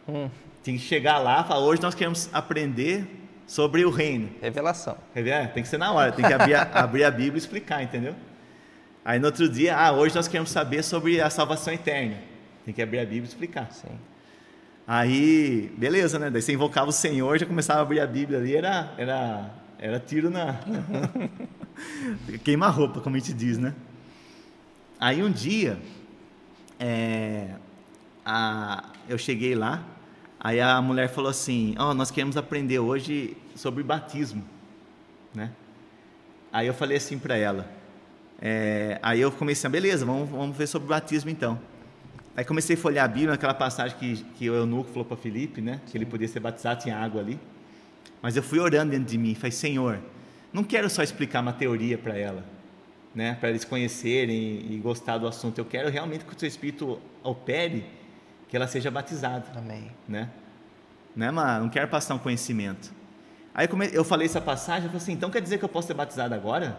Hum, 0.08 0.30
Tem 0.66 0.78
que 0.78 0.82
chegar 0.82 1.20
lá 1.20 1.42
e 1.42 1.48
falar, 1.48 1.64
hoje 1.64 1.80
nós 1.80 1.94
queremos 1.94 2.28
aprender 2.34 3.06
sobre 3.46 3.86
o 3.86 3.92
reino. 3.92 4.32
revelação. 4.42 4.98
É, 5.14 5.46
tem 5.46 5.62
que 5.62 5.70
ser 5.70 5.78
na 5.78 5.92
hora, 5.92 6.12
tem 6.12 6.26
que 6.26 6.34
abrir 6.34 6.56
a, 6.56 6.64
abrir 6.74 7.04
a 7.04 7.12
Bíblia 7.12 7.36
e 7.36 7.38
explicar, 7.38 7.84
entendeu? 7.84 8.16
Aí 9.06 9.20
no 9.20 9.28
outro 9.28 9.48
dia, 9.48 9.78
ah, 9.78 9.92
hoje 9.92 10.16
nós 10.16 10.28
queremos 10.28 10.50
saber 10.50 10.82
sobre 10.82 11.22
a 11.22 11.30
salvação 11.30 11.72
eterna. 11.72 12.18
Tem 12.66 12.74
que 12.74 12.82
abrir 12.82 12.98
a 12.98 13.04
Bíblia 13.04 13.26
e 13.26 13.28
explicar. 13.28 13.72
Sim. 13.72 13.96
Aí, 14.88 15.72
beleza, 15.78 16.18
né? 16.18 16.32
Daí 16.32 16.42
você 16.42 16.54
invocava 16.54 16.90
o 16.90 16.92
Senhor, 16.92 17.38
já 17.38 17.46
começava 17.46 17.82
a 17.82 17.84
abrir 17.84 18.00
a 18.00 18.08
Bíblia 18.08 18.40
ali, 18.40 18.56
era, 18.56 18.92
era, 18.98 19.52
era 19.78 20.00
tiro 20.00 20.32
na. 20.32 20.60
Queima 22.44 22.70
roupa, 22.70 23.02
como 23.02 23.16
a 23.16 23.20
gente 23.20 23.34
diz, 23.34 23.60
né? 23.60 23.72
Aí 25.00 25.22
um 25.22 25.32
dia, 25.32 25.78
é, 26.80 27.50
a, 28.26 28.86
eu 29.08 29.20
cheguei 29.20 29.54
lá, 29.54 29.84
aí 30.46 30.62
a 30.62 30.80
mulher 30.80 31.10
falou 31.10 31.32
assim: 31.32 31.74
Ó, 31.80 31.94
nós 31.94 32.12
queremos 32.12 32.38
aprender 32.38 32.78
hoje 32.78 33.36
sobre 33.56 33.82
batismo, 33.84 34.44
né? 35.34 35.52
Aí 36.54 36.68
eu 36.68 36.74
falei 36.74 36.98
assim 36.98 37.18
para 37.18 37.36
ela. 37.36 37.68
é, 38.40 39.00
aí 39.02 39.20
eu 39.20 39.32
comecei, 39.32 39.68
beleza, 39.70 40.06
vamos, 40.06 40.30
vamos 40.30 40.56
ver 40.56 40.68
sobre 40.68 40.88
batismo 40.88 41.32
então. 41.32 41.60
Aí 42.38 42.46
comecei 42.46 42.76
a 42.76 42.80
folhear 42.80 43.06
a 43.06 43.08
Bíblia, 43.08 43.32
naquela 43.32 43.54
passagem 43.54 43.98
que, 43.98 44.24
que 44.38 44.50
o 44.50 44.54
eunuco 44.54 44.90
falou 44.90 45.06
para 45.06 45.18
Felipe, 45.18 45.62
né? 45.62 45.82
Que 45.88 45.98
ele 45.98 46.06
podia 46.06 46.28
ser 46.28 46.42
batizado, 46.42 46.84
tinha 46.84 46.96
água 46.96 47.22
ali. 47.22 47.40
Mas 48.22 48.36
eu 48.36 48.44
fui 48.44 48.60
orando 48.60 48.92
dentro 48.92 49.08
de 49.08 49.18
mim, 49.18 49.34
falei, 49.34 49.52
Senhor, 49.52 50.00
não 50.54 50.64
quero 50.64 50.90
só 50.90 51.02
explicar 51.02 51.42
uma 51.42 51.54
teoria 51.54 51.98
para 51.98 52.18
ela, 52.18 52.46
né? 53.16 53.36
Para 53.40 53.50
eles 53.50 53.66
conhecerem 53.66 54.66
e 54.70 54.78
gostar 54.78 55.18
do 55.18 55.28
assunto. 55.28 55.58
Eu 55.58 55.66
quero 55.66 55.90
realmente 55.90 56.24
que 56.24 56.34
o 56.34 56.36
Teu 56.36 56.48
Espírito 56.48 57.00
opere, 57.24 57.86
que 58.48 58.56
ela 58.56 58.68
seja 58.68 58.90
batizada, 58.92 59.46
Amém. 59.56 59.92
né? 60.08 60.30
Né, 61.16 61.32
mas 61.32 61.62
não 61.62 61.70
quero 61.70 61.88
passar 61.88 62.14
um 62.16 62.20
conhecimento. 62.20 62.94
Aí 63.54 63.68
eu 63.94 64.04
falei 64.04 64.26
essa 64.26 64.42
passagem, 64.42 64.84
eu 64.84 64.90
falei 64.90 65.02
assim, 65.02 65.14
então 65.14 65.30
quer 65.30 65.42
dizer 65.42 65.58
que 65.58 65.64
eu 65.64 65.70
posso 65.70 65.88
ser 65.88 65.94
batizado 65.94 66.34
agora? 66.36 66.78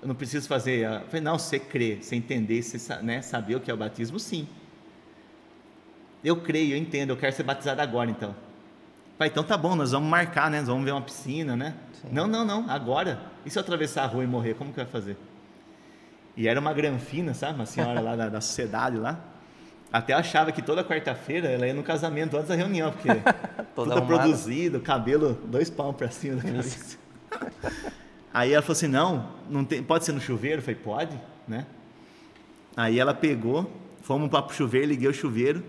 Eu 0.00 0.08
não 0.08 0.14
preciso 0.14 0.48
fazer. 0.48 0.86
a- 0.86 0.94
Eu 1.02 1.06
falei, 1.06 1.20
não, 1.20 1.38
você 1.38 1.58
crê, 1.58 1.98
você 2.00 2.16
entender, 2.16 2.62
você 2.62 2.96
né, 3.02 3.20
saber 3.20 3.56
o 3.56 3.60
que 3.60 3.70
é 3.70 3.74
o 3.74 3.76
batismo, 3.76 4.18
sim. 4.18 4.48
Eu 6.24 6.40
creio, 6.40 6.74
eu 6.74 6.78
entendo, 6.78 7.10
eu 7.10 7.16
quero 7.16 7.34
ser 7.34 7.42
batizado 7.42 7.80
agora 7.82 8.10
então. 8.10 8.34
Falei, 9.18 9.30
então 9.30 9.44
tá 9.44 9.56
bom, 9.56 9.76
nós 9.76 9.90
vamos 9.92 10.08
marcar, 10.08 10.50
né? 10.50 10.58
Nós 10.60 10.68
vamos 10.68 10.84
ver 10.84 10.92
uma 10.92 11.02
piscina, 11.02 11.54
né? 11.54 11.74
Sim. 12.00 12.08
Não, 12.10 12.26
não, 12.26 12.44
não, 12.44 12.68
agora. 12.70 13.20
E 13.44 13.50
se 13.50 13.58
eu 13.58 13.60
atravessar 13.60 14.04
a 14.04 14.06
rua 14.06 14.24
e 14.24 14.26
morrer, 14.26 14.54
como 14.54 14.70
que 14.70 14.76
vai 14.76 14.86
fazer? 14.86 15.16
E 16.36 16.48
era 16.48 16.58
uma 16.58 16.72
granfina, 16.72 17.34
sabe? 17.34 17.54
Uma 17.56 17.66
senhora 17.66 18.00
lá 18.00 18.16
da, 18.16 18.28
da 18.28 18.40
sociedade 18.40 18.96
lá. 18.96 19.20
Até 19.92 20.14
achava 20.14 20.50
que 20.50 20.62
toda 20.62 20.82
quarta-feira 20.82 21.48
ela 21.48 21.66
ia 21.66 21.74
no 21.74 21.82
casamento 21.82 22.36
antes 22.36 22.48
da 22.48 22.54
reunião, 22.54 22.90
porque 22.90 23.08
Toda 23.74 23.94
tudo 23.94 24.06
produzido, 24.06 24.80
cabelo 24.80 25.34
dois 25.44 25.68
palmos 25.70 25.96
pra 25.96 26.10
cima 26.10 26.36
da 26.36 26.42
cabeça. 26.42 26.98
Aí 28.32 28.52
ela 28.52 28.62
falou 28.62 28.72
assim, 28.72 28.88
não, 28.88 29.28
não 29.50 29.64
tem, 29.64 29.82
pode 29.82 30.06
ser 30.06 30.12
no 30.12 30.20
chuveiro? 30.20 30.58
Eu 30.58 30.62
falei, 30.62 30.80
pode, 30.82 31.20
né? 31.46 31.66
Aí 32.74 32.98
ela 32.98 33.12
pegou, 33.12 33.70
fomos 34.00 34.30
para 34.30 34.46
o 34.46 34.52
chuveiro, 34.52 34.86
liguei 34.86 35.08
o 35.08 35.12
chuveiro. 35.12 35.62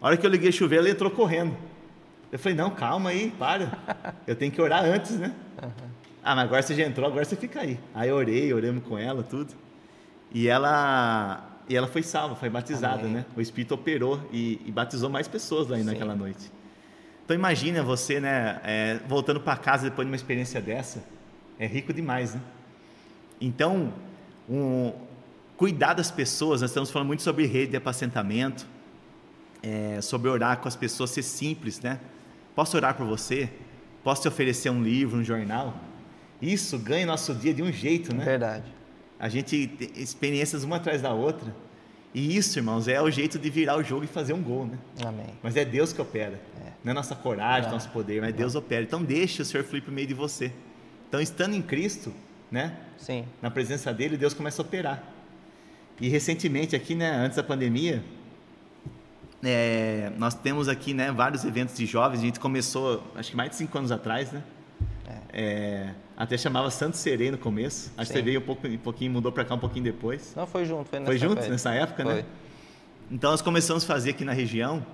A 0.00 0.08
hora 0.08 0.16
que 0.18 0.26
eu 0.26 0.30
liguei 0.30 0.50
o 0.50 0.52
chuveiro, 0.52 0.84
ela 0.84 0.92
entrou 0.92 1.10
correndo. 1.10 1.56
Eu 2.30 2.38
falei, 2.38 2.56
não, 2.56 2.70
calma 2.70 3.10
aí, 3.10 3.30
para. 3.38 3.78
Eu 4.26 4.36
tenho 4.36 4.52
que 4.52 4.60
orar 4.60 4.84
antes, 4.84 5.12
né? 5.12 5.34
Ah, 6.22 6.34
mas 6.34 6.44
agora 6.44 6.60
você 6.60 6.74
já 6.74 6.84
entrou, 6.84 7.06
agora 7.06 7.24
você 7.24 7.36
fica 7.36 7.60
aí. 7.60 7.78
Aí 7.94 8.08
eu 8.08 8.16
orei, 8.16 8.52
oramos 8.52 8.82
com 8.84 8.98
ela, 8.98 9.22
tudo. 9.22 9.54
E 10.32 10.48
ela, 10.48 11.55
e 11.68 11.76
ela 11.76 11.86
foi 11.86 12.02
salva, 12.02 12.36
foi 12.36 12.48
batizada, 12.48 13.02
Amém. 13.02 13.12
né? 13.12 13.26
O 13.36 13.40
Espírito 13.40 13.74
operou 13.74 14.20
e, 14.32 14.60
e 14.64 14.70
batizou 14.70 15.10
mais 15.10 15.26
pessoas 15.26 15.68
lá 15.68 15.76
naquela 15.78 16.14
noite. 16.14 16.50
Então 17.24 17.34
imagina 17.34 17.82
você, 17.82 18.20
né, 18.20 18.60
é, 18.62 19.00
voltando 19.08 19.40
para 19.40 19.56
casa 19.56 19.90
depois 19.90 20.06
de 20.06 20.10
uma 20.12 20.16
experiência 20.16 20.60
dessa, 20.60 21.02
é 21.58 21.66
rico 21.66 21.92
demais, 21.92 22.34
né? 22.34 22.40
Então, 23.40 23.92
um, 24.48 24.92
cuidar 25.56 25.94
das 25.94 26.10
pessoas, 26.10 26.60
nós 26.60 26.70
estamos 26.70 26.90
falando 26.90 27.08
muito 27.08 27.22
sobre 27.22 27.46
rede 27.46 27.72
de 27.72 27.76
apacentamento, 27.76 28.66
é, 29.62 30.00
sobre 30.00 30.30
orar 30.30 30.58
com 30.58 30.68
as 30.68 30.76
pessoas, 30.76 31.10
ser 31.10 31.22
simples, 31.22 31.80
né? 31.80 31.98
Posso 32.54 32.76
orar 32.76 32.94
por 32.94 33.06
você? 33.06 33.50
Posso 34.04 34.22
te 34.22 34.28
oferecer 34.28 34.70
um 34.70 34.82
livro, 34.82 35.18
um 35.18 35.24
jornal? 35.24 35.74
Isso 36.40 36.78
ganha 36.78 37.04
nosso 37.04 37.34
dia 37.34 37.52
de 37.52 37.62
um 37.62 37.72
jeito, 37.72 38.14
né? 38.14 38.24
Verdade. 38.24 38.75
A 39.18 39.28
gente 39.28 39.66
tem 39.66 39.90
experiências 39.96 40.62
uma 40.64 40.76
atrás 40.76 41.02
da 41.02 41.12
outra. 41.12 41.54
E 42.14 42.36
isso, 42.36 42.58
irmãos, 42.58 42.88
é 42.88 43.00
o 43.00 43.10
jeito 43.10 43.38
de 43.38 43.50
virar 43.50 43.76
o 43.76 43.82
jogo 43.82 44.04
e 44.04 44.06
fazer 44.06 44.32
um 44.32 44.42
gol, 44.42 44.66
né? 44.66 44.78
Amém. 45.04 45.34
Mas 45.42 45.56
é 45.56 45.64
Deus 45.64 45.92
que 45.92 46.00
opera. 46.00 46.40
Não 46.82 46.92
é 46.92 46.94
nossa 46.94 47.14
coragem, 47.14 47.64
Não. 47.64 47.72
nosso 47.72 47.90
poder, 47.90 48.20
mas 48.20 48.34
Deus 48.34 48.54
opera. 48.54 48.82
Então 48.82 49.02
deixe 49.02 49.42
o 49.42 49.44
Senhor 49.44 49.64
fluir 49.64 49.82
por 49.82 49.92
meio 49.92 50.06
de 50.06 50.14
você. 50.14 50.52
Então, 51.08 51.20
estando 51.20 51.54
em 51.54 51.60
Cristo, 51.60 52.12
né? 52.50 52.76
Sim. 52.96 53.24
Na 53.42 53.50
presença 53.50 53.92
dele, 53.92 54.16
Deus 54.16 54.32
começa 54.32 54.62
a 54.62 54.64
operar. 54.64 55.02
E 56.00 56.08
recentemente 56.08 56.76
aqui, 56.76 56.94
né, 56.94 57.10
antes 57.10 57.36
da 57.36 57.42
pandemia, 57.42 58.04
é, 59.42 60.12
nós 60.16 60.34
temos 60.34 60.68
aqui, 60.68 60.94
né, 60.94 61.10
vários 61.10 61.44
eventos 61.44 61.76
de 61.76 61.86
jovens. 61.86 62.20
A 62.20 62.22
gente 62.22 62.40
começou, 62.40 63.02
acho 63.14 63.30
que 63.30 63.36
mais 63.36 63.50
de 63.50 63.56
cinco 63.56 63.76
anos 63.78 63.90
atrás, 63.90 64.32
né? 64.32 64.42
É, 65.32 65.90
até 66.16 66.38
chamava 66.38 66.70
Santo 66.70 66.96
Serei 66.96 67.30
no 67.30 67.36
começo. 67.38 67.92
Acho 67.96 68.10
que 68.10 68.16
você 68.18 68.22
veio 68.22 68.40
um, 68.40 68.42
pouco, 68.42 68.66
um 68.66 68.78
pouquinho, 68.78 69.12
mudou 69.12 69.30
para 69.30 69.44
cá 69.44 69.54
um 69.54 69.58
pouquinho 69.58 69.84
depois. 69.84 70.32
Não 70.34 70.46
foi 70.46 70.64
junto, 70.64 70.88
foi 70.88 70.98
nessa 70.98 71.10
Foi 71.10 71.18
junto 71.18 71.32
época. 71.38 71.48
nessa 71.50 71.74
época, 71.74 72.02
Foi. 72.04 72.14
né? 72.14 72.24
Então 73.10 73.30
nós 73.30 73.42
começamos 73.42 73.84
a 73.84 73.86
fazer 73.86 74.10
aqui 74.10 74.24
na 74.24 74.32
região 74.32 74.84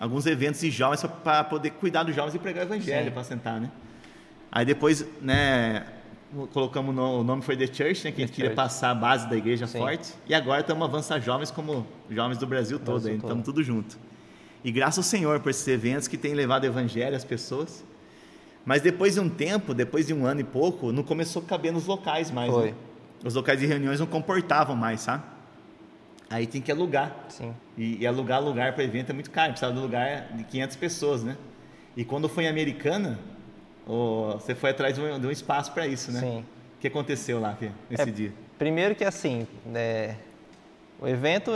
alguns 0.00 0.26
eventos 0.26 0.60
de 0.60 0.70
jovens 0.70 1.04
para 1.22 1.44
poder 1.44 1.70
cuidar 1.70 2.02
dos 2.02 2.14
jovens 2.14 2.34
e 2.34 2.38
pregar 2.38 2.64
o 2.64 2.68
evangelho 2.68 3.12
para 3.12 3.22
sentar, 3.22 3.60
né? 3.60 3.70
Aí 4.50 4.64
depois, 4.64 5.04
né, 5.20 5.84
colocamos 6.52 6.94
no, 6.94 7.20
o 7.20 7.24
nome 7.24 7.42
foi 7.42 7.56
The 7.56 7.66
Church, 7.66 8.04
né, 8.04 8.12
que 8.12 8.22
a 8.22 8.26
gente 8.26 8.30
The 8.30 8.34
queria 8.36 8.50
Church. 8.50 8.56
passar 8.56 8.90
a 8.90 8.94
base 8.94 9.28
da 9.28 9.36
igreja 9.36 9.66
Sim. 9.66 9.78
forte. 9.78 10.12
E 10.26 10.34
agora 10.34 10.62
estamos 10.62 10.82
avançando 10.88 11.22
jovens 11.22 11.50
como 11.50 11.86
jovens 12.10 12.38
do 12.38 12.46
Brasil 12.46 12.78
todo. 12.78 13.08
estamos 13.08 13.44
tudo 13.44 13.62
junto. 13.62 13.96
E 14.64 14.72
graças 14.72 14.98
ao 14.98 15.04
Senhor 15.04 15.40
por 15.40 15.50
esses 15.50 15.66
eventos 15.68 16.08
que 16.08 16.16
têm 16.16 16.32
levado 16.34 16.62
o 16.64 16.66
evangelho 16.66 17.14
às 17.14 17.24
pessoas. 17.24 17.84
Mas 18.64 18.80
depois 18.82 19.14
de 19.14 19.20
um 19.20 19.28
tempo, 19.28 19.74
depois 19.74 20.06
de 20.06 20.14
um 20.14 20.24
ano 20.24 20.40
e 20.40 20.44
pouco, 20.44 20.90
não 20.90 21.02
começou 21.02 21.42
a 21.42 21.44
caber 21.44 21.72
nos 21.72 21.86
locais 21.86 22.30
mais. 22.30 22.50
Foi. 22.52 22.70
né? 22.70 22.74
Os 23.24 23.34
locais 23.34 23.58
de 23.60 23.66
reuniões 23.66 24.00
não 24.00 24.06
comportavam 24.06 24.74
mais, 24.74 25.00
sabe? 25.00 25.22
Aí 26.30 26.46
tem 26.46 26.60
que 26.60 26.72
alugar. 26.72 27.14
Sim. 27.28 27.54
E, 27.76 27.98
e 28.02 28.06
alugar 28.06 28.42
lugar 28.42 28.74
para 28.74 28.82
evento 28.84 29.10
é 29.10 29.12
muito 29.12 29.30
caro, 29.30 29.50
precisava 29.52 29.74
de 29.74 29.80
lugar 29.80 30.28
de 30.32 30.44
500 30.44 30.76
pessoas, 30.76 31.22
né? 31.22 31.36
E 31.96 32.04
quando 32.04 32.28
foi 32.28 32.44
em 32.44 32.48
Americana, 32.48 33.18
ô, 33.86 34.32
você 34.32 34.54
foi 34.54 34.70
atrás 34.70 34.94
de 34.94 35.00
um, 35.00 35.20
de 35.20 35.26
um 35.26 35.30
espaço 35.30 35.72
para 35.72 35.86
isso, 35.86 36.10
né? 36.10 36.20
Sim. 36.20 36.44
O 36.76 36.80
que 36.80 36.88
aconteceu 36.88 37.40
lá 37.40 37.56
nesse 37.88 38.02
É, 38.02 38.06
dia? 38.06 38.32
Primeiro 38.58 38.94
que 38.94 39.04
assim, 39.04 39.46
é, 39.74 40.16
o 41.00 41.06
evento, 41.06 41.52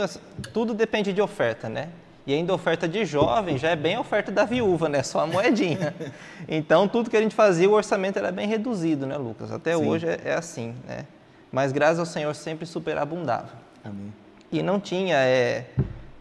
tudo 0.53 0.73
depende 0.73 1.11
de 1.11 1.21
oferta, 1.21 1.67
né? 1.67 1.89
E 2.29 2.33
ainda 2.35 2.53
oferta 2.53 2.87
de 2.87 3.05
jovem 3.05 3.57
já 3.57 3.71
é 3.71 3.75
bem 3.75 3.95
a 3.95 4.01
oferta 4.01 4.31
da 4.31 4.45
viúva, 4.45 4.87
né? 4.87 5.01
Só 5.01 5.21
a 5.21 5.25
moedinha. 5.25 5.95
Então, 6.47 6.87
tudo 6.87 7.09
que 7.09 7.17
a 7.17 7.21
gente 7.21 7.33
fazia, 7.33 7.67
o 7.67 7.73
orçamento 7.73 8.17
era 8.17 8.31
bem 8.31 8.47
reduzido, 8.47 9.07
né, 9.07 9.17
Lucas? 9.17 9.51
Até 9.51 9.75
Sim. 9.75 9.87
hoje 9.87 10.07
é, 10.07 10.19
é 10.25 10.33
assim, 10.33 10.75
né? 10.87 11.05
Mas 11.51 11.71
graças 11.71 11.99
ao 11.99 12.05
Senhor 12.05 12.33
sempre 12.35 12.67
superabundava. 12.67 13.49
Amém. 13.83 14.13
E 14.51 14.61
não 14.61 14.79
tinha 14.79 15.15
é, 15.17 15.65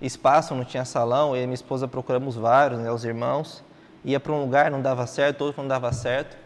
espaço, 0.01 0.55
não 0.55 0.65
tinha 0.65 0.85
salão. 0.87 1.37
Eu 1.37 1.43
e 1.43 1.47
minha 1.47 1.55
esposa 1.55 1.87
procuramos 1.87 2.37
vários, 2.37 2.81
né, 2.81 2.91
os 2.91 3.05
irmãos. 3.05 3.63
Ia 4.03 4.19
para 4.19 4.33
um 4.33 4.41
lugar, 4.41 4.71
não 4.71 4.81
dava 4.81 5.07
certo, 5.07 5.43
outro 5.43 5.61
não 5.61 5.69
dava 5.69 5.93
certo. 5.93 6.39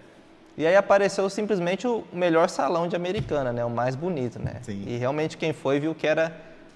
E 0.57 0.67
aí 0.67 0.75
apareceu 0.75 1.31
simplesmente 1.31 1.87
o 1.87 2.05
melhor 2.13 2.49
salão 2.49 2.89
de 2.89 2.97
Americana, 2.97 3.53
né, 3.53 3.65
o 3.65 3.71
mais 3.71 3.95
bonito, 3.95 4.41
né? 4.41 4.57
Sim. 4.63 4.83
E 4.89 4.97
realmente 4.97 5.37
quem 5.37 5.53
foi 5.53 5.79
viu 5.79 5.95
que 5.95 6.07
era 6.07 6.33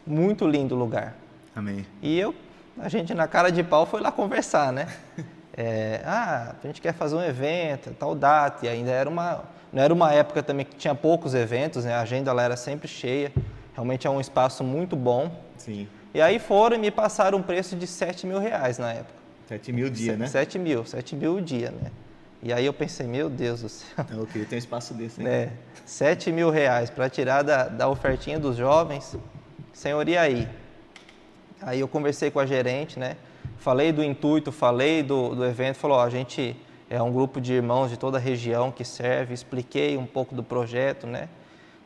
muito 0.07 0.47
lindo 0.47 0.77
o 0.77 0.79
lugar. 0.79 1.17
Amém. 1.55 1.87
E 2.03 2.19
eu, 2.19 2.35
a 2.79 2.89
gente 2.89 3.15
na 3.15 3.27
cara 3.27 3.51
de 3.51 3.63
pau 3.63 3.87
foi 3.87 4.01
lá 4.01 4.13
conversar, 4.13 4.73
né? 4.73 4.87
É, 5.59 6.03
ah, 6.05 6.55
a 6.63 6.67
gente 6.67 6.83
quer 6.83 6.93
fazer 6.93 7.17
um 7.17 7.25
evento, 7.25 7.91
tal 7.99 8.15
data, 8.15 8.67
e 8.67 8.69
ainda 8.69 8.91
era 8.91 9.09
uma, 9.09 9.43
não 9.73 9.83
era 9.83 9.95
uma 9.95 10.13
época 10.13 10.43
também 10.43 10.67
que 10.67 10.77
tinha 10.77 10.95
poucos 10.95 11.35
eventos, 11.35 11.87
né? 11.87 11.95
A 11.95 12.03
agenda 12.03 12.31
lá 12.31 12.43
era 12.43 12.59
sempre 12.59 12.87
cheia, 12.87 13.33
realmente 13.73 14.07
é 14.07 14.11
um 14.11 14.21
espaço 14.21 14.63
muito 14.63 14.95
bom. 14.95 15.35
Sim. 15.57 15.89
E 16.13 16.21
aí 16.21 16.39
foram 16.39 16.77
e 16.77 16.79
me 16.79 16.91
passaram 16.91 17.39
um 17.39 17.43
preço 17.43 17.75
de 17.75 17.87
7 17.87 18.27
mil 18.27 18.39
reais 18.39 18.77
na 18.77 18.93
época. 18.93 19.15
7 19.49 19.73
mil 19.73 19.89
dia, 19.89 20.15
né? 20.15 20.27
7 20.27 20.59
mil, 20.59 20.85
7 20.85 21.17
mil 21.17 21.37
o 21.37 21.41
dia, 21.41 21.71
né? 21.71 21.91
E 22.43 22.53
aí 22.53 22.67
eu 22.67 22.75
pensei, 22.75 23.07
meu 23.07 23.31
Deus 23.31 23.63
do 23.63 23.69
céu, 23.71 24.05
Eu 24.11 24.27
queria 24.27 24.47
ter 24.47 24.57
um 24.57 24.59
espaço 24.59 24.93
desse, 24.93 25.23
né? 25.23 25.47
né? 25.47 25.53
7 25.87 26.31
mil 26.33 26.51
reais 26.51 26.91
para 26.91 27.09
tirar 27.09 27.41
da, 27.41 27.65
da 27.65 27.89
ofertinha 27.89 28.39
dos 28.39 28.57
jovens. 28.57 29.17
Senhor, 29.73 30.07
e 30.07 30.19
aí? 30.19 30.47
Aí 31.63 31.81
eu 31.81 31.89
conversei 31.89 32.31
com 32.31 32.39
a 32.39 32.47
gerente, 32.47 32.99
né? 32.99 33.17
Falei 33.59 33.93
do 33.93 34.05
intuito, 34.05 34.53
falei 34.53 35.03
do, 35.03 35.35
do 35.35 35.45
evento, 35.45 35.77
falou, 35.77 35.97
ó, 35.97 36.05
a 36.05 36.11
gente 36.11 36.57
É 36.89 37.03
um 37.03 37.13
grupo 37.13 37.41
de 37.41 37.53
irmãos 37.53 37.91
de 37.91 37.97
toda 37.97 38.17
a 38.17 38.21
região 38.21 38.71
que 38.71 38.85
serve. 38.85 39.35
Expliquei 39.35 39.97
um 39.97 40.07
pouco 40.07 40.35
do 40.37 40.43
projeto, 40.43 41.05
né? 41.07 41.29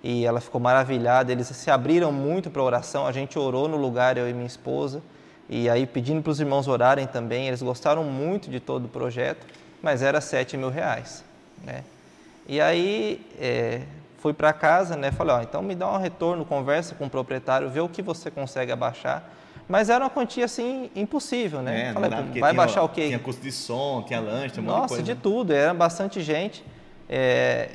E 0.02 0.26
ela 0.26 0.40
ficou 0.40 0.60
maravilhada. 0.60 1.32
Eles 1.32 1.46
se 1.46 1.70
abriram 1.70 2.12
muito 2.12 2.50
para 2.50 2.62
oração. 2.62 3.06
A 3.06 3.12
gente 3.12 3.38
orou 3.38 3.66
no 3.66 3.78
lugar, 3.78 4.18
eu 4.18 4.28
e 4.28 4.34
minha 4.34 4.46
esposa. 4.46 5.00
E 5.48 5.70
aí 5.70 5.86
pedindo 5.86 6.22
para 6.22 6.30
os 6.30 6.38
irmãos 6.38 6.68
orarem 6.68 7.06
também. 7.06 7.48
Eles 7.48 7.62
gostaram 7.62 8.04
muito 8.04 8.50
de 8.50 8.60
todo 8.60 8.84
o 8.84 8.88
projeto, 8.88 9.46
mas 9.82 10.02
era 10.02 10.20
sete 10.20 10.56
mil 10.56 10.68
reais, 10.68 11.24
né? 11.64 11.82
E 12.46 12.60
aí 12.60 13.26
é, 13.38 13.82
fui 14.18 14.34
para 14.34 14.52
casa, 14.52 14.96
né? 14.96 15.10
Falei, 15.10 15.34
ó, 15.34 15.40
então 15.40 15.62
me 15.62 15.74
dá 15.74 15.90
um 15.90 15.98
retorno, 15.98 16.44
conversa 16.44 16.94
com 16.94 17.06
o 17.06 17.10
proprietário, 17.10 17.70
vê 17.70 17.80
o 17.80 17.88
que 17.88 18.02
você 18.02 18.30
consegue 18.30 18.70
abaixar. 18.70 19.24
Mas 19.70 19.88
era 19.88 20.02
uma 20.02 20.10
quantia 20.10 20.46
assim 20.46 20.90
impossível, 20.96 21.62
né? 21.62 21.90
É, 21.90 21.92
Falei, 21.92 22.40
vai 22.40 22.52
baixar 22.52 22.82
o 22.82 22.88
quê? 22.88 23.06
Tinha 23.06 23.20
custo 23.20 23.40
de 23.40 23.52
som, 23.52 24.02
tinha 24.04 24.18
lanche, 24.18 24.54
tinha 24.54 24.64
um 24.64 24.66
Nossa, 24.66 24.82
de 24.82 24.88
coisa. 24.88 25.02
de 25.04 25.14
tudo, 25.14 25.52
era 25.52 25.72
bastante 25.72 26.20
gente. 26.20 26.64
É, 27.08 27.68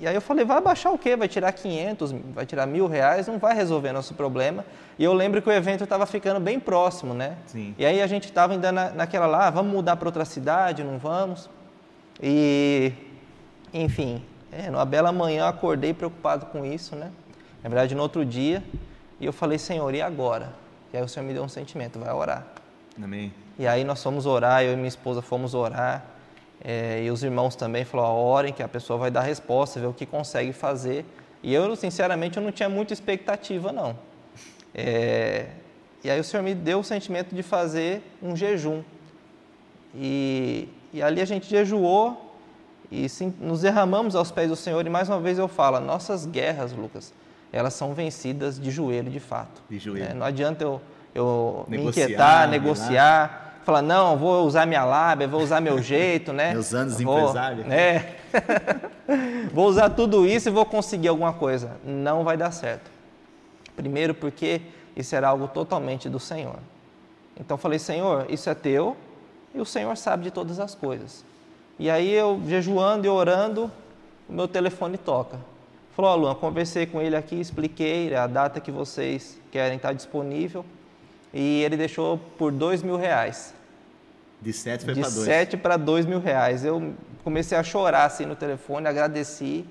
e 0.00 0.06
aí 0.06 0.14
eu 0.14 0.22
falei, 0.22 0.46
vai 0.46 0.62
baixar 0.62 0.90
o 0.92 0.96
quê? 0.96 1.14
Vai 1.14 1.28
tirar 1.28 1.52
500, 1.52 2.12
vai 2.34 2.46
tirar 2.46 2.66
mil 2.66 2.86
reais, 2.86 3.28
não 3.28 3.38
vai 3.38 3.54
resolver 3.54 3.92
nosso 3.92 4.14
problema. 4.14 4.64
E 4.98 5.04
eu 5.04 5.12
lembro 5.12 5.42
que 5.42 5.48
o 5.50 5.52
evento 5.52 5.84
estava 5.84 6.06
ficando 6.06 6.40
bem 6.40 6.58
próximo, 6.58 7.12
né? 7.12 7.36
Sim. 7.44 7.74
E 7.76 7.84
aí 7.84 8.00
a 8.00 8.06
gente 8.06 8.24
estava 8.24 8.54
ainda 8.54 8.72
na, 8.72 8.88
naquela 8.88 9.26
lá, 9.26 9.50
vamos 9.50 9.70
mudar 9.70 9.96
para 9.96 10.08
outra 10.08 10.24
cidade, 10.24 10.82
não 10.82 10.96
vamos? 10.96 11.50
E, 12.20 12.94
enfim, 13.74 14.22
é, 14.50 14.70
numa 14.70 14.86
bela 14.86 15.12
manhã 15.12 15.42
eu 15.42 15.48
acordei 15.48 15.92
preocupado 15.92 16.46
com 16.46 16.64
isso, 16.64 16.96
né? 16.96 17.10
Na 17.62 17.68
verdade, 17.68 17.94
no 17.94 18.00
outro 18.00 18.24
dia, 18.24 18.64
e 19.20 19.26
eu 19.26 19.34
falei, 19.34 19.58
Senhor, 19.58 19.94
e 19.94 20.00
agora? 20.00 20.61
E 20.92 20.96
aí 20.96 21.02
o 21.02 21.08
Senhor 21.08 21.24
me 21.26 21.32
deu 21.32 21.42
um 21.42 21.48
sentimento, 21.48 21.98
vai 21.98 22.12
orar. 22.12 22.46
Amém. 23.02 23.32
E 23.58 23.66
aí 23.66 23.84
nós 23.84 24.02
fomos 24.02 24.26
orar, 24.26 24.62
eu 24.62 24.72
e 24.72 24.76
minha 24.76 24.88
esposa 24.88 25.22
fomos 25.22 25.54
orar, 25.54 26.04
é, 26.62 27.02
e 27.02 27.10
os 27.10 27.22
irmãos 27.22 27.56
também 27.56 27.84
falaram, 27.84 28.14
orem 28.14 28.52
que 28.52 28.62
a 28.62 28.68
pessoa 28.68 28.98
vai 28.98 29.10
dar 29.10 29.22
resposta, 29.22 29.80
ver 29.80 29.86
o 29.86 29.92
que 29.92 30.06
consegue 30.06 30.52
fazer. 30.52 31.04
E 31.42 31.52
eu, 31.52 31.74
sinceramente, 31.74 32.36
eu 32.36 32.42
não 32.42 32.52
tinha 32.52 32.68
muita 32.68 32.92
expectativa, 32.92 33.72
não. 33.72 33.98
É, 34.74 35.48
e 36.04 36.10
aí 36.10 36.20
o 36.20 36.24
Senhor 36.24 36.42
me 36.42 36.54
deu 36.54 36.80
o 36.80 36.84
sentimento 36.84 37.34
de 37.34 37.42
fazer 37.42 38.02
um 38.22 38.36
jejum. 38.36 38.82
E, 39.94 40.68
e 40.92 41.02
ali 41.02 41.20
a 41.20 41.24
gente 41.24 41.48
jejuou 41.48 42.36
e 42.90 43.08
sim, 43.08 43.34
nos 43.40 43.62
derramamos 43.62 44.14
aos 44.14 44.30
pés 44.30 44.48
do 44.48 44.56
Senhor. 44.56 44.86
E 44.86 44.90
mais 44.90 45.08
uma 45.08 45.20
vez 45.20 45.38
eu 45.38 45.48
falo, 45.48 45.80
nossas 45.80 46.26
guerras, 46.26 46.72
Lucas, 46.72 47.12
elas 47.52 47.74
são 47.74 47.92
vencidas 47.94 48.58
de 48.58 48.70
joelho, 48.70 49.10
de 49.10 49.20
fato. 49.20 49.62
De 49.68 49.78
joelho. 49.78 50.06
né? 50.08 50.14
Não 50.14 50.24
adianta 50.26 50.64
eu, 50.64 50.80
eu 51.14 51.64
me 51.68 51.76
Negociar, 51.78 52.04
inquietar, 52.04 52.40
né? 52.46 52.58
negociar, 52.58 53.58
falar, 53.64 53.82
não, 53.82 54.16
vou 54.16 54.46
usar 54.46 54.66
minha 54.66 54.84
lábia, 54.84 55.28
vou 55.28 55.40
usar 55.42 55.60
meu 55.60 55.80
jeito, 55.82 56.32
né? 56.32 56.52
Meus 56.54 56.72
anos 56.74 56.96
de 56.96 57.04
Vou- 57.04 57.18
empresário. 57.20 57.64
É. 57.70 58.16
vou 59.52 59.66
usar 59.66 59.90
tudo 59.90 60.26
isso 60.26 60.48
e 60.48 60.52
vou 60.52 60.64
conseguir 60.64 61.08
alguma 61.08 61.32
coisa. 61.32 61.72
Não 61.84 62.24
vai 62.24 62.36
dar 62.36 62.50
certo. 62.50 62.90
Primeiro 63.76 64.14
porque 64.14 64.60
isso 64.96 65.14
era 65.14 65.28
algo 65.28 65.48
totalmente 65.48 66.08
do 66.08 66.18
Senhor. 66.18 66.56
Então 67.38 67.54
eu 67.54 67.58
falei, 67.58 67.78
Senhor, 67.78 68.26
isso 68.28 68.48
é 68.50 68.54
teu 68.54 68.96
e 69.54 69.60
o 69.60 69.64
Senhor 69.64 69.96
sabe 69.96 70.24
de 70.24 70.30
todas 70.30 70.58
as 70.60 70.74
coisas. 70.74 71.24
E 71.78 71.90
aí 71.90 72.12
eu 72.12 72.40
jejuando 72.46 73.06
e 73.06 73.10
orando, 73.10 73.70
o 74.28 74.32
meu 74.32 74.46
telefone 74.46 74.96
toca. 74.98 75.38
Falou, 75.94 76.10
ó 76.10 76.14
Luan, 76.14 76.34
conversei 76.34 76.86
com 76.86 77.00
ele 77.00 77.14
aqui, 77.14 77.38
expliquei 77.40 78.14
a 78.14 78.26
data 78.26 78.60
que 78.60 78.70
vocês 78.70 79.38
querem 79.50 79.76
estar 79.76 79.92
disponível 79.92 80.64
e 81.34 81.62
ele 81.62 81.76
deixou 81.76 82.18
por 82.38 82.50
dois 82.50 82.82
mil 82.82 82.96
reais. 82.96 83.54
De 84.42 84.52
sete 84.52 84.84
De 84.84 84.92
para 85.00 85.08
dois. 85.08 85.24
7 85.24 85.56
para 85.56 85.76
2 85.76 86.04
mil 86.04 86.18
reais. 86.20 86.64
Eu 86.64 86.94
comecei 87.22 87.56
a 87.56 87.62
chorar 87.62 88.04
assim 88.06 88.26
no 88.26 88.34
telefone, 88.34 88.88
agradeci 88.88 89.64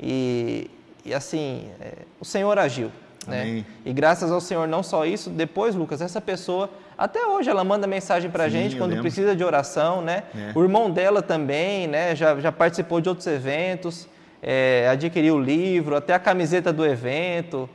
e, 0.00 0.68
e 1.04 1.14
assim, 1.14 1.68
é, 1.80 1.92
o 2.18 2.24
Senhor 2.24 2.58
agiu. 2.58 2.90
Né? 3.26 3.64
E 3.84 3.92
graças 3.92 4.32
ao 4.32 4.40
Senhor, 4.40 4.66
não 4.66 4.82
só 4.82 5.06
isso, 5.06 5.30
depois, 5.30 5.76
Lucas, 5.76 6.00
essa 6.00 6.20
pessoa, 6.20 6.70
até 6.98 7.24
hoje 7.24 7.50
ela 7.50 7.62
manda 7.62 7.86
mensagem 7.86 8.30
para 8.30 8.44
a 8.44 8.48
gente 8.48 8.76
quando 8.76 8.90
lembro. 8.90 9.02
precisa 9.02 9.36
de 9.36 9.44
oração, 9.44 10.00
né? 10.02 10.24
É. 10.34 10.52
O 10.58 10.62
irmão 10.62 10.90
dela 10.90 11.22
também, 11.22 11.86
né? 11.86 12.16
Já, 12.16 12.40
já 12.40 12.50
participou 12.50 13.00
de 13.00 13.08
outros 13.08 13.26
eventos, 13.28 14.08
é, 14.42 14.88
adquiriu 14.90 15.36
o 15.36 15.40
livro, 15.40 15.96
até 15.96 16.14
a 16.14 16.18
camiseta 16.18 16.72
do 16.72 16.84
evento. 16.84 17.68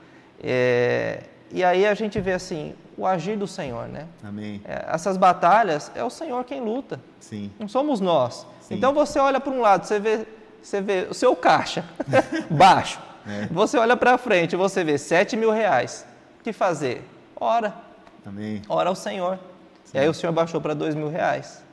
é, 0.43 1.23
e 1.51 1.63
aí 1.63 1.85
a 1.85 1.93
gente 1.93 2.19
vê 2.19 2.33
assim, 2.33 2.73
o 2.97 3.05
agir 3.05 3.37
do 3.37 3.47
Senhor, 3.47 3.87
né? 3.87 4.07
Amém. 4.23 4.61
É, 4.65 4.85
essas 4.89 5.15
batalhas 5.15 5.91
é 5.95 6.03
o 6.03 6.09
Senhor 6.09 6.43
quem 6.43 6.59
luta, 6.59 6.99
Sim. 7.19 7.51
não 7.59 7.67
somos 7.67 7.99
nós. 8.01 8.45
Sim. 8.61 8.75
Então 8.75 8.93
você 8.93 9.19
olha 9.19 9.39
para 9.39 9.53
um 9.53 9.61
lado, 9.61 9.85
você 9.85 9.99
vê, 9.99 10.25
você 10.61 10.81
vê 10.81 11.07
o 11.09 11.13
seu 11.13 11.35
caixa 11.35 11.85
baixo. 12.49 12.99
É. 13.27 13.47
Você 13.51 13.77
olha 13.77 13.95
para 13.95 14.17
frente, 14.17 14.55
você 14.55 14.83
vê 14.83 14.97
7 14.97 15.37
mil 15.37 15.51
reais. 15.51 16.05
O 16.39 16.43
que 16.43 16.51
fazer? 16.51 17.03
Ora, 17.35 17.73
Amém. 18.25 18.61
ora 18.67 18.89
ao 18.89 18.95
Senhor. 18.95 19.39
E 19.93 19.99
aí 19.99 20.09
o 20.09 20.13
Senhor 20.13 20.33
baixou 20.33 20.59
para 20.59 20.73
2 20.73 20.93
mil 20.95 21.09
reais. 21.09 21.63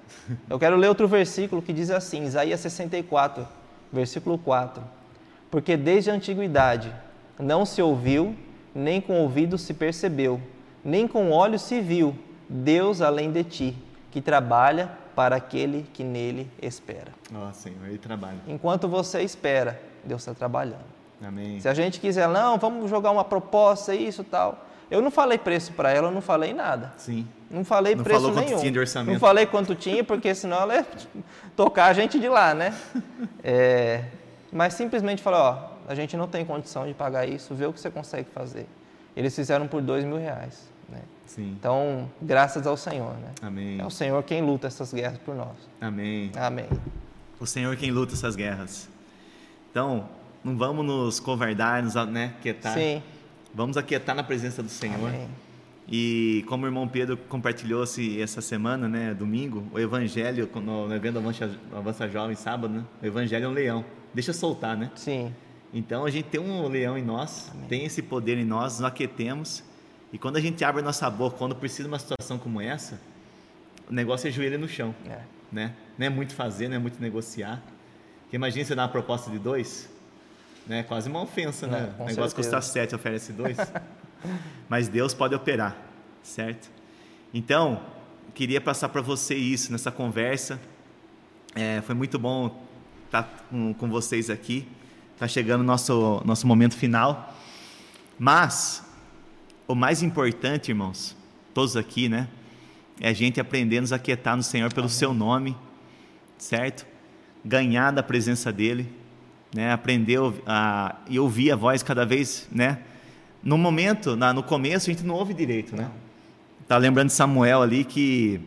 Eu 0.49 0.59
quero 0.59 0.77
ler 0.77 0.89
outro 0.89 1.09
versículo 1.09 1.61
que 1.61 1.73
diz 1.73 1.91
assim, 1.91 2.25
Isaías 2.25 2.61
64, 2.61 3.47
versículo 3.93 4.39
4. 4.39 4.83
Porque 5.51 5.77
desde 5.77 6.11
a 6.11 6.15
antiguidade 6.15 6.93
não 7.39 7.67
se 7.67 7.83
ouviu, 7.83 8.35
nem 8.75 9.01
com 9.01 9.21
ouvido 9.21 9.59
se 9.59 9.75
percebeu, 9.75 10.41
nem 10.85 11.07
com 11.07 11.31
olhos 11.31 11.63
se 11.63 11.81
viu, 11.81 12.17
Deus 12.49 13.01
além 13.01 13.31
de 13.31 13.45
ti, 13.45 13.77
que 14.11 14.21
trabalha 14.21 14.91
para 15.15 15.37
aquele 15.37 15.87
que 15.93 16.03
nele 16.03 16.51
espera. 16.61 17.13
Ó, 17.35 17.53
Senhor, 17.53 17.87
ele 17.87 17.99
trabalha. 17.99 18.39
Enquanto 18.49 18.89
você 18.89 19.23
espera, 19.23 19.81
Deus 20.05 20.23
está 20.23 20.35
trabalhando. 20.35 20.85
Amém. 21.23 21.61
Se 21.61 21.69
a 21.69 21.75
gente 21.75 22.01
quiser, 22.01 22.29
não, 22.29 22.59
vamos 22.59 22.91
jogar 22.91 23.11
uma 23.11 23.25
proposta, 23.25 23.95
isso 23.95 24.25
tal. 24.25 24.67
Eu 24.93 25.01
não 25.01 25.11
falei 25.11 25.39
preço 25.39 25.73
para 25.73 25.91
ela, 25.91 26.09
eu 26.09 26.13
não 26.13 26.21
falei 26.21 26.53
nada. 26.53 26.93
Sim. 26.99 27.27
Não 27.51 27.65
falei 27.65 27.95
Não 27.95 28.05
preço 28.05 28.21
falou 28.21 28.35
quanto 28.35 28.45
nenhum. 28.45 28.61
tinha 28.61 28.71
de 28.71 28.79
orçamento. 28.79 29.13
Não 29.15 29.19
falei 29.19 29.47
quanto 29.47 29.75
tinha, 29.75 30.05
porque 30.05 30.35
senão 30.35 30.59
ela 30.59 30.75
ia 30.75 30.87
tocar 31.57 31.87
a 31.87 31.93
gente 31.95 32.21
de 32.21 32.29
lá, 32.29 32.53
né? 32.53 32.75
É, 33.43 34.05
mas 34.53 34.75
simplesmente 34.75 35.23
falou, 35.23 35.41
ó, 35.41 35.71
a 35.89 35.95
gente 35.95 36.15
não 36.15 36.29
tem 36.29 36.45
condição 36.45 36.87
de 36.87 36.93
pagar 36.93 37.27
isso, 37.27 37.55
vê 37.55 37.65
o 37.65 37.73
que 37.73 37.81
você 37.81 37.91
consegue 37.91 38.29
fazer. 38.35 38.67
Eles 39.17 39.35
fizeram 39.35 39.67
por 39.67 39.81
dois 39.81 40.05
mil 40.05 40.19
reais. 40.19 40.71
Né? 40.91 41.01
Sim. 41.25 41.57
Então, 41.59 42.11
graças 42.21 42.67
ao 42.67 42.77
Senhor, 42.77 43.15
né? 43.15 43.31
Amém. 43.41 43.81
É 43.81 43.87
o 43.87 43.91
Senhor 43.91 44.23
quem 44.23 44.43
luta 44.43 44.67
essas 44.67 44.93
guerras 44.93 45.19
por 45.25 45.35
nós. 45.35 45.57
Amém. 45.81 46.31
Amém. 46.37 46.69
O 47.41 47.47
Senhor 47.47 47.75
quem 47.77 47.91
luta 47.91 48.13
essas 48.13 48.37
guerras. 48.37 48.91
Então, 49.71 50.07
não 50.45 50.57
vamos 50.57 50.85
nos 50.85 51.19
covardar, 51.19 51.83
nos 51.83 51.95
né, 52.09 52.35
quietar. 52.43 52.75
Sim. 52.75 53.03
Vamos 53.55 53.77
aquietar 53.77 54.15
na 54.15 54.23
presença 54.23 54.63
do 54.63 54.69
Senhor. 54.69 55.09
Amém. 55.09 55.29
E 55.89 56.45
como 56.49 56.65
o 56.65 56.69
irmão 56.69 56.87
Pedro 56.89 57.17
compartilhou-se 57.29 58.21
essa 58.21 58.41
semana, 58.41 58.89
né, 58.89 59.13
domingo, 59.13 59.67
o 59.73 59.79
evangelho, 59.79 60.49
no, 60.55 60.95
evento 60.95 61.19
Avança, 61.19 61.51
Avança 61.75 62.09
Jovem, 62.09 62.37
sábado, 62.37 62.73
né, 62.73 62.85
o 63.03 63.07
evangelho 63.07 63.45
é 63.45 63.49
um 63.49 63.53
leão. 63.53 63.85
Deixa 64.15 64.33
soltar, 64.33 64.77
né? 64.77 64.91
Sim. 64.95 65.35
Então 65.75 66.05
a 66.05 66.11
gente 66.11 66.27
tem 66.27 66.41
um 66.41 66.69
leão 66.69 66.97
em 66.97 67.03
nós, 67.03 67.51
Amém. 67.53 67.67
tem 67.69 67.85
esse 67.85 68.01
poder 68.03 68.39
em 68.39 68.45
nós, 68.45 68.79
nós 68.79 68.91
aquetemos. 68.91 69.65
E 70.13 70.19
quando 70.19 70.37
a 70.37 70.41
gente 70.41 70.63
abre 70.65 70.83
a 70.83 70.85
nossa 70.85 71.09
boca, 71.11 71.37
quando 71.37 71.55
precisa 71.57 71.85
de 71.85 71.89
uma 71.89 71.99
situação 71.99 72.39
como 72.39 72.61
essa, 72.61 73.01
o 73.91 73.93
negócio 73.93 74.29
é 74.29 74.31
joelho 74.31 74.59
no 74.59 74.69
chão, 74.69 74.95
É. 75.09 75.21
né? 75.51 75.75
Não 75.99 76.07
é 76.07 76.11
muito 76.11 76.35
fazer, 76.35 76.69
não 76.69 76.77
é 76.77 76.79
muito 76.79 77.01
negociar. 77.01 77.63
Porque 78.23 78.37
imagina 78.37 78.65
você 78.65 78.75
dar 78.75 78.83
uma 78.83 78.89
proposta 78.89 79.31
de 79.31 79.39
dois, 79.39 79.91
né? 80.67 80.83
Quase 80.83 81.09
uma 81.09 81.23
ofensa, 81.23 81.67
Não, 81.67 81.73
né? 81.73 81.85
O 81.99 82.05
negócio 82.05 82.15
certeza. 82.15 82.35
custa 82.35 82.61
sete, 82.61 82.95
oferece 82.95 83.33
dois. 83.33 83.57
Mas 84.69 84.89
Deus 84.89 85.15
pode 85.15 85.35
operar, 85.35 85.77
certo? 86.23 86.71
Então, 87.35 87.81
queria 88.35 88.61
passar 88.61 88.89
para 88.89 89.03
você 89.03 89.35
isso 89.35 89.73
nessa 89.73 89.91
conversa. 89.91 90.61
É, 91.55 91.81
foi 91.83 91.95
muito 91.95 92.19
bom 92.19 92.65
estar 93.07 93.25
com, 93.51 93.75
com 93.75 93.89
vocês 93.89 94.31
aqui. 94.31 94.67
Está 95.15 95.29
chegando 95.29 95.61
o 95.61 95.65
nosso, 95.65 96.23
nosso 96.25 96.47
momento 96.47 96.77
final. 96.77 97.35
Mas, 98.19 98.85
o 99.67 99.75
mais 99.75 100.03
importante, 100.03 100.71
irmãos, 100.71 101.17
todos 101.53 101.77
aqui, 101.77 102.09
né? 102.09 102.29
É 103.01 103.09
a 103.09 103.13
gente 103.13 103.41
aprender 103.41 103.79
a 103.79 103.81
nos 103.81 103.93
aquietar 103.93 104.37
no 104.37 104.43
Senhor 104.43 104.73
pelo 104.73 104.89
seu 104.89 105.13
nome, 105.13 105.57
certo? 106.39 106.87
Ganhar 107.45 107.91
da 107.91 108.03
presença 108.03 108.53
dEle, 108.53 108.89
né? 109.55 109.73
Aprender 109.73 110.19
a, 110.47 110.97
e 111.09 111.19
ouvir 111.19 111.53
a 111.53 111.57
voz 111.57 111.83
cada 111.83 112.05
vez, 112.05 112.49
né? 112.51 112.79
No 113.43 113.59
momento, 113.59 114.17
na, 114.17 114.33
no 114.33 114.43
começo, 114.43 114.89
a 114.89 114.93
gente 114.93 115.05
não 115.05 115.15
ouve 115.15 115.35
direito, 115.35 115.77
né? 115.77 115.91
Tá 116.69 116.79
lembrando 116.79 117.09
de 117.09 117.15
Samuel 117.15 117.61
ali 117.61 117.85
que 117.85 118.41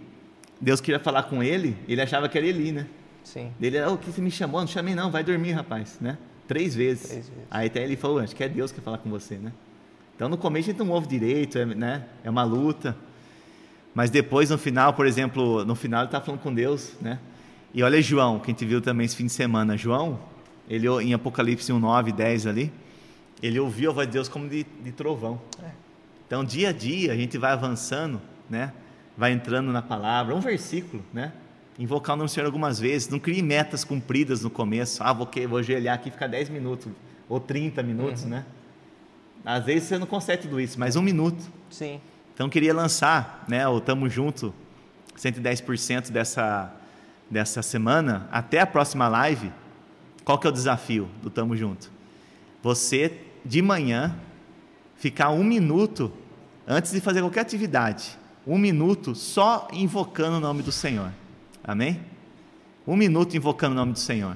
Deus 0.59 0.79
queria 0.81 0.99
falar 0.99 1.23
com 1.23 1.43
ele, 1.43 1.77
ele 1.87 2.01
achava 2.01 2.29
que 2.29 2.37
era 2.37 2.47
Eli, 2.47 2.71
né? 2.71 2.87
Sim. 3.23 3.51
Ele, 3.61 3.81
oh, 3.81 3.93
o 3.93 3.97
que 3.97 4.09
você 4.09 4.21
me 4.21 4.31
chamou? 4.31 4.61
Não 4.61 4.67
chamei 4.67 4.95
não, 4.95 5.11
vai 5.11 5.23
dormir, 5.23 5.51
rapaz, 5.51 5.97
né? 5.99 6.17
Três 6.47 6.75
vezes. 6.75 7.09
Três 7.09 7.29
vezes. 7.29 7.43
Aí 7.49 7.67
até 7.67 7.83
ele 7.83 7.95
falou, 7.95 8.19
acho 8.19 8.35
que 8.35 8.43
é 8.43 8.49
Deus 8.49 8.71
que 8.71 8.79
quer 8.79 8.85
falar 8.85 8.99
com 8.99 9.09
você, 9.09 9.35
né? 9.35 9.51
Então 10.15 10.29
no 10.29 10.37
começo 10.37 10.69
a 10.69 10.71
gente 10.71 10.79
não 10.79 10.91
ouve 10.91 11.07
direito, 11.07 11.57
é, 11.57 11.65
né? 11.65 12.05
É 12.23 12.29
uma 12.29 12.43
luta. 12.43 12.95
Mas 13.93 14.09
depois 14.09 14.49
no 14.49 14.57
final, 14.57 14.93
por 14.93 15.05
exemplo, 15.05 15.65
no 15.65 15.75
final 15.75 16.01
ele 16.01 16.07
está 16.07 16.21
falando 16.21 16.41
com 16.41 16.53
Deus, 16.53 16.93
né? 17.01 17.19
E 17.73 17.83
olha 17.83 18.01
João, 18.01 18.39
que 18.39 18.51
a 18.51 18.53
gente 18.53 18.65
viu 18.65 18.79
também 18.79 19.05
esse 19.05 19.15
fim 19.15 19.25
de 19.25 19.31
semana. 19.31 19.75
João, 19.75 20.19
ele 20.69 20.87
em 21.03 21.13
Apocalipse 21.13 21.71
1, 21.71 21.79
9, 21.79 22.11
10 22.11 22.47
ali, 22.47 22.71
ele 23.41 23.59
ouviu 23.59 23.91
a 23.91 23.93
voz 23.93 24.07
de 24.07 24.13
Deus 24.13 24.27
como 24.27 24.47
de, 24.47 24.65
de 24.83 24.91
trovão. 24.91 25.39
É. 25.61 25.69
Então, 26.25 26.43
dia 26.43 26.69
a 26.69 26.71
dia, 26.71 27.11
a 27.11 27.15
gente 27.15 27.37
vai 27.37 27.51
avançando, 27.51 28.19
né? 28.49 28.73
Vai 29.17 29.31
entrando 29.31 29.71
na 29.71 29.81
palavra, 29.81 30.35
um 30.35 30.39
versículo, 30.39 31.03
né? 31.13 31.31
Invocar 31.77 32.15
o 32.15 32.17
nome 32.17 32.29
do 32.29 32.31
Senhor 32.31 32.45
algumas 32.45 32.79
vezes. 32.79 33.07
Não 33.09 33.19
crie 33.19 33.41
metas 33.41 33.83
cumpridas 33.83 34.41
no 34.41 34.49
começo. 34.49 35.03
Ah, 35.03 35.13
vou, 35.13 35.29
vou 35.47 35.59
ajoelhar 35.59 35.95
aqui 35.95 36.09
e 36.09 36.11
ficar 36.11 36.27
10 36.27 36.49
minutos, 36.49 36.91
ou 37.29 37.39
30 37.39 37.83
minutos, 37.83 38.23
uhum. 38.23 38.29
né? 38.29 38.45
Às 39.45 39.63
vezes 39.63 39.87
você 39.87 39.97
não 39.99 40.07
consegue 40.07 40.43
tudo 40.43 40.59
isso, 40.59 40.79
mas 40.79 40.95
um 40.95 41.01
minuto. 41.01 41.43
Sim. 41.69 42.01
Então, 42.33 42.49
queria 42.49 42.73
lançar, 42.73 43.45
né? 43.47 43.67
O 43.67 43.79
Tamo 43.79 44.09
Junto, 44.09 44.53
110% 45.15 46.09
dessa, 46.09 46.73
dessa 47.29 47.61
semana, 47.61 48.27
até 48.31 48.59
a 48.59 48.65
próxima 48.65 49.07
live. 49.07 49.51
Qual 50.25 50.39
que 50.39 50.47
é 50.47 50.49
o 50.49 50.53
desafio 50.53 51.07
do 51.21 51.29
Tamo 51.29 51.55
Junto? 51.55 51.91
Você, 52.63 53.21
de 53.45 53.61
manhã, 53.61 54.17
ficar 54.95 55.29
um 55.29 55.43
minuto 55.43 56.11
antes 56.67 56.91
de 56.91 56.99
fazer 56.99 57.21
qualquer 57.21 57.41
atividade, 57.41 58.17
um 58.45 58.57
minuto 58.57 59.13
só 59.13 59.67
invocando 59.71 60.37
o 60.37 60.39
nome 60.39 60.63
do 60.63 60.71
Senhor. 60.71 61.11
Amém? 61.63 62.01
Um 62.87 62.95
minuto 62.95 63.37
invocando 63.37 63.73
o 63.73 63.75
nome 63.75 63.93
do 63.93 63.99
Senhor. 63.99 64.35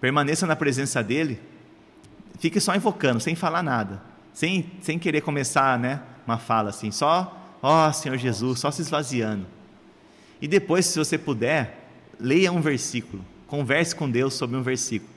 Permaneça 0.00 0.46
na 0.46 0.56
presença 0.56 1.02
dele. 1.02 1.38
Fique 2.38 2.58
só 2.58 2.74
invocando, 2.74 3.20
sem 3.20 3.34
falar 3.34 3.62
nada. 3.62 4.02
Sem, 4.32 4.72
sem 4.80 4.98
querer 4.98 5.20
começar 5.20 5.78
né, 5.78 6.00
uma 6.26 6.38
fala 6.38 6.70
assim. 6.70 6.90
Só, 6.90 7.58
ó 7.62 7.86
oh, 7.86 7.92
Senhor 7.92 8.16
Jesus, 8.16 8.60
só 8.60 8.70
se 8.70 8.80
esvaziando. 8.80 9.46
E 10.40 10.48
depois, 10.48 10.86
se 10.86 10.98
você 10.98 11.18
puder, 11.18 11.86
leia 12.18 12.50
um 12.50 12.62
versículo. 12.62 13.22
Converse 13.50 13.96
com 13.96 14.08
Deus 14.08 14.34
sobre 14.34 14.56
um 14.56 14.62
versículo. 14.62 15.10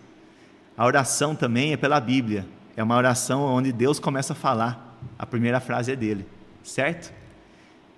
A 0.76 0.88
oração 0.88 1.36
também 1.36 1.72
é 1.72 1.78
pela 1.78 2.00
Bíblia. 2.00 2.48
É 2.76 2.82
uma 2.82 2.98
oração 2.98 3.44
onde 3.44 3.72
Deus 3.72 4.00
começa 4.00 4.34
a 4.34 4.36
falar. 4.36 4.98
A 5.20 5.24
primeira 5.24 5.60
frase 5.60 5.92
é 5.92 5.96
dele, 5.96 6.26
certo? 6.64 7.14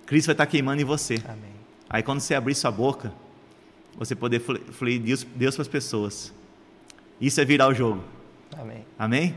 Cristo 0.04 0.26
vai 0.26 0.34
estar 0.34 0.44
queimando 0.44 0.82
em 0.82 0.84
você. 0.84 1.14
Amém. 1.26 1.54
Aí 1.88 2.02
quando 2.02 2.20
você 2.20 2.34
abrir 2.34 2.54
sua 2.54 2.70
boca, 2.70 3.14
você 3.96 4.14
poder 4.14 4.40
fluir 4.40 5.00
Deus, 5.00 5.26
Deus 5.34 5.54
para 5.54 5.62
as 5.62 5.68
pessoas. 5.68 6.34
Isso 7.18 7.40
é 7.40 7.44
virar 7.46 7.68
o 7.68 7.72
jogo. 7.72 8.04
Amém. 8.58 8.84
Amém? 8.98 9.34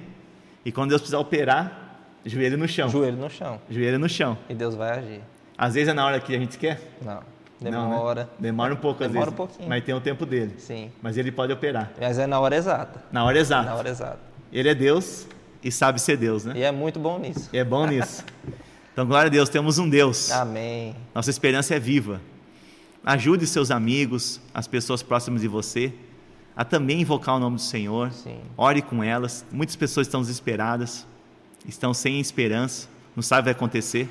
E 0.66 0.72
quando 0.72 0.90
Deus 0.90 1.00
precisar 1.00 1.20
operar, 1.20 2.02
joelho 2.26 2.58
no 2.58 2.68
chão. 2.68 2.90
Joelho 2.90 3.16
no 3.16 3.30
chão. 3.30 3.62
Joelho 3.70 4.00
no 4.00 4.10
chão. 4.10 4.38
E 4.50 4.54
Deus 4.54 4.76
vai 4.76 5.00
agir. 5.00 5.22
Às 5.58 5.76
vezes 5.76 5.88
é 5.88 5.94
na 5.94 6.06
hora 6.06 6.20
que 6.20 6.36
a 6.36 6.40
gente 6.40 6.58
quer? 6.58 6.82
Não. 7.02 7.24
Demora. 7.62 8.22
Não, 8.22 8.24
né? 8.24 8.28
Demora 8.40 8.74
um 8.74 8.78
pouco, 8.78 9.00
Demora 9.00 9.20
às 9.20 9.26
vezes. 9.26 9.34
um 9.34 9.38
pouquinho. 9.38 9.70
Mas 9.70 9.84
tem 9.84 9.94
o 9.94 10.02
tempo 10.02 10.26
dele. 10.26 10.56
Sim. 10.58 10.92
Mas 11.02 11.18
ele 11.18 11.32
pode 11.32 11.52
operar. 11.52 11.92
Mas 12.00 12.18
é 12.18 12.26
na 12.26 12.40
hora 12.40 12.56
exata. 12.56 13.04
Na 13.12 13.24
hora 13.26 13.38
exata. 13.38 13.70
Na 13.70 13.76
hora 13.76 13.90
exata. 13.90 14.20
Ele 14.52 14.70
é 14.70 14.76
Deus 14.76 15.28
e 15.64 15.72
sabe 15.72 16.00
ser 16.00 16.18
Deus, 16.18 16.46
né? 16.46 16.54
E 16.56 16.64
é 16.64 16.72
muito 16.72 17.00
bom 17.00 17.20
nisso. 17.20 17.50
E 17.52 17.58
é 17.58 17.64
bom 17.64 17.86
nisso. 17.86 18.24
Então, 18.92 19.08
glória 19.08 19.28
a 19.28 19.32
Deus, 19.32 19.48
temos 19.48 19.78
um 19.78 19.88
Deus. 19.88 20.30
Amém. 20.30 20.94
Nossa 21.16 21.30
esperança 21.30 21.74
é 21.74 21.80
viva. 21.80 22.20
Ajude 23.06 23.48
seus 23.48 23.72
amigos, 23.72 24.42
as 24.54 24.68
pessoas 24.68 25.02
próximas 25.02 25.40
de 25.40 25.48
você, 25.48 25.94
a 26.54 26.66
também 26.66 27.00
invocar 27.00 27.36
o 27.38 27.40
nome 27.40 27.56
do 27.56 27.62
Senhor. 27.62 28.12
Sim. 28.12 28.42
Ore 28.58 28.82
com 28.82 29.02
elas. 29.02 29.46
Muitas 29.54 29.78
pessoas 29.78 30.06
estão 30.08 30.20
desesperadas, 30.20 31.08
estão 31.66 31.94
sem 31.94 32.20
esperança, 32.20 32.90
não 33.16 33.24
sabem 33.24 33.40
o 33.40 33.44
que 33.44 33.46
vai 33.46 33.54
acontecer. 33.54 34.10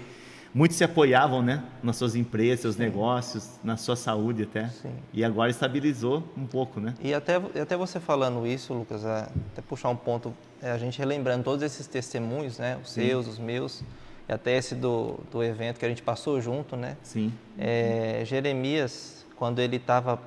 Muitos 0.55 0.77
se 0.79 0.85
apoiavam, 0.85 1.43
né, 1.43 1.63
nas 1.83 1.97
suas 1.97 2.15
empresas, 2.15 2.61
seus 2.61 2.75
Sim. 2.77 2.83
negócios, 2.83 3.61
na 3.63 3.77
sua 3.77 3.97
saúde 3.97 4.45
até. 4.45 4.69
Sim. 4.69 4.95
E 5.13 5.23
agora 5.23 5.51
estabilizou 5.51 6.25
um 6.37 6.47
pouco, 6.47 6.81
né? 6.81 6.95
E 7.01 7.13
até, 7.13 7.37
até 7.37 7.77
você 7.77 8.01
falando 8.01 8.47
isso, 8.47 8.73
Lucas, 8.73 9.05
é, 9.05 9.29
até 9.53 9.63
puxar 9.63 9.91
um 9.91 9.97
ponto, 9.97 10.33
é, 10.63 10.71
a 10.71 10.79
gente 10.79 10.99
relembrando 10.99 11.45
todos 11.45 11.63
esses 11.63 11.87
testemunhos, 11.87 12.59
né, 12.59 12.79
os 12.83 12.91
Sim. 12.91 13.03
seus, 13.03 13.27
os 13.29 13.39
meus, 13.39 13.83
e 14.29 14.33
até 14.33 14.57
esse 14.57 14.75
do, 14.75 15.21
do 15.31 15.43
evento 15.43 15.79
que 15.79 15.85
a 15.85 15.89
gente 15.89 16.03
passou 16.03 16.41
junto, 16.41 16.77
né? 16.77 16.97
Sim. 17.03 17.33
É, 17.59 18.23
Jeremias, 18.25 19.27
quando 19.37 19.61
ele 19.61 19.77
estava 19.77 20.21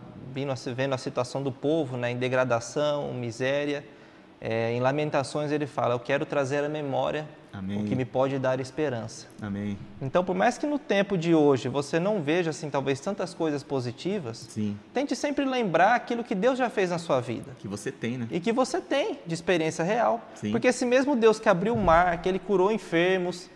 vendo 0.75 0.93
a 0.93 0.97
situação 0.97 1.43
do 1.43 1.51
povo, 1.51 1.97
né, 1.97 2.11
em 2.11 2.17
degradação, 2.17 3.13
miséria, 3.13 3.83
é, 4.39 4.71
em 4.71 4.79
Lamentações 4.79 5.51
ele 5.51 5.67
fala: 5.67 5.93
Eu 5.93 5.99
quero 5.99 6.25
trazer 6.25 6.63
à 6.63 6.69
memória 6.69 7.27
Amém. 7.53 7.81
o 7.81 7.85
que 7.85 7.95
me 7.95 8.05
pode 8.05 8.39
dar 8.39 8.59
esperança. 8.59 9.27
Amém. 9.41 9.77
Então, 10.01 10.23
por 10.23 10.35
mais 10.35 10.57
que 10.57 10.65
no 10.65 10.79
tempo 10.79 11.17
de 11.17 11.35
hoje 11.35 11.67
você 11.67 11.99
não 11.99 12.21
veja 12.21 12.51
assim 12.51 12.69
talvez 12.69 12.99
tantas 12.99 13.33
coisas 13.33 13.61
positivas, 13.63 14.47
Sim. 14.49 14.77
tente 14.93 15.15
sempre 15.15 15.45
lembrar 15.45 15.95
aquilo 15.95 16.23
que 16.23 16.33
Deus 16.33 16.57
já 16.57 16.69
fez 16.69 16.89
na 16.89 16.97
sua 16.97 17.19
vida. 17.19 17.51
Que 17.59 17.67
você 17.67 17.91
tem, 17.91 18.17
né? 18.17 18.27
E 18.31 18.39
que 18.39 18.51
você 18.51 18.79
tem 18.79 19.19
de 19.25 19.33
experiência 19.33 19.83
real. 19.83 20.21
Sim. 20.35 20.51
Porque 20.51 20.67
esse 20.67 20.85
mesmo 20.85 21.15
Deus 21.15 21.39
que 21.39 21.49
abriu 21.49 21.73
o 21.73 21.81
mar, 21.81 22.21
que 22.21 22.29
ele 22.29 22.39
curou 22.39 22.71
enfermos, 22.71 23.49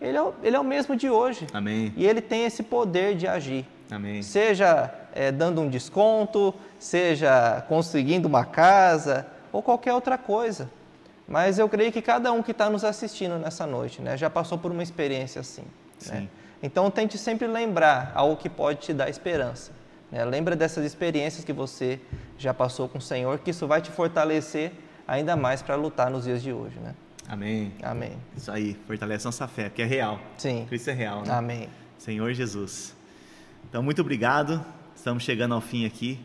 ele 0.00 0.16
é, 0.16 0.22
o, 0.22 0.34
ele 0.42 0.56
é 0.56 0.60
o 0.60 0.64
mesmo 0.64 0.96
de 0.96 1.08
hoje. 1.08 1.46
Amém. 1.52 1.92
E 1.96 2.06
ele 2.06 2.20
tem 2.20 2.44
esse 2.44 2.62
poder 2.62 3.16
de 3.16 3.28
agir. 3.28 3.64
Amém. 3.90 4.22
Seja 4.22 4.92
é, 5.14 5.30
dando 5.30 5.60
um 5.60 5.68
desconto, 5.68 6.54
seja 6.78 7.60
conseguindo 7.68 8.26
uma 8.26 8.44
casa 8.44 9.26
ou 9.52 9.62
qualquer 9.62 9.92
outra 9.92 10.16
coisa. 10.16 10.70
Mas 11.32 11.58
eu 11.58 11.66
creio 11.66 11.90
que 11.90 12.02
cada 12.02 12.30
um 12.30 12.42
que 12.42 12.50
está 12.50 12.68
nos 12.68 12.84
assistindo 12.84 13.38
nessa 13.38 13.66
noite 13.66 14.02
né, 14.02 14.18
já 14.18 14.28
passou 14.28 14.58
por 14.58 14.70
uma 14.70 14.82
experiência 14.82 15.40
assim. 15.40 15.64
Né? 16.06 16.28
Então 16.62 16.90
tente 16.90 17.16
sempre 17.16 17.46
lembrar 17.46 18.12
algo 18.14 18.36
que 18.36 18.50
pode 18.50 18.80
te 18.80 18.92
dar 18.92 19.08
esperança. 19.08 19.72
Né? 20.10 20.22
Lembra 20.26 20.54
dessas 20.54 20.84
experiências 20.84 21.42
que 21.42 21.52
você 21.54 21.98
já 22.36 22.52
passou 22.52 22.86
com 22.86 22.98
o 22.98 23.00
Senhor, 23.00 23.38
que 23.38 23.50
isso 23.50 23.66
vai 23.66 23.80
te 23.80 23.90
fortalecer 23.90 24.72
ainda 25.08 25.34
mais 25.34 25.62
para 25.62 25.74
lutar 25.74 26.10
nos 26.10 26.24
dias 26.24 26.42
de 26.42 26.52
hoje. 26.52 26.78
Né? 26.78 26.94
Amém. 27.26 27.72
Amém. 27.82 28.12
Isso 28.36 28.52
aí, 28.52 28.78
fortalece 28.86 29.24
nossa 29.24 29.48
fé, 29.48 29.70
que 29.70 29.80
é 29.80 29.86
real. 29.86 30.20
Sim. 30.36 30.66
Cristo 30.68 30.90
é 30.90 30.92
real, 30.92 31.22
né? 31.22 31.32
Amém. 31.32 31.68
Senhor 31.96 32.30
Jesus. 32.34 32.94
Então, 33.70 33.82
muito 33.82 34.02
obrigado. 34.02 34.62
Estamos 34.94 35.22
chegando 35.22 35.54
ao 35.54 35.62
fim 35.62 35.86
aqui. 35.86 36.20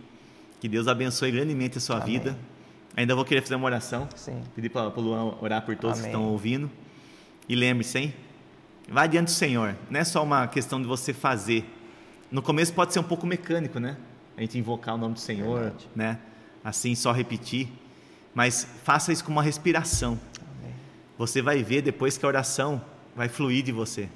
Que 0.59 0.67
Deus 0.67 0.85
abençoe 0.85 1.31
grandemente 1.31 1.77
a 1.77 1.81
sua 1.81 1.95
Amém. 1.95 2.19
vida. 2.19 2.37
Ainda 2.97 3.13
vou 3.13 3.23
querer 3.23 3.41
fazer 3.43 3.53
uma 3.53 3.67
oração. 3.67 4.09
Sim. 4.15 4.41
Pedir 4.55 4.69
para 4.69 4.89
o 4.89 5.01
Luan 5.01 5.35
orar 5.39 5.63
por 5.63 5.75
todos 5.75 5.99
Amém. 5.99 6.09
que 6.11 6.17
estão 6.17 6.27
ouvindo. 6.31 6.67
E 7.47 7.55
lembre-se, 7.55 7.99
hein? 7.99 8.13
Vai 8.89 9.07
diante 9.07 9.25
do 9.25 9.31
Senhor. 9.31 9.75
Não 9.87 9.99
é 9.99 10.03
só 10.03 10.23
uma 10.23 10.47
questão 10.47 10.81
de 10.81 10.87
você 10.87 11.13
fazer. 11.13 11.63
No 12.31 12.41
começo 12.41 12.73
pode 12.73 12.93
ser 12.93 12.99
um 12.99 13.03
pouco 13.03 13.27
mecânico, 13.27 13.79
né? 13.79 13.97
A 14.35 14.41
gente 14.41 14.57
invocar 14.57 14.95
o 14.95 14.97
nome 14.97 15.13
do 15.13 15.19
Senhor, 15.19 15.59
Verdade. 15.59 15.87
né? 15.95 16.17
Assim, 16.63 16.95
só 16.95 17.11
repetir. 17.11 17.69
Mas 18.33 18.67
faça 18.83 19.13
isso 19.13 19.23
com 19.23 19.31
uma 19.31 19.43
respiração. 19.43 20.19
Amém. 20.59 20.73
Você 21.19 21.39
vai 21.39 21.61
ver 21.61 21.83
depois 21.83 22.17
que 22.17 22.25
a 22.25 22.27
oração 22.27 22.81
vai 23.15 23.29
fluir 23.29 23.63
de 23.63 23.71
você. 23.71 24.09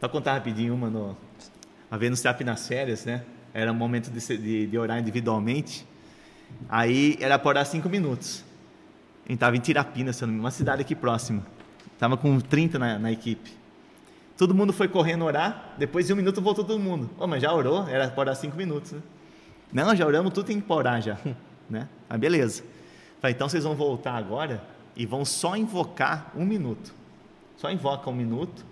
Só 0.00 0.08
contar 0.08 0.32
rapidinho 0.32 0.74
uma 0.74 0.88
no, 0.88 1.14
uma 1.90 1.98
vez 1.98 2.24
no 2.24 2.44
nas 2.46 2.66
férias, 2.66 3.04
né? 3.04 3.22
Era 3.52 3.70
um 3.70 3.74
momento 3.74 4.10
de, 4.10 4.38
de, 4.38 4.66
de 4.66 4.78
orar 4.78 4.98
individualmente. 4.98 5.86
Aí 6.68 7.16
era 7.20 7.38
para 7.38 7.48
orar 7.48 7.66
cinco 7.66 7.88
minutos. 7.88 8.44
A 9.24 9.28
gente 9.28 9.36
estava 9.36 9.56
em 9.56 9.60
Tirapina, 9.60 10.12
se 10.12 10.22
eu 10.22 10.26
não 10.26 10.32
me 10.32 10.38
engano, 10.38 10.44
uma 10.44 10.50
cidade 10.50 10.82
aqui 10.82 10.94
próxima. 10.94 11.42
Estava 11.94 12.16
com 12.16 12.40
30 12.40 12.78
na, 12.78 12.98
na 12.98 13.12
equipe. 13.12 13.52
Todo 14.36 14.54
mundo 14.54 14.72
foi 14.72 14.88
correndo 14.88 15.24
orar, 15.24 15.74
depois 15.78 16.06
de 16.06 16.12
um 16.12 16.16
minuto 16.16 16.40
voltou 16.40 16.64
todo 16.64 16.80
mundo. 16.80 17.10
Ô, 17.18 17.26
mas 17.26 17.42
já 17.42 17.52
orou? 17.52 17.86
Era 17.88 18.08
para 18.08 18.20
orar 18.20 18.36
cinco 18.36 18.56
minutos, 18.56 18.92
né? 18.92 19.02
Não, 19.72 19.94
já 19.94 20.06
oramos, 20.06 20.32
tudo 20.32 20.46
tem 20.46 20.60
que 20.60 20.72
orar 20.72 21.00
já. 21.00 21.16
né? 21.70 21.88
Ah, 22.08 22.18
beleza. 22.18 22.64
Falei, 23.20 23.34
então 23.34 23.48
vocês 23.48 23.64
vão 23.64 23.74
voltar 23.74 24.14
agora 24.14 24.62
e 24.96 25.06
vão 25.06 25.24
só 25.24 25.56
invocar 25.56 26.32
um 26.34 26.44
minuto. 26.44 26.92
Só 27.56 27.70
invoca 27.70 28.10
um 28.10 28.14
minuto, 28.14 28.64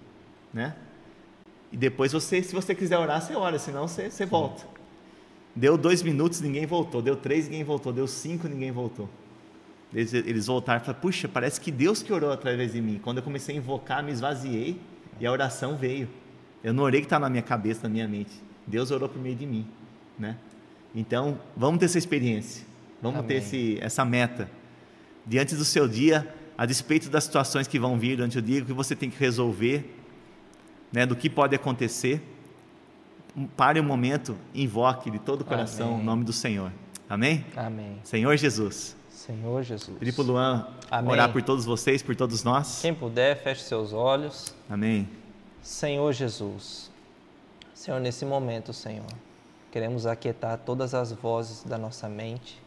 né? 0.53 0.75
E 1.71 1.77
depois 1.77 2.13
você, 2.13 2.43
se 2.43 2.53
você 2.53 2.75
quiser 2.75 2.99
orar, 2.99 3.23
você 3.23 3.37
ora, 3.37 3.59
senão 3.59 3.87
você, 3.87 4.11
você 4.11 4.27
volta. 4.27 4.65
Deu 5.55 5.77
dois 5.77 6.03
minutos, 6.03 6.41
ninguém 6.41 6.67
voltou. 6.67 7.03
Deu 7.03 7.17
três, 7.17 7.47
ninguém 7.47 7.65
voltou. 7.65 7.93
Deu 7.93 8.07
cinco, 8.07 8.49
ninguém 8.49 8.71
voltou. 8.71 9.09
Eles, 9.93 10.15
eles 10.15 10.47
voltaram 10.47 10.81
e 10.81 10.85
falaram, 10.85 11.01
puxa, 11.01 11.29
parece 11.29 11.61
que 11.61 11.71
Deus 11.71 12.03
que 12.03 12.13
orou 12.13 12.31
através 12.31 12.73
de 12.73 12.81
mim. 12.81 13.01
Quando 13.03 13.19
eu 13.19 13.23
comecei 13.23 13.57
a 13.57 13.59
invocar, 13.59 14.03
me 14.03 14.13
esvaziei 14.13 14.81
e 15.19 15.27
a 15.27 15.33
oração 15.33 15.77
veio. 15.77 16.09
Eu 16.63 16.73
não 16.73 16.85
orei 16.85 17.01
que 17.01 17.07
está 17.07 17.19
na 17.19 17.29
minha 17.29 17.43
cabeça, 17.43 17.81
na 17.85 17.89
minha 17.89 18.07
mente. 18.07 18.31
Deus 18.67 18.91
orou 18.91 19.09
por 19.09 19.21
meio 19.21 19.35
de 19.35 19.47
mim, 19.47 19.67
né? 20.19 20.37
Então, 20.95 21.41
vamos 21.57 21.81
ter 21.81 21.87
essa 21.87 21.99
experiência. 21.99 22.65
Vamos 23.03 23.21
ter 23.27 23.35
Amém. 23.35 23.39
esse, 23.39 23.79
essa 23.81 24.05
meta. 24.05 24.51
Diante 25.27 25.55
do 25.55 25.65
seu 25.65 25.89
dia, 25.89 26.33
a 26.57 26.67
despeito 26.67 27.09
das 27.09 27.25
situações 27.25 27.67
que 27.67 27.79
vão 27.79 27.99
vir 27.99 28.17
durante 28.17 28.39
o 28.39 28.43
dia, 28.43 28.63
o 28.63 28.67
que 28.67 28.73
você 28.73 28.95
tem 28.95 29.11
que 29.11 29.19
resolver, 29.19 29.97
né, 30.93 31.07
do 31.07 31.17
que 31.17 31.31
pode 31.31 31.55
acontecer, 31.55 32.23
pare 33.57 33.81
um 33.81 33.85
momento, 33.85 34.37
invoque 34.55 35.11
de 35.11 35.19
todo 35.19 35.43
o 35.43 35.45
coração 35.45 35.89
Amém. 35.89 36.01
o 36.01 36.05
nome 36.05 36.25
do 36.25 36.33
Senhor. 36.33 36.73
Amém? 37.09 37.45
Amém. 37.57 37.99
Senhor 38.05 38.37
Jesus. 38.37 38.97
Senhor 39.11 39.63
Jesus. 39.63 39.99
Pedir 39.99 40.13
para 40.13 40.23
o 40.23 40.27
Luan 40.27 40.69
Amém. 40.91 41.13
orar 41.13 41.33
por 41.33 41.43
todos 41.43 41.65
vocês, 41.65 42.03
por 42.03 42.17
todos 42.17 42.43
nós. 42.45 42.81
Quem 42.81 42.95
puder, 42.95 43.37
feche 43.43 43.63
seus 43.63 43.93
olhos. 43.93 44.55
Amém. 44.69 45.09
Senhor 45.63 46.13
Jesus. 46.13 46.91
Senhor, 47.75 48.01
nesse 48.01 48.25
momento, 48.25 48.73
Senhor, 48.73 49.07
Queremos 49.71 50.05
aquietar 50.05 50.59
todas 50.59 50.95
as 50.95 51.13
vozes 51.13 51.63
da 51.63 51.79
nossa 51.79 52.09
mente. 52.09 52.61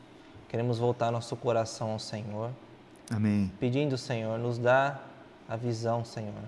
Queremos 0.47 0.79
voltar 0.79 1.11
nosso 1.11 1.35
coração 1.35 1.91
ao 1.91 1.99
Senhor. 1.99 2.51
Amém. 3.11 3.51
Pedindo, 3.59 3.97
Senhor, 3.97 4.39
nos 4.39 4.57
dá 4.57 5.01
a 5.47 5.57
visão, 5.57 6.05
Senhor. 6.05 6.43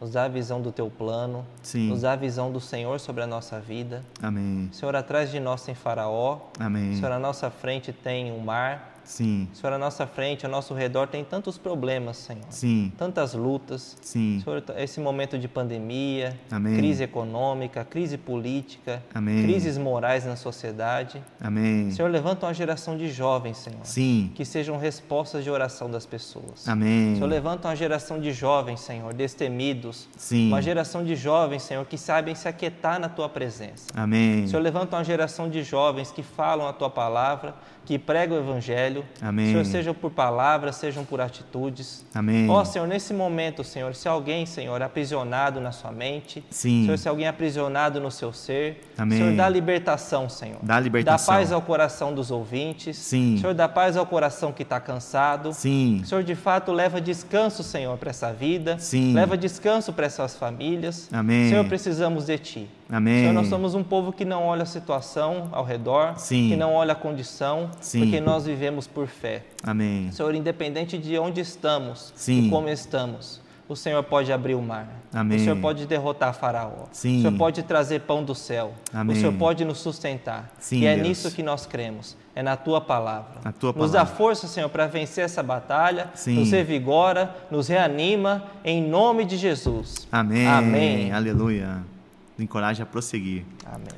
Nos 0.00 0.10
dá 0.12 0.24
a 0.24 0.28
visão 0.28 0.60
do 0.60 0.72
teu 0.72 0.90
plano. 0.90 1.46
Sim. 1.62 1.88
Nos 1.88 2.02
dá 2.02 2.12
a 2.12 2.16
visão 2.16 2.50
do 2.50 2.60
Senhor 2.60 2.98
sobre 3.00 3.22
a 3.22 3.26
nossa 3.26 3.60
vida. 3.60 4.02
Amém. 4.22 4.68
Senhor, 4.72 4.94
atrás 4.94 5.30
de 5.30 5.40
nós 5.40 5.62
tem 5.62 5.74
Faraó. 5.74 6.40
Amém. 6.58 6.94
Senhor, 6.94 7.12
à 7.12 7.18
nossa 7.18 7.50
frente 7.50 7.92
tem 7.92 8.32
o 8.32 8.40
mar. 8.40 8.93
Sim. 9.04 9.48
Senhor, 9.52 9.72
à 9.72 9.78
nossa 9.78 10.06
frente, 10.06 10.44
ao 10.44 10.50
nosso 10.50 10.74
redor 10.74 11.06
tem 11.06 11.22
tantos 11.24 11.58
problemas, 11.58 12.16
Senhor. 12.16 12.44
Sim. 12.50 12.92
Tantas 12.96 13.34
lutas. 13.34 13.96
Sim. 14.00 14.40
Senhor, 14.42 14.62
esse 14.76 15.00
momento 15.00 15.38
de 15.38 15.46
pandemia, 15.48 16.38
Amém. 16.50 16.76
crise 16.76 17.04
econômica, 17.04 17.84
crise 17.84 18.16
política, 18.16 19.02
Amém. 19.14 19.42
crises 19.42 19.76
morais 19.78 20.24
na 20.24 20.36
sociedade. 20.36 21.22
Amém. 21.40 21.90
Senhor, 21.90 22.10
levanta 22.10 22.46
uma 22.46 22.54
geração 22.54 22.96
de 22.96 23.08
jovens, 23.10 23.58
Senhor, 23.58 23.80
Sim. 23.84 24.30
que 24.34 24.44
sejam 24.44 24.78
respostas 24.78 25.44
de 25.44 25.50
oração 25.50 25.90
das 25.90 26.06
pessoas. 26.06 26.68
Amém. 26.68 27.14
Senhor, 27.14 27.26
levanta 27.28 27.68
uma 27.68 27.76
geração 27.76 28.20
de 28.20 28.32
jovens, 28.32 28.80
Senhor, 28.80 29.12
destemidos. 29.14 30.08
Sim. 30.16 30.48
Uma 30.48 30.62
geração 30.62 31.04
de 31.04 31.14
jovens, 31.16 31.62
Senhor, 31.62 31.84
que 31.84 31.98
sabem 31.98 32.34
se 32.34 32.48
aquietar 32.48 32.98
na 32.98 33.08
tua 33.08 33.28
presença. 33.28 33.86
Amém. 33.94 34.46
Senhor, 34.46 34.62
levanta 34.62 34.96
uma 34.96 35.04
geração 35.04 35.48
de 35.48 35.62
jovens 35.62 36.10
que 36.10 36.22
falam 36.22 36.66
a 36.68 36.72
tua 36.72 36.90
palavra, 36.90 37.54
que 37.84 37.98
pregam 37.98 38.36
o 38.36 38.40
evangelho. 38.40 38.93
Amém. 39.20 39.46
Senhor, 39.46 39.64
sejam 39.64 39.94
por 39.94 40.10
palavras, 40.10 40.76
sejam 40.76 41.04
por 41.04 41.20
atitudes. 41.20 42.04
Amém. 42.14 42.48
Ó 42.50 42.64
Senhor, 42.64 42.86
nesse 42.86 43.14
momento, 43.14 43.64
Senhor, 43.64 43.94
se 43.94 44.06
alguém, 44.06 44.44
Senhor, 44.44 44.82
aprisionado 44.82 45.60
na 45.60 45.72
sua 45.72 45.90
mente, 45.90 46.44
Sim. 46.50 46.84
Senhor, 46.84 46.98
se 46.98 47.08
alguém 47.08 47.26
aprisionado 47.26 48.00
no 48.00 48.10
seu 48.10 48.32
ser, 48.32 48.82
Amém. 48.96 49.18
Senhor, 49.18 49.36
dá 49.36 49.48
libertação, 49.48 50.28
Senhor. 50.28 50.58
Dá 50.62 50.78
libertação. 50.78 51.34
Dá 51.34 51.40
paz 51.40 51.52
ao 51.52 51.62
coração 51.62 52.14
dos 52.14 52.30
ouvintes. 52.30 52.96
Sim. 52.96 53.38
Senhor, 53.40 53.54
dá 53.54 53.68
paz 53.68 53.96
ao 53.96 54.06
coração 54.06 54.52
que 54.52 54.62
está 54.62 54.78
cansado. 54.80 55.52
Sim. 55.52 56.02
Senhor, 56.04 56.22
de 56.22 56.34
fato, 56.34 56.72
leva 56.72 57.00
descanso, 57.00 57.62
Senhor, 57.62 57.96
para 57.98 58.10
essa 58.10 58.32
vida. 58.32 58.78
Sim. 58.78 59.14
Leva 59.14 59.36
descanso 59.36 59.92
para 59.92 60.06
essas 60.06 60.36
famílias. 60.36 61.08
Amém. 61.12 61.48
Senhor, 61.48 61.64
precisamos 61.66 62.26
de 62.26 62.38
Ti. 62.38 62.70
Amém. 62.90 63.20
Senhor, 63.20 63.32
nós 63.32 63.46
somos 63.48 63.74
um 63.74 63.82
povo 63.82 64.12
que 64.12 64.24
não 64.24 64.44
olha 64.44 64.62
a 64.62 64.66
situação 64.66 65.48
ao 65.52 65.64
redor, 65.64 66.18
Sim. 66.18 66.50
que 66.50 66.56
não 66.56 66.74
olha 66.74 66.92
a 66.92 66.96
condição, 66.96 67.70
Sim. 67.80 68.00
porque 68.00 68.20
nós 68.20 68.44
vivemos 68.44 68.86
por 68.86 69.06
fé. 69.06 69.42
Amém. 69.62 70.10
Senhor, 70.12 70.34
independente 70.34 70.98
de 70.98 71.18
onde 71.18 71.40
estamos 71.40 72.12
Sim. 72.14 72.46
e 72.46 72.50
como 72.50 72.68
estamos, 72.68 73.40
o 73.66 73.74
Senhor 73.74 74.02
pode 74.02 74.30
abrir 74.30 74.54
o 74.54 74.60
mar. 74.60 74.86
Amém. 75.12 75.38
O 75.38 75.40
Senhor 75.40 75.56
pode 75.56 75.86
derrotar 75.86 76.34
Faraó. 76.34 76.84
Sim. 76.92 77.18
O 77.18 77.22
Senhor 77.22 77.38
pode 77.38 77.62
trazer 77.62 78.00
pão 78.02 78.22
do 78.22 78.34
céu. 78.34 78.74
Amém. 78.92 79.16
O 79.16 79.20
Senhor 79.20 79.32
pode 79.34 79.64
nos 79.64 79.78
sustentar. 79.78 80.52
Sim, 80.58 80.80
e 80.80 80.86
é 80.86 80.94
Deus. 80.94 81.08
nisso 81.08 81.30
que 81.30 81.42
nós 81.42 81.64
cremos. 81.64 82.14
É 82.34 82.42
na 82.42 82.56
tua 82.56 82.80
palavra. 82.80 83.40
Na 83.44 83.52
tua 83.52 83.72
Nos 83.72 83.92
dá 83.92 84.00
palavra. 84.00 84.16
força, 84.16 84.46
Senhor, 84.48 84.68
para 84.68 84.86
vencer 84.86 85.24
essa 85.24 85.42
batalha. 85.42 86.10
Sim. 86.14 86.34
Nos 86.40 86.50
revigora, 86.50 87.34
nos 87.50 87.68
reanima, 87.68 88.44
em 88.64 88.82
nome 88.82 89.24
de 89.24 89.38
Jesus. 89.38 90.06
Amém. 90.12 90.46
Amém. 90.46 91.12
Aleluia. 91.12 91.93
Nos 92.36 92.44
encoraja 92.44 92.82
a 92.82 92.86
prosseguir. 92.86 93.44
Amém. 93.64 93.88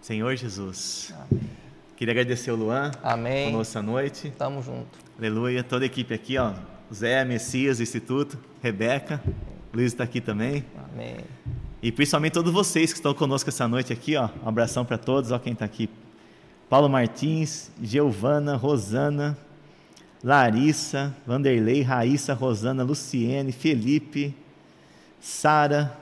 Senhor 0.00 0.34
Jesus. 0.36 1.12
Amém. 1.30 1.50
Queria 1.96 2.12
agradecer 2.12 2.50
o 2.50 2.56
Luan 2.56 2.90
Amém. 3.02 3.50
conosco 3.50 3.82
noite. 3.82 4.32
Tamo 4.38 4.62
junto. 4.62 4.98
Aleluia. 5.18 5.62
Toda 5.62 5.84
a 5.84 5.86
equipe 5.86 6.14
aqui, 6.14 6.38
ó. 6.38 6.54
Zé, 6.92 7.24
Messias, 7.24 7.78
Instituto, 7.80 8.38
Rebeca, 8.62 9.22
Luiz 9.72 9.92
está 9.92 10.02
aqui 10.02 10.20
também. 10.20 10.64
Amém. 10.92 11.18
E 11.82 11.92
principalmente 11.92 12.32
todos 12.32 12.52
vocês 12.52 12.92
que 12.92 12.98
estão 12.98 13.14
conosco 13.14 13.48
essa 13.48 13.68
noite 13.68 13.92
aqui, 13.92 14.16
ó. 14.16 14.28
Um 14.42 14.48
abração 14.48 14.84
para 14.84 14.98
todos, 14.98 15.30
ó 15.30 15.38
quem 15.38 15.52
está 15.52 15.64
aqui. 15.64 15.88
Paulo 16.68 16.88
Martins, 16.88 17.70
Giovana, 17.82 18.56
Rosana, 18.56 19.38
Larissa, 20.22 21.14
Vanderlei, 21.26 21.82
Raíssa, 21.82 22.34
Rosana, 22.34 22.82
Luciene, 22.82 23.52
Felipe, 23.52 24.34
Sara, 25.20 25.96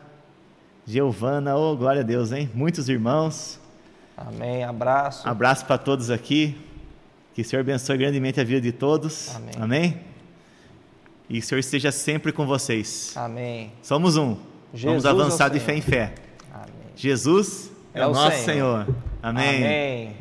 Giovana, 0.89 1.55
oh 1.55 1.76
glória 1.76 2.01
a 2.01 2.05
Deus, 2.05 2.32
hein? 2.32 2.49
Muitos 2.55 2.89
irmãos. 2.89 3.61
Amém. 4.16 4.64
Abraço. 4.64 5.28
Abraço 5.28 5.66
para 5.66 5.76
todos 5.76 6.11
aqui. 6.11 6.57
Que 7.34 7.43
o 7.43 7.45
Senhor 7.45 7.61
abençoe 7.61 7.99
grandemente 7.99 8.41
a 8.41 8.45
vida 8.45 8.62
de 8.62 8.72
todos. 8.72 9.36
Amém. 9.36 9.51
Amém? 9.61 10.01
E 11.28 11.41
o 11.41 11.43
Senhor 11.43 11.59
esteja 11.59 11.93
sempre 11.93 12.32
com 12.32 12.47
vocês. 12.47 13.12
Amém. 13.14 13.70
Somos 13.82 14.16
um. 14.16 14.39
Jesus 14.72 15.03
Vamos 15.03 15.05
é 15.05 15.09
avançar 15.11 15.51
de 15.51 15.61
Senhor. 15.61 15.66
fé 15.66 15.76
em 15.76 15.82
fé. 15.82 16.14
Amém. 16.55 16.68
Jesus 16.97 17.70
é, 17.93 18.01
É 18.01 18.07
o 18.07 18.11
o 18.11 18.14
nosso 18.14 18.43
Senhor. 18.45 18.86
Senhor. 18.86 18.97
Amém. 19.22 19.57
Amém. 19.57 20.14